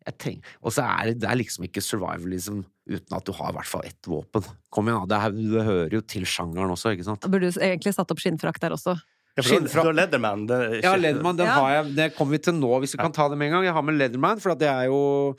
jeg 0.06 0.16
tenker, 0.16 0.52
Og 0.64 0.72
så 0.72 0.82
er 0.88 1.10
det, 1.10 1.18
det 1.22 1.28
er 1.28 1.36
liksom 1.38 1.66
ikke 1.66 1.82
survivalism 1.84 2.62
uten 2.90 3.16
at 3.18 3.26
du 3.28 3.32
har 3.36 3.52
i 3.52 3.56
hvert 3.58 3.68
fall 3.68 3.84
ett 3.86 4.08
våpen. 4.08 4.46
Kom 4.72 4.88
igjen, 4.88 5.04
da. 5.04 5.10
Det, 5.12 5.18
er, 5.20 5.50
det 5.54 5.64
hører 5.68 5.96
jo 5.98 6.00
til 6.08 6.24
sjangeren 6.26 6.72
også, 6.72 6.94
ikke 6.96 7.04
sant? 7.06 7.26
Burde 7.30 7.50
du 7.52 7.60
egentlig 7.62 7.92
satt 7.94 8.10
opp 8.14 8.22
skinnfrakk 8.22 8.58
der 8.62 8.74
også. 8.74 8.96
Ja, 9.38 9.44
Skinnfrakk. 9.46 9.84
du 9.86 9.90
har 9.92 9.98
Leatherman. 10.00 10.46
Det 10.48 10.56
ikke, 10.80 10.86
Ja, 10.88 10.94
Leatherman, 10.98 11.36
den 11.38 11.46
Ja. 11.46 11.58
har 11.60 11.70
jeg, 11.76 11.92
det 12.00 12.08
kommer 12.16 12.32
vi 12.34 12.40
til 12.48 12.56
nå, 12.58 12.72
hvis 12.82 12.96
vi 12.96 13.02
kan 13.02 13.12
ta 13.14 13.28
det 13.30 13.38
med 13.38 13.50
en 13.50 13.54
gang. 13.58 13.68
Jeg 13.68 13.76
har 13.76 13.84
med 13.86 13.98
Leatherman, 14.00 14.40
for 14.42 14.56
det 14.58 14.68
er 14.72 14.88
jo 14.90 15.36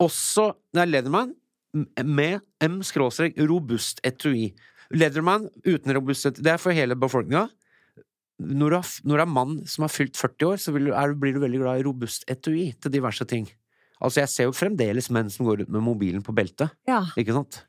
også 0.00 0.48
Det 0.74 0.82
er 0.82 0.90
Leatherman 0.90 1.34
med 2.02 2.40
M-robust 2.64 4.00
etui. 4.08 4.54
Leatherman 4.90 5.46
uten 5.68 5.94
robust 5.94 6.26
etui. 6.32 6.42
Det 6.42 6.52
er 6.56 6.60
for 6.62 6.72
hele 6.74 6.96
befolkninga. 6.98 7.46
Når 8.38 8.70
du, 8.70 8.76
har, 8.76 8.90
når 9.02 9.18
du 9.18 9.22
er 9.24 9.30
mann 9.34 9.54
som 9.66 9.84
har 9.86 9.90
fylt 9.90 10.18
40 10.18 10.46
år, 10.46 10.60
så 10.62 10.74
du, 10.74 10.92
er, 10.94 11.14
blir 11.18 11.34
du 11.34 11.40
veldig 11.42 11.62
glad 11.62 11.80
i 11.80 11.86
robust 11.86 12.26
etui 12.30 12.68
til 12.78 12.94
diverse 12.94 13.26
ting. 13.26 13.48
Altså, 13.98 14.22
jeg 14.22 14.30
ser 14.30 14.46
jo 14.46 14.54
fremdeles 14.54 15.10
menn 15.14 15.30
som 15.32 15.48
går 15.48 15.64
ut 15.64 15.72
med 15.74 15.82
mobilen 15.82 16.22
på 16.22 16.34
beltet. 16.36 16.70
Ja. 16.86 17.02
Ikke 17.18 17.34
sant? 17.34 17.64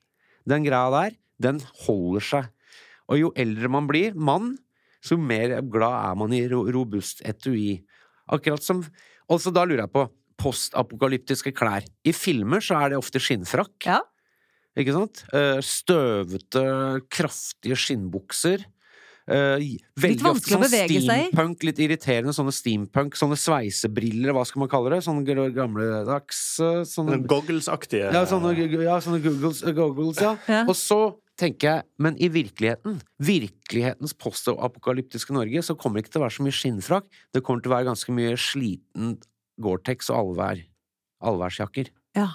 Den 0.50 0.66
greia 0.68 0.92
der, 0.94 1.18
den 1.42 1.62
holder 1.88 2.26
seg. 2.26 2.52
Og 3.10 3.18
jo 3.18 3.32
eldre 3.40 3.72
man 3.74 3.90
blir, 3.90 4.14
mann, 4.14 4.54
så 5.02 5.18
mer 5.18 5.58
glad 5.72 5.96
er 6.12 6.20
man 6.20 6.36
i 6.36 6.44
robust 6.52 7.24
etui. 7.26 7.82
Akkurat 8.30 8.64
som 8.64 8.84
Og 9.30 9.38
så 9.42 9.52
da 9.54 9.62
lurer 9.66 9.84
jeg 9.84 9.94
på, 9.94 10.08
postapokalyptiske 10.40 11.52
klær. 11.54 11.86
I 12.06 12.14
filmer 12.16 12.64
så 12.64 12.80
er 12.80 12.94
det 12.94 12.98
ofte 12.98 13.22
skinnfrakk. 13.22 13.76
Ja. 13.86 14.00
Ikke 14.80 14.96
sant? 14.96 15.24
Eh, 15.36 15.60
Støvete, 15.66 16.64
kraftige 17.12 17.78
skinnbukser. 17.78 18.64
Eh, 19.30 19.64
veldig 20.02 20.26
ofte 20.32 20.56
sånn 20.56 20.66
steampunk, 20.72 21.64
litt 21.68 21.80
irriterende 21.84 22.34
sånne 22.34 22.54
steampunk, 22.56 23.18
sånne 23.20 23.38
sveisebriller, 23.38 24.34
hva 24.34 24.46
skal 24.48 24.64
man 24.64 24.72
kalle 24.72 24.96
det? 24.96 25.04
Sånne 25.06 25.50
gamledags 25.54 26.42
eh, 26.66 26.82
sånne, 26.90 27.20
Goggles-aktige 27.30 28.10
ja, 28.16 28.24
sånne, 28.30 28.56
ja, 28.58 28.98
sånne 29.04 29.22
googles, 29.24 29.62
goggles, 29.78 30.22
ja. 30.24 30.34
Ja. 30.50 30.64
Og 30.66 30.74
så 30.80 31.00
tenker 31.40 31.70
jeg, 31.70 31.88
men 32.02 32.18
i 32.20 32.28
virkeligheten, 32.34 32.98
virkelighetens 33.24 34.16
postapokalyptiske 34.18 35.36
Norge, 35.36 35.64
så 35.64 35.78
kommer 35.80 36.00
det 36.00 36.08
ikke 36.08 36.18
til 36.18 36.24
å 36.24 36.26
være 36.26 36.38
så 36.40 36.48
mye 36.48 36.58
skinnfrakk. 36.58 37.08
Det 37.36 37.44
kommer 37.46 37.64
til 37.64 37.72
å 37.72 37.78
være 37.78 37.90
ganske 37.92 38.16
mye 38.18 38.36
sliten 38.40 39.16
Gore-Tex 39.62 40.12
og 40.12 40.24
allvær. 40.24 40.68
Allværsjakker. 41.30 41.94
ja. 42.18 42.32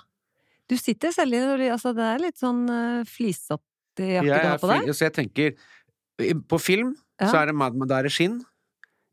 Du 0.64 0.78
sitter 0.80 1.12
selv 1.12 1.34
i 1.36 1.68
altså 1.68 1.92
Det 1.96 2.04
er 2.08 2.22
litt 2.22 2.38
sånn 2.40 2.64
uh, 2.70 3.04
flisete 3.04 4.06
jakke 4.16 4.24
du 4.24 4.48
har 4.48 4.60
på 4.62 4.70
deg. 4.70 4.92
Så 4.96 5.06
jeg 5.06 5.14
tenker 5.18 5.50
På 6.48 6.58
film 6.62 6.94
Ja. 7.20 7.28
så 7.30 7.36
er 7.42 7.46
det 7.50 7.54
Mad 7.58 7.74
Men, 7.74 7.88
der 7.90 8.04
er 8.06 8.12
skinn. 8.12 8.40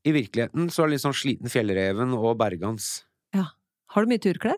I 0.05 0.11
virkeligheten 0.15 0.69
så 0.73 0.83
er 0.83 0.87
det 0.89 0.95
litt 0.95 1.03
sånn 1.05 1.13
sliten 1.17 1.49
Fjellreven 1.51 2.13
og 2.17 2.37
Bergans. 2.39 3.03
Har 3.91 4.05
du 4.05 4.07
mye 4.07 4.21
turklær? 4.23 4.55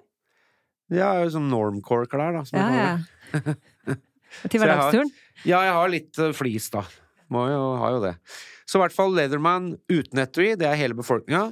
Ja, 0.94 1.08
sånn 1.34 1.48
normcore-klær, 1.50 2.36
da. 2.36 2.44
Som 2.46 2.60
Ja, 2.60 2.68
ja. 2.78 3.00
Til 4.50 4.60
hverdagsturen? 4.62 5.10
ja, 5.46 5.60
jeg 5.66 5.74
har 5.74 5.90
litt 5.90 6.20
eh, 6.22 6.32
flis, 6.38 6.68
da. 6.74 6.84
Må 7.34 7.48
jo, 7.50 7.62
ha 7.82 7.90
jo 7.96 8.00
det. 8.04 8.12
Så 8.70 8.78
i 8.78 8.84
hvert 8.84 8.94
fall 8.94 9.14
Leatherman 9.18 9.72
uten 9.90 10.22
etui, 10.22 10.52
det 10.60 10.68
er 10.70 10.78
hele 10.78 10.94
befolkninga. 10.98 11.48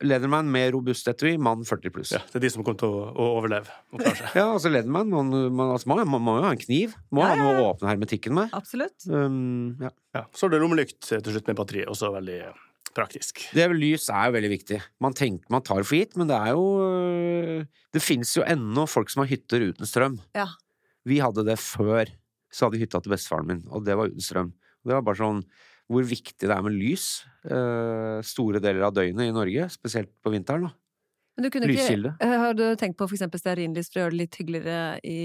Leatherman 0.00 0.48
med 0.50 0.70
robust 0.74 1.08
etui, 1.10 1.34
mann 1.40 1.60
40 1.68 1.92
pluss. 1.92 2.12
Ja, 2.14 2.22
det 2.32 2.38
er 2.40 2.44
de 2.46 2.50
som 2.54 2.64
kommer 2.64 2.78
til 2.80 2.88
å, 2.94 3.02
å 3.12 3.26
overleve 3.40 3.68
og. 3.92 4.00
Ja, 4.38 4.46
altså 4.54 4.70
Lederman 4.72 5.10
man, 5.12 5.28
man, 5.52 5.74
altså, 5.74 5.90
man, 5.92 6.00
man 6.08 6.24
må 6.24 6.38
jo 6.38 6.46
ha 6.46 6.54
en 6.54 6.62
kniv. 6.62 6.94
Må 7.12 7.24
Ja, 7.24 7.34
ha 7.34 7.36
noe 7.40 7.52
ja, 7.52 7.60
å 7.60 7.68
åpne 7.74 7.90
hermetikken 7.92 8.36
med. 8.38 8.54
Absolutt. 8.56 9.04
Um, 9.10 9.76
ja. 9.82 9.90
Ja. 10.16 10.24
Så 10.36 10.48
er 10.48 10.54
det 10.56 10.62
lommelykt 10.64 10.98
til 11.10 11.32
slutt 11.34 11.50
med 11.50 11.58
batteri, 11.60 11.84
også 11.90 12.10
veldig 12.16 12.38
eh, 12.48 12.62
praktisk. 12.96 13.44
Det 13.54 13.62
er, 13.66 13.74
lys 13.76 14.08
er 14.10 14.30
jo 14.30 14.36
veldig 14.38 14.52
viktig. 14.54 14.80
Man 15.04 15.14
tenker 15.18 15.52
man 15.52 15.66
tar 15.66 15.84
for 15.84 15.98
gitt, 16.00 16.16
men 16.18 16.30
det 16.32 16.38
er 16.38 16.54
jo 16.56 16.64
øh, 16.86 17.82
Det 17.94 18.02
fins 18.02 18.32
jo 18.38 18.46
ennå 18.48 18.86
folk 18.90 19.12
som 19.12 19.22
har 19.24 19.30
hytter 19.30 19.68
uten 19.68 19.86
strøm. 19.88 20.16
Ja. 20.38 20.48
Vi 21.08 21.20
hadde 21.22 21.44
det 21.46 21.60
før. 21.62 22.08
Så 22.50 22.66
hadde 22.66 22.80
vi 22.80 22.82
hytta 22.86 22.98
til 23.04 23.12
bestefaren 23.12 23.46
min, 23.46 23.60
og 23.70 23.84
det 23.86 23.94
var 24.00 24.10
uten 24.10 24.24
strøm. 24.24 24.48
Det 24.82 24.96
var 24.96 25.04
bare 25.06 25.20
sånn 25.20 25.44
hvor 25.90 26.06
viktig 26.06 26.46
det 26.46 26.54
er 26.54 26.62
med 26.62 26.76
lys 26.78 27.06
uh, 27.50 28.20
store 28.26 28.60
deler 28.62 28.86
av 28.86 28.94
døgnet 28.94 29.26
i 29.26 29.34
Norge, 29.34 29.66
spesielt 29.74 30.12
på 30.22 30.32
vinteren. 30.34 30.68
da. 30.68 30.74
Men 31.36 31.46
du 31.46 31.50
kunne 31.50 31.66
ikke 31.66 31.78
Lyskilde. 31.80 32.12
eh, 32.20 32.36
Har 32.44 32.54
du 32.54 32.64
tenkt 32.78 32.98
på 33.00 33.08
eksempel 33.10 33.40
stearinlys 33.42 33.90
for 33.90 33.98
å 33.98 34.04
gjøre 34.04 34.14
det 34.14 34.20
litt 34.20 34.38
hyggeligere 34.38 34.78
i, 35.08 35.18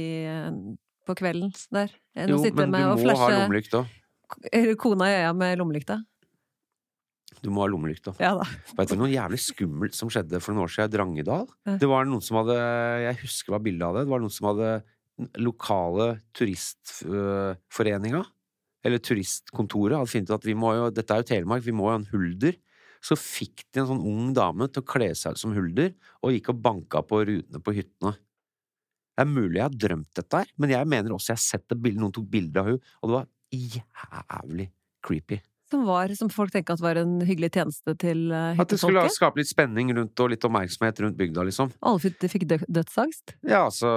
på 1.06 1.16
kvelden 1.20 1.54
der? 1.76 1.94
Enn 2.16 2.34
Jo, 2.34 2.40
å 2.40 2.46
sitte 2.46 2.66
med 2.66 2.88
og 2.88 3.04
må 3.04 3.18
ha 3.20 3.30
lommelykt 3.36 3.78
kona 4.82 5.10
i 5.12 5.18
øya 5.20 5.34
med 5.38 5.60
lommelykta? 5.60 6.00
Du 7.44 7.52
må 7.54 7.62
ha 7.66 7.70
lommelykt 7.70 8.08
da. 8.08 8.14
Ja 8.22 8.32
da. 8.40 8.46
Vet 8.78 8.90
du 8.94 8.98
noe 8.98 9.12
jævlig 9.12 9.42
skummelt 9.44 9.98
som 9.98 10.10
skjedde 10.10 10.40
for 10.42 10.56
noen 10.56 10.66
år 10.66 10.74
siden 10.74 10.90
i 10.90 10.96
Drangedal? 10.96 11.48
Ja. 11.68 11.76
Det 11.82 11.90
var 11.92 12.08
noen 12.10 12.24
som 12.26 12.40
hadde 12.42 12.56
Jeg 13.04 13.20
husker 13.26 13.54
hva 13.54 13.62
bildet 13.62 13.86
av 13.86 13.98
det. 14.00 14.06
Det 14.08 14.14
var 14.16 14.24
noen 14.24 14.34
som 14.34 14.50
hadde 14.50 14.72
lokale 15.40 16.08
turistforeninga, 16.36 18.24
eller 18.86 19.02
turistkontoret, 19.02 19.98
hadde 19.98 20.12
funnet 20.12 20.30
ut 20.30 20.38
at 20.38 20.48
vi 20.48 20.56
må 20.58 20.76
jo 20.78 20.90
Dette 20.94 21.16
er 21.16 21.24
jo 21.24 21.30
Telemark, 21.32 21.66
vi 21.66 21.74
må 21.76 21.88
jo 21.88 21.94
ha 21.94 22.00
en 22.00 22.10
hulder. 22.12 22.58
Så 23.06 23.18
fikk 23.20 23.66
de 23.74 23.82
en 23.82 23.90
sånn 23.90 24.06
ung 24.06 24.30
dame 24.38 24.68
til 24.70 24.82
å 24.82 24.88
kle 24.90 25.12
seg 25.18 25.36
ut 25.36 25.42
som 25.42 25.54
hulder, 25.56 25.92
og 26.26 26.34
gikk 26.34 26.52
og 26.54 26.62
banka 26.64 27.02
på 27.06 27.24
rutene 27.28 27.62
på 27.62 27.76
hyttene. 27.78 28.16
Det 29.16 29.24
er 29.24 29.32
mulig 29.32 29.60
jeg 29.60 29.66
har 29.66 29.76
drømt 29.86 30.12
dette 30.20 30.42
her, 30.42 30.50
men 30.60 30.74
jeg 30.74 30.92
mener 30.92 31.16
også 31.16 31.32
jeg 31.32 31.40
har 31.40 31.46
sett 31.46 31.68
det 31.72 31.80
bildet, 31.80 32.02
noen 32.04 32.16
tok 32.16 32.28
bilde 32.32 32.62
av 32.62 32.72
henne, 32.72 32.96
og 33.00 33.12
det 33.12 33.18
var 33.18 33.30
jævlig 33.56 34.70
creepy. 35.06 35.40
Som 35.76 35.84
var, 35.84 36.12
som 36.16 36.30
folk 36.32 36.54
tenker 36.54 36.78
at 36.78 36.84
var 36.84 36.96
en 37.02 37.18
hyggelig 37.28 37.52
tjeneste 37.58 37.96
til 38.00 38.30
hyttefolket? 38.32 38.64
At 38.64 38.72
det 38.72 38.80
skulle 38.80 39.06
skape 39.12 39.42
litt 39.42 39.50
spenning 39.50 39.92
rundt 39.98 40.22
og 40.24 40.32
litt 40.32 40.46
oppmerksomhet 40.48 41.02
rundt 41.04 41.18
bygda, 41.20 41.44
liksom. 41.50 41.74
Alle 41.84 42.30
fikk, 42.32 42.48
dødsangst? 42.48 43.36
Ja, 43.44 43.66
altså, 43.66 43.92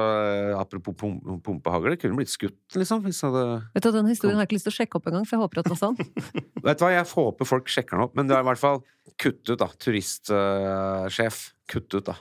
apropos 0.59 0.97
pum 0.99 1.21
pumpehagl, 1.45 1.93
det 1.95 2.01
kunne 2.03 2.19
blitt 2.19 2.33
skutt, 2.33 2.59
liksom, 2.75 3.05
hvis 3.07 3.23
hadde 3.23 3.45
Vet 3.77 3.87
du, 3.87 3.93
Den 3.95 4.11
historien 4.11 4.39
har 4.39 4.47
jeg 4.47 4.51
ikke 4.51 4.59
lyst 4.59 4.69
til 4.69 4.75
å 4.75 4.79
sjekke 4.81 4.99
opp 4.99 5.07
engang, 5.11 5.29
for 5.29 5.39
jeg 5.39 5.45
håper 5.45 5.63
at 5.63 5.69
det 5.69 5.75
var 5.77 5.83
sånn. 5.85 6.01
Vet 6.67 6.81
du 6.81 6.85
hva, 6.85 6.95
jeg 6.97 7.11
håper 7.13 7.51
folk 7.53 7.71
sjekker 7.71 7.95
den 7.95 8.07
opp, 8.09 8.19
men 8.19 8.31
det 8.31 8.35
er 8.35 8.43
i 8.43 8.49
hvert 8.51 8.63
fall 8.63 8.83
kutt 9.23 9.45
ut, 9.47 9.59
da. 9.61 9.71
Turistsjef. 9.87 11.45
kutt 11.71 11.95
ut, 11.95 12.09
da. 12.11 12.19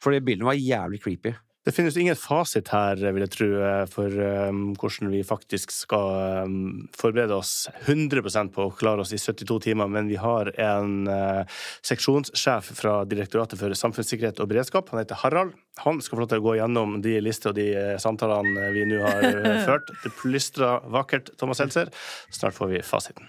Fordi 0.00 0.22
bildene 0.24 0.50
var 0.50 0.58
jævlig 0.58 1.02
creepy. 1.04 1.34
Det 1.60 1.74
finnes 1.76 1.96
ingen 2.00 2.16
fasit 2.16 2.70
her, 2.72 2.96
vil 3.12 3.20
jeg 3.20 3.32
tro, 3.34 3.48
for 3.92 4.14
um, 4.48 4.62
hvordan 4.80 5.10
vi 5.12 5.20
faktisk 5.26 5.74
skal 5.74 6.46
um, 6.46 6.86
forberede 6.96 7.36
oss 7.36 7.68
100% 7.84 8.54
på 8.54 8.64
å 8.64 8.72
klare 8.72 9.04
oss 9.04 9.12
i 9.12 9.20
72 9.20 9.58
timer, 9.66 9.90
men 9.92 10.08
vi 10.08 10.16
har 10.20 10.48
en 10.56 11.04
uh, 11.04 11.60
seksjonssjef 11.84 12.72
fra 12.80 12.96
Direktoratet 13.10 13.60
for 13.60 13.76
samfunnssikkerhet 13.76 14.40
og 14.40 14.48
beredskap. 14.54 14.88
Han 14.94 15.02
heter 15.02 15.20
Harald. 15.20 15.52
Han 15.84 16.00
skal 16.00 16.16
få 16.16 16.24
lov 16.24 16.32
til 16.32 16.40
å 16.40 16.48
gå 16.48 16.58
gjennom 16.62 16.98
de 17.04 17.18
lister 17.20 17.52
og 17.52 17.60
de 17.60 17.68
uh, 17.76 17.94
samtalene 18.00 18.72
vi 18.72 18.88
nå 18.88 19.04
har 19.04 19.28
uh, 19.28 19.52
ført. 19.68 19.92
Det 20.00 20.16
plystrer 20.16 20.88
vakkert, 20.88 21.34
Thomas 21.36 21.60
Seltzer. 21.60 21.92
Snart 22.32 22.56
får 22.56 22.72
vi 22.72 22.86
fasiten. 22.88 23.28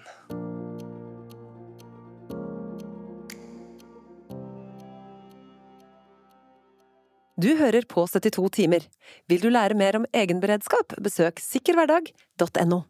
Du 7.41 7.49
hører 7.58 7.86
på 7.89 8.04
72 8.12 8.49
timer. 8.54 8.84
Vil 9.32 9.41
du 9.41 9.49
lære 9.49 9.77
mer 9.77 9.97
om 10.01 10.08
egenberedskap, 10.13 10.93
besøk 11.01 11.39
sikkerhverdag.no. 11.41 12.84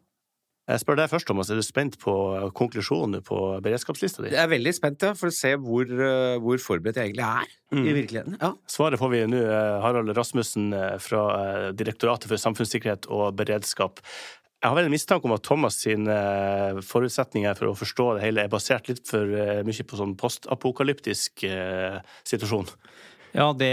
Jeg 0.70 0.78
spør 0.78 0.98
deg 1.00 1.08
først, 1.10 1.26
Thomas. 1.26 1.48
Er 1.50 1.58
du 1.58 1.64
spent 1.66 1.96
på 1.98 2.12
konklusjonen 2.54 3.22
på 3.26 3.38
beredskapslista 3.64 4.22
di? 4.22 4.30
Jeg 4.30 4.42
er 4.44 4.50
veldig 4.52 4.72
spent, 4.76 5.02
ja, 5.02 5.10
for 5.18 5.30
å 5.32 5.34
se 5.34 5.50
hvor, 5.58 5.88
eh, 5.90 6.36
hvor 6.42 6.60
forberedt 6.62 7.00
jeg 7.00 7.10
egentlig 7.10 7.26
er 7.26 7.48
Mm. 7.72 7.86
i 7.86 7.92
virkeligheten. 7.96 8.36
Ja. 8.40 8.52
Svaret 8.68 9.00
får 9.00 9.10
vi 9.10 9.22
nå. 9.26 9.40
eh, 9.42 9.80
Harald 9.82 10.12
Rasmussen 10.16 10.72
eh, 10.72 10.98
fra 10.98 11.72
Direktoratet 11.72 12.28
for 12.28 12.36
samfunnssikkerhet 12.36 13.08
og 13.10 13.34
beredskap. 13.34 14.00
Jeg 14.62 14.68
har 14.70 14.76
vel 14.76 14.84
en 14.84 14.92
mistanke 14.94 15.24
om 15.24 15.32
at 15.32 15.42
Thomas 15.42 15.80
sine 15.82 16.14
forutsetninger 16.86 17.56
for 17.58 17.72
å 17.72 17.74
forstå 17.74 18.14
det 18.18 18.22
hele 18.22 18.44
er 18.44 18.48
basert 18.52 18.86
litt 18.88 19.02
for 19.08 19.26
mye 19.26 19.82
på 19.88 19.98
sånn 19.98 20.14
postapokalyptisk 20.16 21.42
situasjon. 22.22 22.68
Ja, 23.32 23.48
det, 23.56 23.72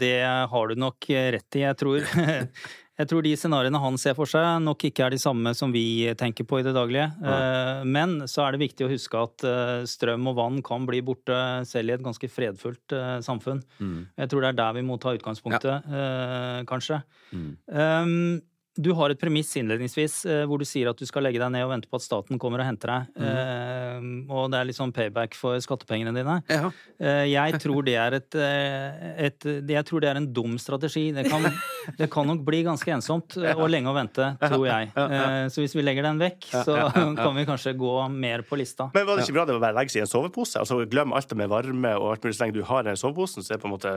det 0.00 0.16
har 0.50 0.68
du 0.68 0.80
nok 0.80 1.06
rett 1.08 1.58
i. 1.58 1.64
Jeg 1.64 1.76
tror, 1.80 2.04
jeg 3.00 3.10
tror 3.10 3.26
de 3.26 3.34
scenarioene 3.36 3.80
han 3.82 3.98
ser 4.00 4.16
for 4.16 4.30
seg, 4.30 4.62
nok 4.64 4.86
ikke 4.88 5.04
er 5.06 5.14
de 5.14 5.20
samme 5.20 5.52
som 5.56 5.74
vi 5.74 6.06
tenker 6.20 6.48
på 6.48 6.60
i 6.60 6.64
det 6.66 6.72
daglige. 6.76 7.10
Ja. 7.20 7.82
Men 7.84 8.22
så 8.30 8.46
er 8.46 8.54
det 8.54 8.64
viktig 8.64 8.86
å 8.86 8.92
huske 8.92 9.20
at 9.20 9.44
eh, 9.48 9.84
strøm 9.90 10.30
og 10.32 10.38
vann 10.40 10.62
kan 10.64 10.88
bli 10.88 11.02
borte 11.04 11.36
selv 11.68 11.92
i 11.92 11.98
et 11.98 12.06
ganske 12.06 12.32
fredfullt 12.32 12.96
eh, 12.96 13.18
samfunn. 13.26 13.60
Mm. 13.78 14.00
Jeg 14.24 14.32
tror 14.32 14.46
det 14.46 14.54
er 14.54 14.60
der 14.62 14.80
vi 14.80 14.88
må 14.88 14.98
ta 15.02 15.14
utgangspunktet, 15.16 15.92
ja. 15.92 16.64
kanskje. 16.70 17.02
Mm. 17.34 17.48
Um, 17.68 18.42
du 18.74 18.90
har 18.98 19.12
et 19.12 19.20
premiss 19.20 19.52
innledningsvis 19.60 20.16
eh, 20.26 20.42
hvor 20.50 20.58
du 20.58 20.66
sier 20.66 20.88
at 20.90 20.98
du 20.98 21.06
skal 21.06 21.22
legge 21.26 21.38
deg 21.38 21.52
ned 21.54 21.62
og 21.66 21.70
vente 21.70 21.90
på 21.90 21.98
at 22.00 22.04
staten 22.04 22.40
kommer 22.42 22.62
og 22.62 22.66
henter 22.66 22.90
deg. 22.90 23.12
Eh, 23.22 24.08
og 24.34 24.48
det 24.50 24.58
er 24.58 24.68
litt 24.68 24.78
sånn 24.78 24.94
payback 24.94 25.36
for 25.38 25.60
skattepengene 25.62 26.14
dine. 26.16 26.40
Ja. 26.50 26.72
Uh, 26.98 27.24
jeg, 27.28 27.60
tror 27.62 27.84
det 27.86 27.94
er 28.00 28.16
et, 28.18 28.36
et, 28.36 29.46
jeg 29.46 29.86
tror 29.86 30.02
det 30.02 30.10
er 30.10 30.18
en 30.18 30.26
dum 30.34 30.56
strategi. 30.58 31.06
Det 31.14 31.26
kan, 31.30 31.46
det 32.00 32.08
kan 32.10 32.26
nok 32.26 32.42
bli 32.46 32.64
ganske 32.66 32.94
ensomt 32.96 33.38
ja. 33.38 33.54
og 33.54 33.70
lenge 33.70 33.90
å 33.90 33.96
vente, 33.96 34.32
tror 34.42 34.66
jeg. 34.66 34.90
Uh, 34.96 35.46
så 35.52 35.62
hvis 35.62 35.76
vi 35.76 35.84
legger 35.84 36.06
den 36.08 36.18
vekk, 36.22 36.50
så 36.66 36.88
kan 36.94 37.38
vi 37.38 37.46
kanskje 37.46 37.76
gå 37.78 37.94
mer 38.10 38.42
på 38.48 38.58
lista. 38.58 38.90
Men 38.96 39.06
var 39.06 39.18
det 39.18 39.28
ikke 39.28 39.38
bra 39.38 39.46
det 39.48 39.58
å 39.58 39.62
bare 39.62 39.78
legge 39.78 39.94
seg 39.94 40.02
i 40.02 40.06
en 40.08 40.10
sovepose? 40.10 40.58
Altså 40.62 40.80
Glem 40.90 41.14
alt 41.14 41.30
det 41.30 41.38
med 41.38 41.52
varme 41.52 41.94
og 42.00 42.14
alt 42.14 42.26
mulig. 42.26 42.34
Så 42.34 42.46
lenge 42.46 42.58
du 42.58 42.64
har 42.66 42.86
den 42.86 42.98
soveposen, 42.98 43.44
så 43.44 43.54
er 43.54 43.60
det 43.60 43.64
på 43.64 43.70
en 43.70 43.76
måte 43.76 43.94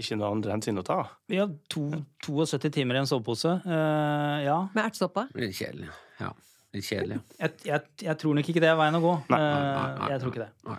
ikke 0.00 0.16
noe 0.18 0.32
andre 0.34 0.54
hensyn 0.54 0.80
å 0.80 0.86
ta. 0.86 1.02
Vi 1.30 1.38
har 1.38 1.50
to, 1.70 1.86
72 2.24 2.70
timer 2.74 2.98
i 2.98 3.02
en 3.02 3.08
sovepose. 3.08 3.52
Eh, 3.62 4.03
ja. 4.44 4.58
Med 4.74 4.84
ertsoppa. 4.88 5.26
Litt 5.38 5.54
kjedelig. 5.58 5.90
Ja. 6.20 6.30
Litt 6.74 6.86
kjedelig. 6.88 7.20
Jeg, 7.38 7.52
jeg, 7.68 7.80
jeg 8.08 8.18
tror 8.22 8.34
nok 8.38 8.48
ikke 8.50 8.62
det 8.64 8.70
er 8.72 8.78
veien 8.80 8.98
å 8.98 9.02
gå. 9.04 9.14
Nei, 9.30 9.38
nei, 9.38 9.52
nei, 9.52 9.70
Eh, 9.84 9.98
nei, 10.00 10.10
jeg 10.14 10.22
tror 10.24 10.34
ikke 10.34 10.46
det. 10.46 10.78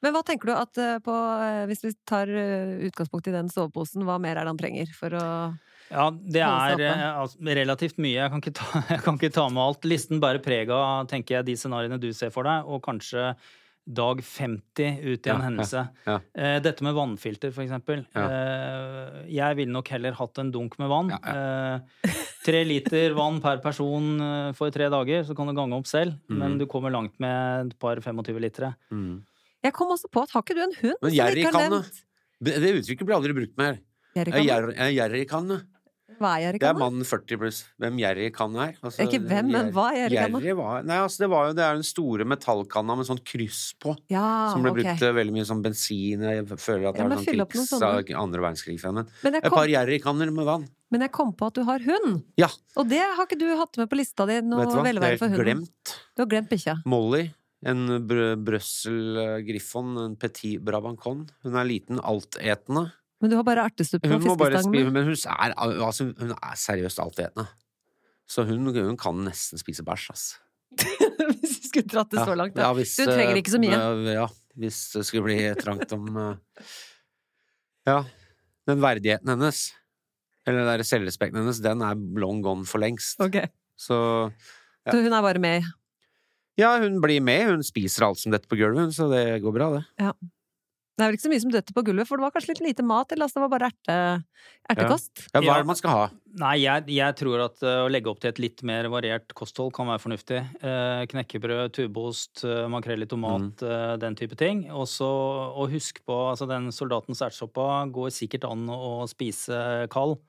Men 0.00 0.14
hva 0.16 0.22
tenker 0.24 0.48
du 0.48 0.54
at 0.56 0.78
eh, 0.80 0.94
på 1.04 1.12
eh, 1.44 1.64
Hvis 1.68 1.82
vi 1.84 1.90
tar 2.08 2.30
eh, 2.32 2.70
utgangspunkt 2.88 3.26
i 3.28 3.34
den 3.34 3.50
soveposen, 3.52 4.06
hva 4.08 4.14
mer 4.22 4.38
er 4.40 4.46
det 4.48 4.54
han 4.54 4.60
trenger 4.62 4.94
for 4.96 5.12
å 5.18 5.24
Ja, 5.90 6.06
det 6.10 6.40
er 6.46 6.80
eh, 6.86 7.02
altså, 7.20 7.36
relativt 7.60 7.98
mye. 8.00 8.16
Jeg 8.22 8.32
kan, 8.32 8.40
ikke 8.40 8.54
ta, 8.62 8.80
jeg 8.94 9.04
kan 9.04 9.18
ikke 9.20 9.32
ta 9.36 9.44
med 9.52 9.60
alt. 9.66 9.84
Listen 9.90 10.22
bærer 10.22 10.40
preg 10.44 10.72
av 10.72 11.04
tenker 11.12 11.36
jeg, 11.40 11.50
de 11.50 11.56
scenarioene 11.60 12.00
du 12.00 12.08
ser 12.16 12.32
for 12.32 12.48
deg, 12.48 12.64
og 12.64 12.80
kanskje 12.88 13.34
dag 13.90 14.20
50 14.22 15.00
ut 15.02 15.26
i 15.26 15.28
Ja, 15.28 15.34
en 15.34 15.42
hendelse. 15.48 15.80
ja. 16.06 16.16
ja. 16.38 16.50
Dette 16.62 16.84
med 16.86 16.94
vannfilter, 16.94 17.50
for 17.52 17.64
eksempel. 17.64 18.04
Eh, 18.14 19.24
Jeg 19.34 19.56
ville 19.58 19.74
nok 19.74 19.88
heller 19.92 20.14
hatt 20.16 20.38
en 20.40 20.52
dunk 20.54 20.76
med 20.80 20.88
vann. 20.92 21.10
Eh, 22.40 22.44
Tre 22.44 22.64
liter 22.64 23.12
vann 23.12 23.40
per 23.44 23.58
person 23.60 24.20
eh, 24.20 24.52
for 24.56 24.70
tre 24.72 24.88
dager, 24.88 25.24
så 25.28 25.36
kan 25.36 25.46
du 25.50 25.52
gange 25.52 25.76
opp 25.76 25.86
selv. 25.86 26.16
Men 26.28 26.56
du 26.58 26.64
kommer 26.66 26.90
langt 26.90 27.18
med 27.20 27.66
et 27.74 27.78
par 27.78 28.00
25 28.00 28.40
litere. 28.40 28.74
Mm. 28.90 29.20
Jeg 29.62 29.72
kom 29.76 29.92
også 29.92 30.08
på 30.08 30.22
at 30.24 30.30
har 30.32 30.42
ikke 30.42 30.56
du 30.56 30.62
en 30.64 30.72
hund? 30.80 30.96
Men 31.02 31.10
som 31.12 31.36
ikke 31.36 31.52
har 31.52 31.68
kan 31.68 31.76
det. 32.40 32.80
uttrykket 32.80 33.04
blir 33.04 33.18
aldri 33.18 33.36
brukt 33.36 33.58
mer. 33.60 33.76
Jerrykanne? 34.16 34.46
Gjerr- 34.48 34.74
eh, 34.78 34.94
Jerrykanne. 34.96 35.60
Hva 36.20 36.34
er 36.42 36.56
Det 36.58 36.66
er 36.66 36.74
mannen 36.74 37.04
40 37.06 37.38
pluss. 37.38 37.58
Hvem 37.80 37.96
gjerrigkanne 38.00 38.64
er? 38.66 38.74
Altså, 38.82 39.04
Ikke 39.06 39.20
hvem, 39.24 39.46
men 39.52 39.70
hva 39.72 39.86
er 39.94 40.08
gjerrigkanne? 40.10 40.42
Jerry 40.42 40.56
var, 40.58 40.82
nei, 40.82 40.96
altså, 41.00 41.18
det 41.22 41.28
var 41.30 41.46
jo 41.48 41.54
det 41.54 41.64
er 41.64 41.78
den 41.78 41.86
store 41.86 42.26
metallkanna 42.28 42.96
med 42.98 43.06
sånn 43.08 43.22
kryss 43.24 43.60
på. 43.80 43.94
Ja, 44.12 44.50
som 44.52 44.64
ble 44.64 44.72
okay. 44.74 44.82
brukt 44.90 45.06
veldig 45.20 45.32
mye 45.38 45.46
som 45.48 45.62
bensin. 45.62 46.20
Jeg 46.26 46.44
føler 46.50 46.90
at 46.90 46.98
det 46.98 47.04
Ja, 47.04 47.06
er 47.06 47.22
sånn 47.22 47.30
krigs 47.30 47.70
sånne. 47.70 47.92
av 48.16 48.22
andre 48.24 48.44
verdenskrig-fenomen. 48.44 49.08
Men 49.22 49.32
jeg, 49.38 49.44
Et 49.44 49.48
kom, 49.48 49.58
par 49.62 49.68
gjerrigkanner 49.72 50.32
med 50.34 50.44
vann. 50.50 50.68
Men 50.90 51.04
jeg 51.06 51.12
kom 51.14 51.32
på 51.38 51.46
at 51.50 51.54
du 51.58 51.62
har 51.68 51.82
hund. 51.84 52.22
Ja. 52.40 52.48
Og 52.78 52.88
det 52.90 52.98
har 53.02 53.24
ikke 53.26 53.38
du 53.38 53.46
hatt 53.58 53.76
med 53.78 53.88
på 53.90 53.98
lista 54.00 54.26
di. 54.26 54.40
Noe 54.42 54.64
Vet 54.64 54.70
du 54.72 54.76
hva? 54.76 54.82
Det 54.82 54.94
velvære 54.94 55.18
for 55.20 55.28
helt 55.32 55.38
hunden. 55.42 55.60
glemt. 55.66 55.94
Du 56.16 56.22
har 56.24 56.30
glemt 56.32 56.50
bikkja. 56.50 56.74
Molly. 56.90 57.22
En 57.70 57.82
br 58.08 58.20
Brussel 58.40 59.18
eh, 59.20 60.04
en 60.04 60.16
petit 60.16 60.58
brabancon. 60.64 61.26
Hun 61.44 61.56
er 61.60 61.66
liten, 61.68 62.00
altetende. 62.00 62.86
Men 63.20 63.30
du 63.30 63.36
har 63.36 63.44
bare 63.44 63.66
ertestuppe 63.68 64.08
Hun 64.08 64.22
fiskestangen? 64.24 64.64
spise, 64.72 64.90
men 64.94 65.04
hun 65.04 65.12
er, 65.14 65.52
altså, 65.84 66.06
hun 66.18 66.30
er 66.32 66.54
seriøst 66.56 66.98
altetende. 67.04 67.46
Så 68.30 68.46
hun, 68.48 68.64
hun 68.72 68.96
kan 68.96 69.18
nesten 69.26 69.60
spise 69.60 69.84
bæsj, 69.84 70.06
ass. 70.14 70.24
Hvis 70.80 71.58
vi 71.60 71.68
skulle 71.68 71.90
dratt 71.90 72.10
det 72.14 72.24
så 72.24 72.34
langt, 72.38 72.54
da. 72.56 72.62
Ja, 72.68 72.72
hvis, 72.78 72.94
Du 72.96 73.04
trenger 73.10 73.36
ikke 73.36 73.52
så 73.52 73.60
mye. 73.60 73.76
eh, 73.76 74.14
Ja, 74.16 74.26
hvis 74.56 74.78
det 74.96 75.04
skulle 75.06 75.28
bli 75.28 75.36
trangt 75.60 75.92
om 75.94 76.08
eh, 76.16 76.64
Ja. 77.86 78.00
Den 78.68 78.80
verdigheten 78.82 79.28
hennes, 79.32 79.60
eller 80.46 80.64
den 80.64 80.70
der 80.72 80.86
selvrespekten 80.86 81.40
hennes, 81.42 81.60
den 81.64 81.82
er 81.84 81.98
long 82.20 82.40
gone 82.44 82.64
for 82.68 82.82
lengst. 82.82 83.20
Okay. 83.20 83.48
Så 83.78 83.96
Ja. 84.86 84.94
Så 84.94 85.02
hun 85.04 85.12
er 85.12 85.22
bare 85.22 85.38
med. 85.38 85.64
ja, 86.56 86.78
hun 86.80 87.00
blir 87.00 87.20
med. 87.20 87.46
Hun 87.50 87.62
spiser 87.64 88.06
alt 88.06 88.18
som 88.18 88.32
dette 88.32 88.48
på 88.48 88.56
gulvet, 88.56 88.94
så 88.96 89.10
det 89.12 89.42
går 89.42 89.52
bra, 89.52 89.70
det. 89.76 89.84
Det 90.00 91.04
er 91.04 91.08
vel 91.10 91.16
ikke 91.16 91.24
så 91.28 91.32
mye 91.32 91.40
som 91.40 91.52
døtter 91.52 91.72
på 91.76 91.84
gulvet, 91.86 92.08
for 92.08 92.16
det 92.20 92.24
var 92.26 92.32
kanskje 92.34 92.52
litt 92.54 92.64
lite 92.64 92.84
mat, 92.84 93.12
eller 93.12 93.24
altså 93.24 93.38
det 93.38 93.44
var 93.46 93.52
bare 93.54 93.68
erte, 93.70 93.94
ertekost? 94.68 95.22
Ja, 95.32 95.40
hva 95.40 95.54
er 95.54 95.62
det 95.64 95.68
man 95.70 95.78
skal 95.78 95.94
ha? 95.96 96.02
Nei, 96.38 96.60
jeg, 96.62 96.84
jeg 96.94 97.14
tror 97.18 97.40
at 97.42 97.58
eh, 97.66 97.80
å 97.82 97.88
legge 97.90 98.06
opp 98.12 98.20
til 98.22 98.30
et 98.30 98.38
litt 98.38 98.60
mer 98.62 98.86
variert 98.92 99.32
kosthold 99.34 99.72
kan 99.74 99.88
være 99.90 99.98
fornuftig. 100.04 100.38
Eh, 100.62 101.00
knekkebrød, 101.10 101.72
tubeost, 101.74 102.44
eh, 102.46 102.68
makrell 102.70 103.02
i 103.02 103.06
tomat, 103.10 103.58
Mm. 103.58 103.66
eh, 103.66 103.96
den 103.98 104.14
type 104.14 104.36
ting. 104.38 104.62
Og 104.70 104.86
så 104.86 105.08
og 105.10 105.66
husk 105.72 105.98
på 106.06 106.14
altså 106.30 106.46
den 106.46 106.70
soldatens 106.70 107.18
ertsoppa 107.26 107.82
går 107.90 108.10
sikkert 108.14 108.46
an 108.50 108.68
å 108.70 109.02
spise 109.10 109.88
kald. 109.90 110.20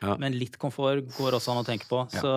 Ja. 0.00 0.14
Men 0.16 0.32
litt 0.38 0.54
komfort 0.62 1.02
går 1.16 1.32
også 1.40 1.50
an 1.50 1.58
å 1.64 1.66
tenke 1.66 1.88
på. 1.90 2.04
Ja. 2.14 2.20
Så 2.22 2.30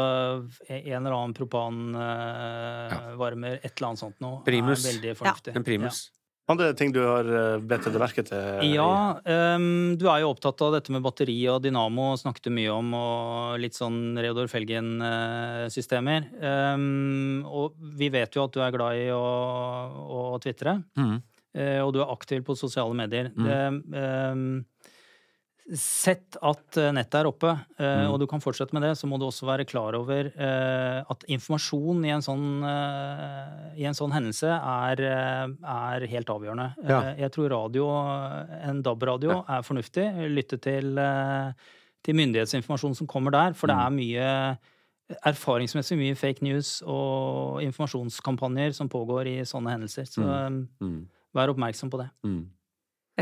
en 0.67 1.05
eller 1.05 1.13
annen 1.13 1.33
propanvarmer, 1.37 3.53
et 3.61 3.75
eller 3.77 3.87
annet 3.91 3.99
sånt 4.01 4.17
noe, 4.23 4.41
Primus. 4.47 4.81
er 4.85 4.89
veldig 4.95 5.13
fornuftig. 5.19 5.53
En 5.55 5.63
primus. 5.67 6.07
Andre 6.49 6.71
ting 6.77 6.91
du 6.93 6.99
har 7.03 7.27
eh, 7.27 7.61
bedt 7.63 7.85
deg 7.87 7.97
merke 8.01 8.23
til? 8.25 8.61
Ja, 8.73 9.17
um, 9.55 9.93
du 9.99 10.07
er 10.09 10.23
jo 10.23 10.31
opptatt 10.33 10.61
av 10.65 10.73
dette 10.75 10.93
med 10.93 11.03
batteri 11.05 11.37
og 11.51 11.61
dynamo, 11.63 12.11
snakket 12.19 12.49
du 12.49 12.55
mye 12.55 12.73
om, 12.73 12.89
og 12.97 13.61
litt 13.61 13.77
sånn 13.77 14.17
Reodor 14.19 14.49
Felgen-systemer. 14.51 16.27
Um, 16.41 17.45
og 17.45 17.77
vi 17.99 18.09
vet 18.13 18.35
jo 18.35 18.47
at 18.47 18.57
du 18.57 18.61
er 18.65 18.73
glad 18.75 18.99
i 18.99 19.07
å, 19.15 19.21
å 19.21 20.23
tvitre, 20.43 20.79
mm. 20.97 21.15
eh, 21.55 21.79
og 21.85 21.93
du 21.95 22.01
er 22.01 22.11
aktiv 22.11 22.43
på 22.47 22.57
sosiale 22.59 22.97
medier. 22.97 23.31
Mm. 23.35 23.47
Det, 23.47 23.61
ehm, 24.01 24.45
Sett 25.77 26.35
at 26.41 26.75
eh, 26.81 26.89
nettet 26.91 27.13
er 27.21 27.27
oppe, 27.29 27.51
eh, 27.77 28.01
Mm. 28.01 28.11
og 28.11 28.19
du 28.19 28.25
kan 28.27 28.41
fortsette 28.41 28.73
med 28.73 28.81
det, 28.81 28.97
så 28.97 29.07
må 29.07 29.19
du 29.19 29.25
også 29.27 29.45
være 29.45 29.63
klar 29.69 29.93
over 29.95 30.25
eh, 30.33 31.03
at 31.07 31.23
informasjon 31.29 32.03
i 32.05 32.09
en 32.11 32.21
sånn, 32.25 32.63
i 33.77 33.85
en 33.85 33.93
sånn 33.93 34.11
hendelse 34.11 34.49
er, 34.49 34.99
er 35.63 36.07
helt 36.07 36.27
avgjørende. 36.33 36.75
Ja. 36.89 37.01
Jeg 37.15 37.31
tror 37.31 37.49
radio, 37.53 37.85
en 38.67 38.81
DAB-radio, 38.81 39.43
er 39.47 39.61
fornuftig. 39.61 40.07
Lytte 40.33 40.57
til, 40.59 40.95
til 42.03 42.15
myndighetsinformasjon 42.15 42.95
som 42.97 43.07
kommer 43.07 43.31
der, 43.31 43.53
for 43.53 43.67
det 43.67 43.75
Mm. 43.77 43.85
er 43.85 43.97
mye 44.01 44.57
erfaringsmessig 45.27 45.97
mye 45.99 46.15
fake 46.15 46.41
news 46.41 46.81
og 46.87 47.61
informasjonskampanjer 47.65 48.73
som 48.73 48.89
pågår 48.89 49.27
i 49.27 49.37
sånne 49.43 49.73
hendelser. 49.77 50.07
Så 50.07 50.21
Mm. 50.23 50.67
Mm. 50.81 51.07
vær 51.35 51.49
oppmerksom 51.53 51.89
på 51.91 51.97
det. 51.99 52.09
Mm. 52.25 52.45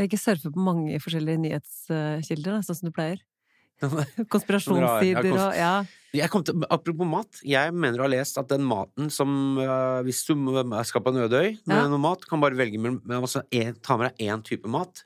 Jeg 0.00 0.08
ikke 0.08 0.20
surfe 0.22 0.50
på 0.54 0.62
mange 0.64 0.96
forskjellige 1.02 1.42
nyhetskilder, 1.42 2.62
sånn 2.64 2.78
som 2.78 2.88
du 2.88 2.94
pleier. 2.96 3.20
Konspirasjonssider 4.32 5.28
og 5.32 5.56
ja. 5.56 5.72
Jeg 6.16 6.28
kom 6.32 6.42
til, 6.44 6.64
apropos 6.72 7.06
mat, 7.08 7.38
jeg 7.46 7.72
mener 7.72 8.00
å 8.02 8.06
ha 8.08 8.10
lest 8.12 8.40
at 8.40 8.48
den 8.50 8.64
maten 8.66 9.12
som 9.14 9.30
øh, 9.62 10.00
Hvis 10.04 10.24
du 10.26 10.34
skal 10.88 11.04
på 11.06 11.12
en 11.12 11.20
øde 11.22 11.38
øy 11.38 11.50
med 11.70 11.76
Ja. 11.76 11.84
noe 11.88 12.00
mat, 12.02 12.24
kan 12.28 12.42
bare 12.42 12.58
velge 12.58 12.80
mellom 12.82 12.98
altså, 13.22 13.44
Ta 13.84 13.96
med 13.96 14.10
deg 14.10 14.26
én 14.26 14.42
type 14.44 14.68
mat. 14.68 15.04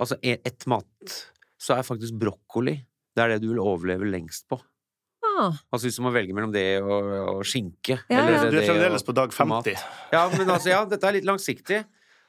Altså 0.00 0.18
ett 0.24 0.66
mat. 0.66 1.14
Så 1.60 1.76
er 1.76 1.86
faktisk 1.86 2.16
brokkoli 2.18 2.80
det 3.16 3.22
er 3.24 3.32
det 3.34 3.40
du 3.42 3.48
vil 3.50 3.58
overleve 3.62 4.06
lengst 4.06 4.46
på. 4.48 4.56
Ah, 5.26 5.56
Altså 5.72 5.88
Hvis 5.88 5.96
du 5.98 6.04
må 6.04 6.12
velge 6.14 6.34
mellom 6.36 6.52
det 6.54 6.80
og, 6.80 7.08
og 7.36 7.40
skinke. 7.48 7.98
Ja, 8.08 8.20
eller 8.22 8.32
ja. 8.32 8.42
det- 8.44 8.50
Du 8.50 8.56
er 8.56 8.60
det 8.60 8.68
fremdeles 8.70 9.04
på 9.04 9.14
dag 9.14 9.32
tomat. 9.34 9.66
50. 9.66 9.82
Ja, 10.12 10.28
men 10.36 10.48
altså, 10.48 10.68
ja, 10.70 10.84
dette 10.86 11.06
er 11.08 11.16
litt 11.18 11.26
langsiktig. 11.26 11.84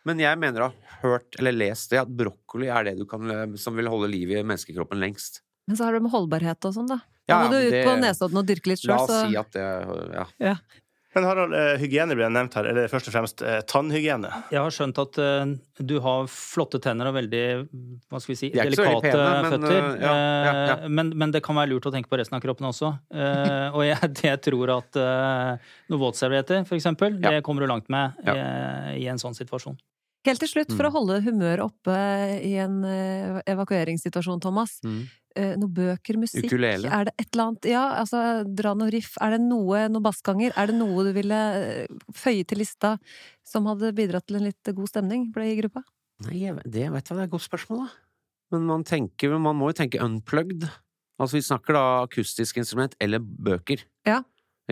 Men 0.06 0.20
jeg 0.20 0.38
mener 0.42 0.66
å 0.66 0.72
ha 0.72 1.00
hørt 1.04 1.38
eller 1.40 1.54
lest 1.54 1.92
det, 1.94 2.00
at 2.02 2.10
brokkoli 2.10 2.70
er 2.74 2.84
det 2.90 2.98
du 2.98 3.06
kan, 3.06 3.22
øh, 3.22 3.58
som 3.62 3.76
vil 3.78 3.90
holde 3.92 4.10
liv 4.10 4.32
i 4.34 4.42
menneskekroppen 4.42 5.00
lengst. 5.02 5.42
men 5.68 5.78
så 5.78 5.86
har 5.86 5.94
det 5.94 6.02
med 6.04 6.12
holdbarhet 6.12 6.66
og 6.66 6.74
sånn, 6.74 6.88
da. 6.90 6.98
Da 7.30 7.36
Ja, 7.36 7.42
må 7.46 7.52
du 7.52 7.58
ut 7.68 7.72
det- 7.72 7.86
på 7.86 7.94
Nesodden 8.02 8.38
og 8.42 8.46
dyrke 8.48 8.68
litt 8.68 8.84
La 8.90 8.96
oss 8.98 9.10
så 9.10 9.30
si 9.30 9.36
at 9.38 9.52
det 9.52 10.26
Ja. 10.40 10.56
Men 11.14 11.26
Harald, 11.28 11.52
eh, 11.54 11.74
hygiene 11.82 12.16
ble 12.16 12.30
nevnt 12.32 12.54
her. 12.56 12.70
Eller 12.72 12.88
først 12.88 13.10
og 13.10 13.14
fremst 13.16 13.42
eh, 13.44 13.58
tannhygiene. 13.68 14.30
Jeg 14.54 14.62
har 14.64 14.72
skjønt 14.72 15.00
at 15.02 15.18
uh, 15.20 15.52
du 15.84 15.98
har 16.06 16.30
flotte 16.32 16.80
tenner 16.80 17.10
og 17.10 17.18
veldig 17.18 17.42
hva 18.08 18.22
skal 18.24 18.32
vi 18.32 18.38
si, 18.40 18.50
delikate 18.56 19.02
pene, 19.04 19.26
men, 19.44 19.52
føtter. 19.52 19.90
ja, 20.00 20.14
ja, 20.16 20.54
ja. 20.70 20.78
Men, 20.88 21.12
men 21.20 21.34
det 21.36 21.44
kan 21.44 21.60
være 21.60 21.74
lurt 21.74 21.90
å 21.90 21.92
tenke 21.92 22.08
på 22.12 22.16
resten 22.22 22.38
av 22.40 22.44
kroppen 22.46 22.70
også. 22.72 22.94
Uh, 23.12 23.76
og 23.76 23.84
jeg, 23.90 24.12
jeg 24.32 24.42
tror 24.48 24.72
at 24.78 25.02
uh, 25.04 25.72
noe 25.92 26.04
våtservietter, 26.08 26.64
for 26.70 26.80
eksempel, 26.80 27.20
Ja. 27.20 27.36
det 27.36 27.44
kommer 27.44 27.66
du 27.66 27.72
langt 27.74 27.92
med 27.92 28.16
i 28.96 29.08
en 29.12 29.20
sånn 29.20 29.36
situasjon. 29.36 29.76
Helt 30.24 30.40
til 30.40 30.48
slutt, 30.52 30.72
for 30.78 30.86
Mm. 30.86 30.90
å 30.92 30.96
holde 30.96 31.16
humøret 31.26 31.64
oppe 31.66 31.94
i 32.46 32.54
en 32.62 32.84
evakueringssituasjon, 33.50 34.40
Thomas. 34.44 34.80
Mm. 34.86 35.08
Eh, 35.36 35.54
Noe 35.60 35.72
bøker, 35.72 36.18
musikk? 36.20 36.46
Ukulele. 36.50 36.90
Er 36.92 37.08
det 37.08 37.14
et 37.22 37.30
eller 37.32 37.46
annet 37.52 37.68
Ja, 37.72 37.84
altså, 38.02 38.22
dra 38.58 38.74
noe 38.76 38.92
riff. 38.92 39.14
Er 39.24 39.38
det 39.38 39.42
noe, 39.46 39.86
noen 39.92 40.04
bassganger? 40.04 40.52
Er 40.60 40.72
det 40.72 40.76
noe 40.76 41.06
du 41.08 41.12
ville 41.16 41.40
eh, 41.56 42.00
føye 42.16 42.44
til 42.48 42.60
lista 42.64 42.98
som 43.48 43.70
hadde 43.72 43.94
bidratt 43.96 44.28
til 44.28 44.42
en 44.42 44.48
litt 44.50 44.72
god 44.76 44.92
stemning 44.92 45.30
i 45.32 45.56
gruppa? 45.62 45.84
Nei, 46.28 46.52
det 46.66 46.90
vet 46.92 47.08
jeg, 47.08 47.16
det 47.16 47.22
er 47.24 47.28
et 47.30 47.32
godt 47.34 47.48
spørsmål, 47.48 47.86
da. 47.86 47.92
Men 48.52 48.66
man 48.68 48.84
tenker, 48.84 49.32
man 49.40 49.56
må 49.56 49.72
jo 49.72 49.78
tenke 49.80 50.02
unplugged. 50.04 50.68
Altså, 51.22 51.38
vi 51.38 51.46
snakker 51.48 51.78
da 51.78 51.84
akustisk 52.04 52.58
instrument 52.60 52.98
eller 53.00 53.22
bøker. 53.24 53.86
Ja. 54.08 54.20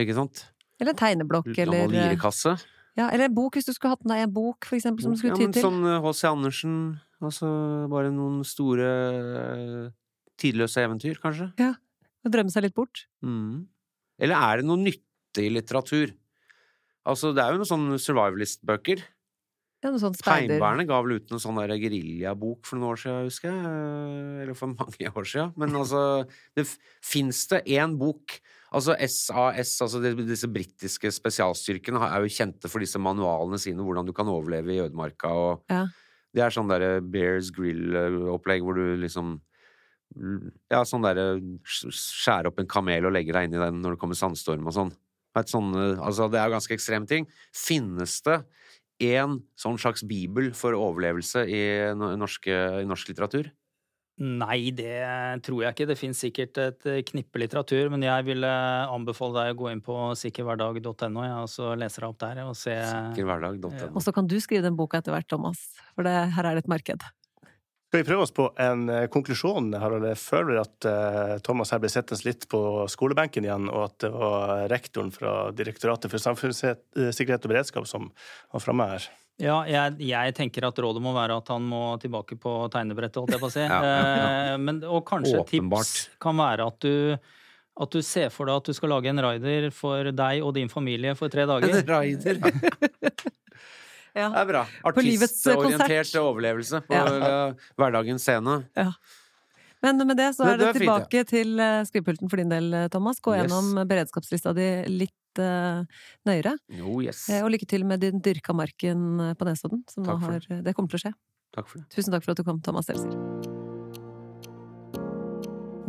Ikke 0.00 0.14
sant? 0.18 0.44
Eller 0.80 0.96
tegneblokk, 0.96 1.48
eller 1.56 1.86
noen 1.86 1.94
lirekasse. 1.96 2.54
ja, 2.98 3.08
Eller 3.08 3.28
en 3.28 3.34
bok, 3.36 3.56
hvis 3.56 3.68
du 3.68 3.72
skulle 3.72 3.94
hatt 3.94 4.04
med 4.04 4.14
deg 4.16 4.26
en 4.28 4.34
bok, 4.36 4.64
for 4.68 4.76
eksempel, 4.76 5.04
som 5.04 5.12
du 5.14 5.20
skulle 5.20 5.34
ja, 5.36 5.40
men 5.40 5.56
til. 5.56 5.64
sånn 5.64 5.80
eh, 5.88 5.98
H.C. 6.04 6.22
Andersen, 6.28 6.76
altså 7.20 7.50
bare 7.92 8.12
noen 8.14 8.40
store 8.48 8.88
eh, 8.88 9.88
tidløse 10.40 10.82
eventyr, 10.84 11.20
kanskje? 11.22 11.50
Ja. 11.60 11.74
Og 12.24 12.34
drømme 12.34 12.52
seg 12.52 12.66
litt 12.66 12.76
bort. 12.76 13.06
Mm. 13.24 13.64
Eller 14.20 14.36
er 14.50 14.60
det 14.60 14.68
noe 14.68 14.80
nyttig 14.80 15.46
litteratur? 15.54 16.12
Altså, 17.08 17.30
det 17.32 17.42
er 17.42 17.54
jo 17.54 17.62
noen 17.62 17.70
sånne 17.70 18.00
survivalist-bøker. 18.02 19.00
Ja, 19.80 19.88
noe 19.88 20.00
sånn 20.02 20.12
speider. 20.12 20.58
Heimevernet 20.58 20.88
ga 20.90 20.98
vel 21.00 21.14
ut 21.16 21.30
en 21.32 21.40
sånn 21.40 21.56
geriljabok 21.80 22.66
for 22.68 22.76
noen 22.76 22.90
år 22.92 22.98
siden, 23.00 23.28
husker 23.30 23.48
jeg. 23.48 23.62
eh, 23.64 24.42
Eller 24.42 24.58
for 24.58 24.74
mange 24.74 25.08
år 25.08 25.28
siden. 25.30 25.54
Men 25.56 25.78
altså, 25.80 26.02
det 26.58 26.66
fins 27.00 27.46
det 27.52 27.64
én 27.78 27.96
bok 28.00 28.40
Altså 28.70 28.94
SAS, 29.10 29.72
altså 29.82 29.98
disse 29.98 30.46
britiske 30.46 31.10
spesialstyrkene, 31.10 31.98
er 32.06 32.22
jo 32.22 32.30
kjente 32.30 32.68
for 32.70 32.78
disse 32.78 33.00
manualene 33.02 33.58
sine, 33.58 33.82
hvordan 33.82 34.06
du 34.06 34.12
kan 34.14 34.28
overleve 34.30 34.76
i 34.76 34.82
ødemarka 34.84 35.32
og 35.34 35.64
Ja. 35.72 35.86
Det 36.30 36.44
er 36.44 36.52
sånn 36.54 36.68
derre 36.70 37.00
Bears 37.02 37.48
Grill-opplegg 37.50 38.62
hvor 38.62 38.76
du 38.78 38.92
liksom 39.02 39.40
Ja, 40.72 40.82
sånn 40.88 41.04
derre 41.06 41.38
skjære 41.62 42.50
opp 42.50 42.58
en 42.62 42.70
kamel 42.70 43.06
og 43.06 43.14
legge 43.14 43.34
deg 43.36 43.46
inn 43.46 43.54
i 43.54 43.62
den 43.62 43.78
når 43.82 43.94
det 43.94 44.02
kommer 44.02 44.18
sandstorm 44.18 44.66
og 44.66 44.76
sånn. 44.76 44.90
Et 45.38 45.52
altså 45.54 46.26
det 46.26 46.40
er 46.40 46.48
jo 46.48 46.56
ganske 46.56 46.74
ekstreme 46.74 47.06
ting. 47.06 47.28
Finnes 47.54 48.16
det 48.26 48.40
en 49.06 49.38
sånn 49.58 49.78
slags 49.80 50.02
bibel 50.04 50.50
for 50.56 50.76
overlevelse 50.76 51.46
i, 51.46 51.62
norske, 51.94 52.56
i 52.82 52.88
norsk 52.88 53.12
litteratur? 53.12 53.52
Nei, 54.20 54.68
det 54.76 55.00
tror 55.46 55.62
jeg 55.64 55.72
ikke. 55.72 55.86
Det 55.88 55.96
finnes 55.96 56.18
sikkert 56.20 56.58
et 56.60 56.88
eh, 56.90 56.98
knippe 57.08 57.40
litteratur, 57.40 57.88
men 57.88 58.02
jeg 58.04 58.26
ville 58.26 58.50
anbefale 58.92 59.46
deg 59.46 59.54
å 59.54 59.58
gå 59.62 59.70
inn 59.70 59.80
på 59.84 59.96
sikkerhverdag.no 60.20 61.24
ja, 61.24 61.38
og 61.40 61.48
så 61.48 61.70
leser 61.80 62.04
deg 62.04 62.12
opp 62.12 62.18
der 62.20 62.42
og 62.44 62.52
se 62.58 62.74
Sikkerhverdag.no. 62.74 63.94
Og 63.94 64.04
så 64.04 64.12
kan 64.12 64.28
du 64.28 64.36
skrive 64.44 64.66
den 64.66 64.76
boka 64.76 65.00
etter 65.00 65.16
hvert, 65.16 65.30
Thomas. 65.30 65.62
For 65.94 66.04
det, 66.04 66.12
her 66.36 66.50
er 66.50 66.58
det 66.58 66.66
et 66.66 66.72
marked. 66.74 67.08
Skal 67.90 68.04
vi 68.04 68.06
prøve 68.06 68.22
oss 68.22 68.30
på 68.30 68.44
en 68.62 68.84
eh, 68.86 69.08
konklusjon, 69.10 69.72
Harald? 69.74 70.04
Jeg 70.06 70.18
føler 70.22 70.60
at 70.60 70.86
eh, 70.86 71.32
Thomas 71.42 71.72
her 71.74 71.80
ble 71.82 71.88
sittende 71.90 72.22
litt 72.22 72.44
på 72.46 72.60
skolebenken 72.86 73.48
igjen, 73.48 73.64
og 73.66 73.88
at 73.88 73.96
det 74.04 74.10
var 74.14 74.52
rektoren 74.70 75.10
fra 75.10 75.32
Direktoratet 75.50 76.12
for 76.12 76.22
samfunnssikkerhet 76.22 77.48
og 77.48 77.50
beredskap 77.50 77.88
som 77.90 78.06
var 78.54 78.62
framme 78.62 78.86
her. 78.92 79.08
Ja, 79.42 79.56
jeg, 79.66 79.96
jeg, 80.06 80.36
tenker 80.38 80.68
at 80.68 80.78
rådet 80.78 81.02
må 81.02 81.16
være 81.16 81.40
at 81.42 81.50
han 81.50 81.66
må 81.66 81.82
tilbake 81.98 82.38
på 82.38 82.54
tegnebrettet, 82.70 83.18
holdt 83.24 83.34
jeg 83.34 83.42
på 83.42 83.50
å 83.50 83.56
si. 83.56 83.66
Ja, 83.66 83.80
ja, 83.82 83.98
ja. 83.98 84.30
Eh, 84.52 84.54
Men, 84.62 84.78
og 84.86 85.02
kanskje 85.10 85.40
et 85.40 85.42
Åpenbart. 85.48 85.90
tips 85.90 86.22
kan 86.22 86.38
være 86.38 86.70
at 86.70 86.86
du, 86.86 87.18
at 87.74 87.98
du 87.98 88.06
ser 88.06 88.30
for 88.30 88.46
deg 88.46 88.62
at 88.62 88.70
du 88.70 88.78
skal 88.78 88.94
lage 88.94 89.10
en 89.10 89.24
rider 89.26 89.66
for 89.74 90.14
deg 90.14 90.46
og 90.46 90.54
din 90.60 90.70
familie 90.70 91.18
for 91.18 91.26
tre 91.32 91.50
dager. 91.50 91.74
En 91.82 91.90
rider. 91.90 92.38
Ja. 94.16 94.28
Det 94.34 94.40
er 94.42 94.48
bra. 94.50 94.62
Artistorientert 94.90 96.14
overlevelse 96.20 96.80
på 96.86 96.94
Ja. 96.94 97.04
eh, 97.48 97.54
hverdagens 97.78 98.22
scene. 98.26 98.64
Men 99.82 99.96
med 100.06 100.16
det 100.18 100.34
så 100.36 100.44
er 100.44 100.58
det, 100.58 100.66
det 100.66 100.72
fint, 100.74 100.82
tilbake 100.84 101.24
til 101.30 101.60
eh, 101.60 101.84
skrivepulten 101.88 102.28
for 102.28 102.36
din 102.36 102.50
del, 102.52 102.72
eh, 102.74 102.88
Thomas. 102.88 103.20
Gå 103.20 103.32
Yes. 103.36 103.46
gjennom 103.48 103.86
beredskapslista 103.88 104.52
di 104.54 104.68
litt 104.88 105.14
nøyere. 106.26 106.56
Jo, 106.68 107.00
yes. 107.00 107.28
Og 107.40 107.50
lykke 107.54 107.66
til 107.70 107.84
med 107.86 108.00
din 108.00 108.20
dyrka 108.20 108.52
marken 108.52 109.34
på 109.38 109.46
Nesodden. 109.46 109.84
Som 109.88 110.04
nå 110.04 110.18
har, 110.20 110.40
det 110.62 110.74
kommer 110.74 110.90
til 110.90 110.98
å 110.98 111.04
skje. 111.06 111.14
Takk 111.54 111.68
for 111.68 111.78
det. 111.78 111.88
Tusen 111.94 112.12
takk 112.12 112.24
for 112.24 112.32
at 112.32 112.36
du 112.36 112.44
kom, 112.44 112.60
Thomas 112.60 112.86
Seltzer. 112.86 113.69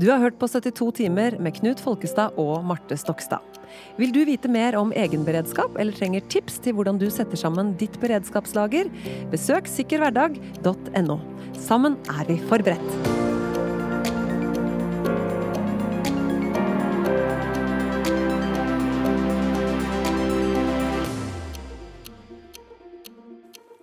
Du 0.02 0.08
har 0.10 0.18
hørt 0.18 0.40
på 0.42 0.48
72 0.50 0.88
timer 0.98 1.36
med 1.38 1.54
Knut 1.60 1.82
Folkestad 1.84 2.34
og 2.42 2.64
Marte 2.66 2.98
Stokstad. 2.98 3.46
Vil 4.02 4.10
du 4.16 4.24
vite 4.26 4.50
mer 4.50 4.74
om 4.80 4.90
egenberedskap 4.98 5.78
eller 5.78 5.94
trenger 5.94 6.26
tips 6.26 6.58
til 6.66 6.74
hvordan 6.74 6.98
du 6.98 7.06
setter 7.14 7.38
sammen 7.38 7.76
ditt 7.78 8.02
beredskapslager? 8.02 8.90
Besøk 9.30 9.70
sikkerhverdag.no. 9.70 11.22
Sammen 11.70 12.02
er 12.18 12.26
vi 12.34 12.42
forberedt. 12.50 13.21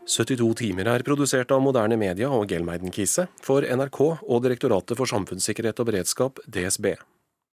«72 0.08 0.54
timer 0.56 0.88
er 0.88 1.04
produsert 1.04 1.52
av 1.52 1.60
Moderne 1.60 1.98
Media 2.00 2.30
og 2.32 2.48
Gelmeiden 2.48 2.92
Kise 2.94 3.26
for 3.44 3.60
NRK 3.60 4.00
og 4.16 4.42
Direktoratet 4.46 4.96
for 4.96 5.10
samfunnssikkerhet 5.10 5.84
og 5.84 5.90
beredskap, 5.90 6.40
DSB. 6.48 6.94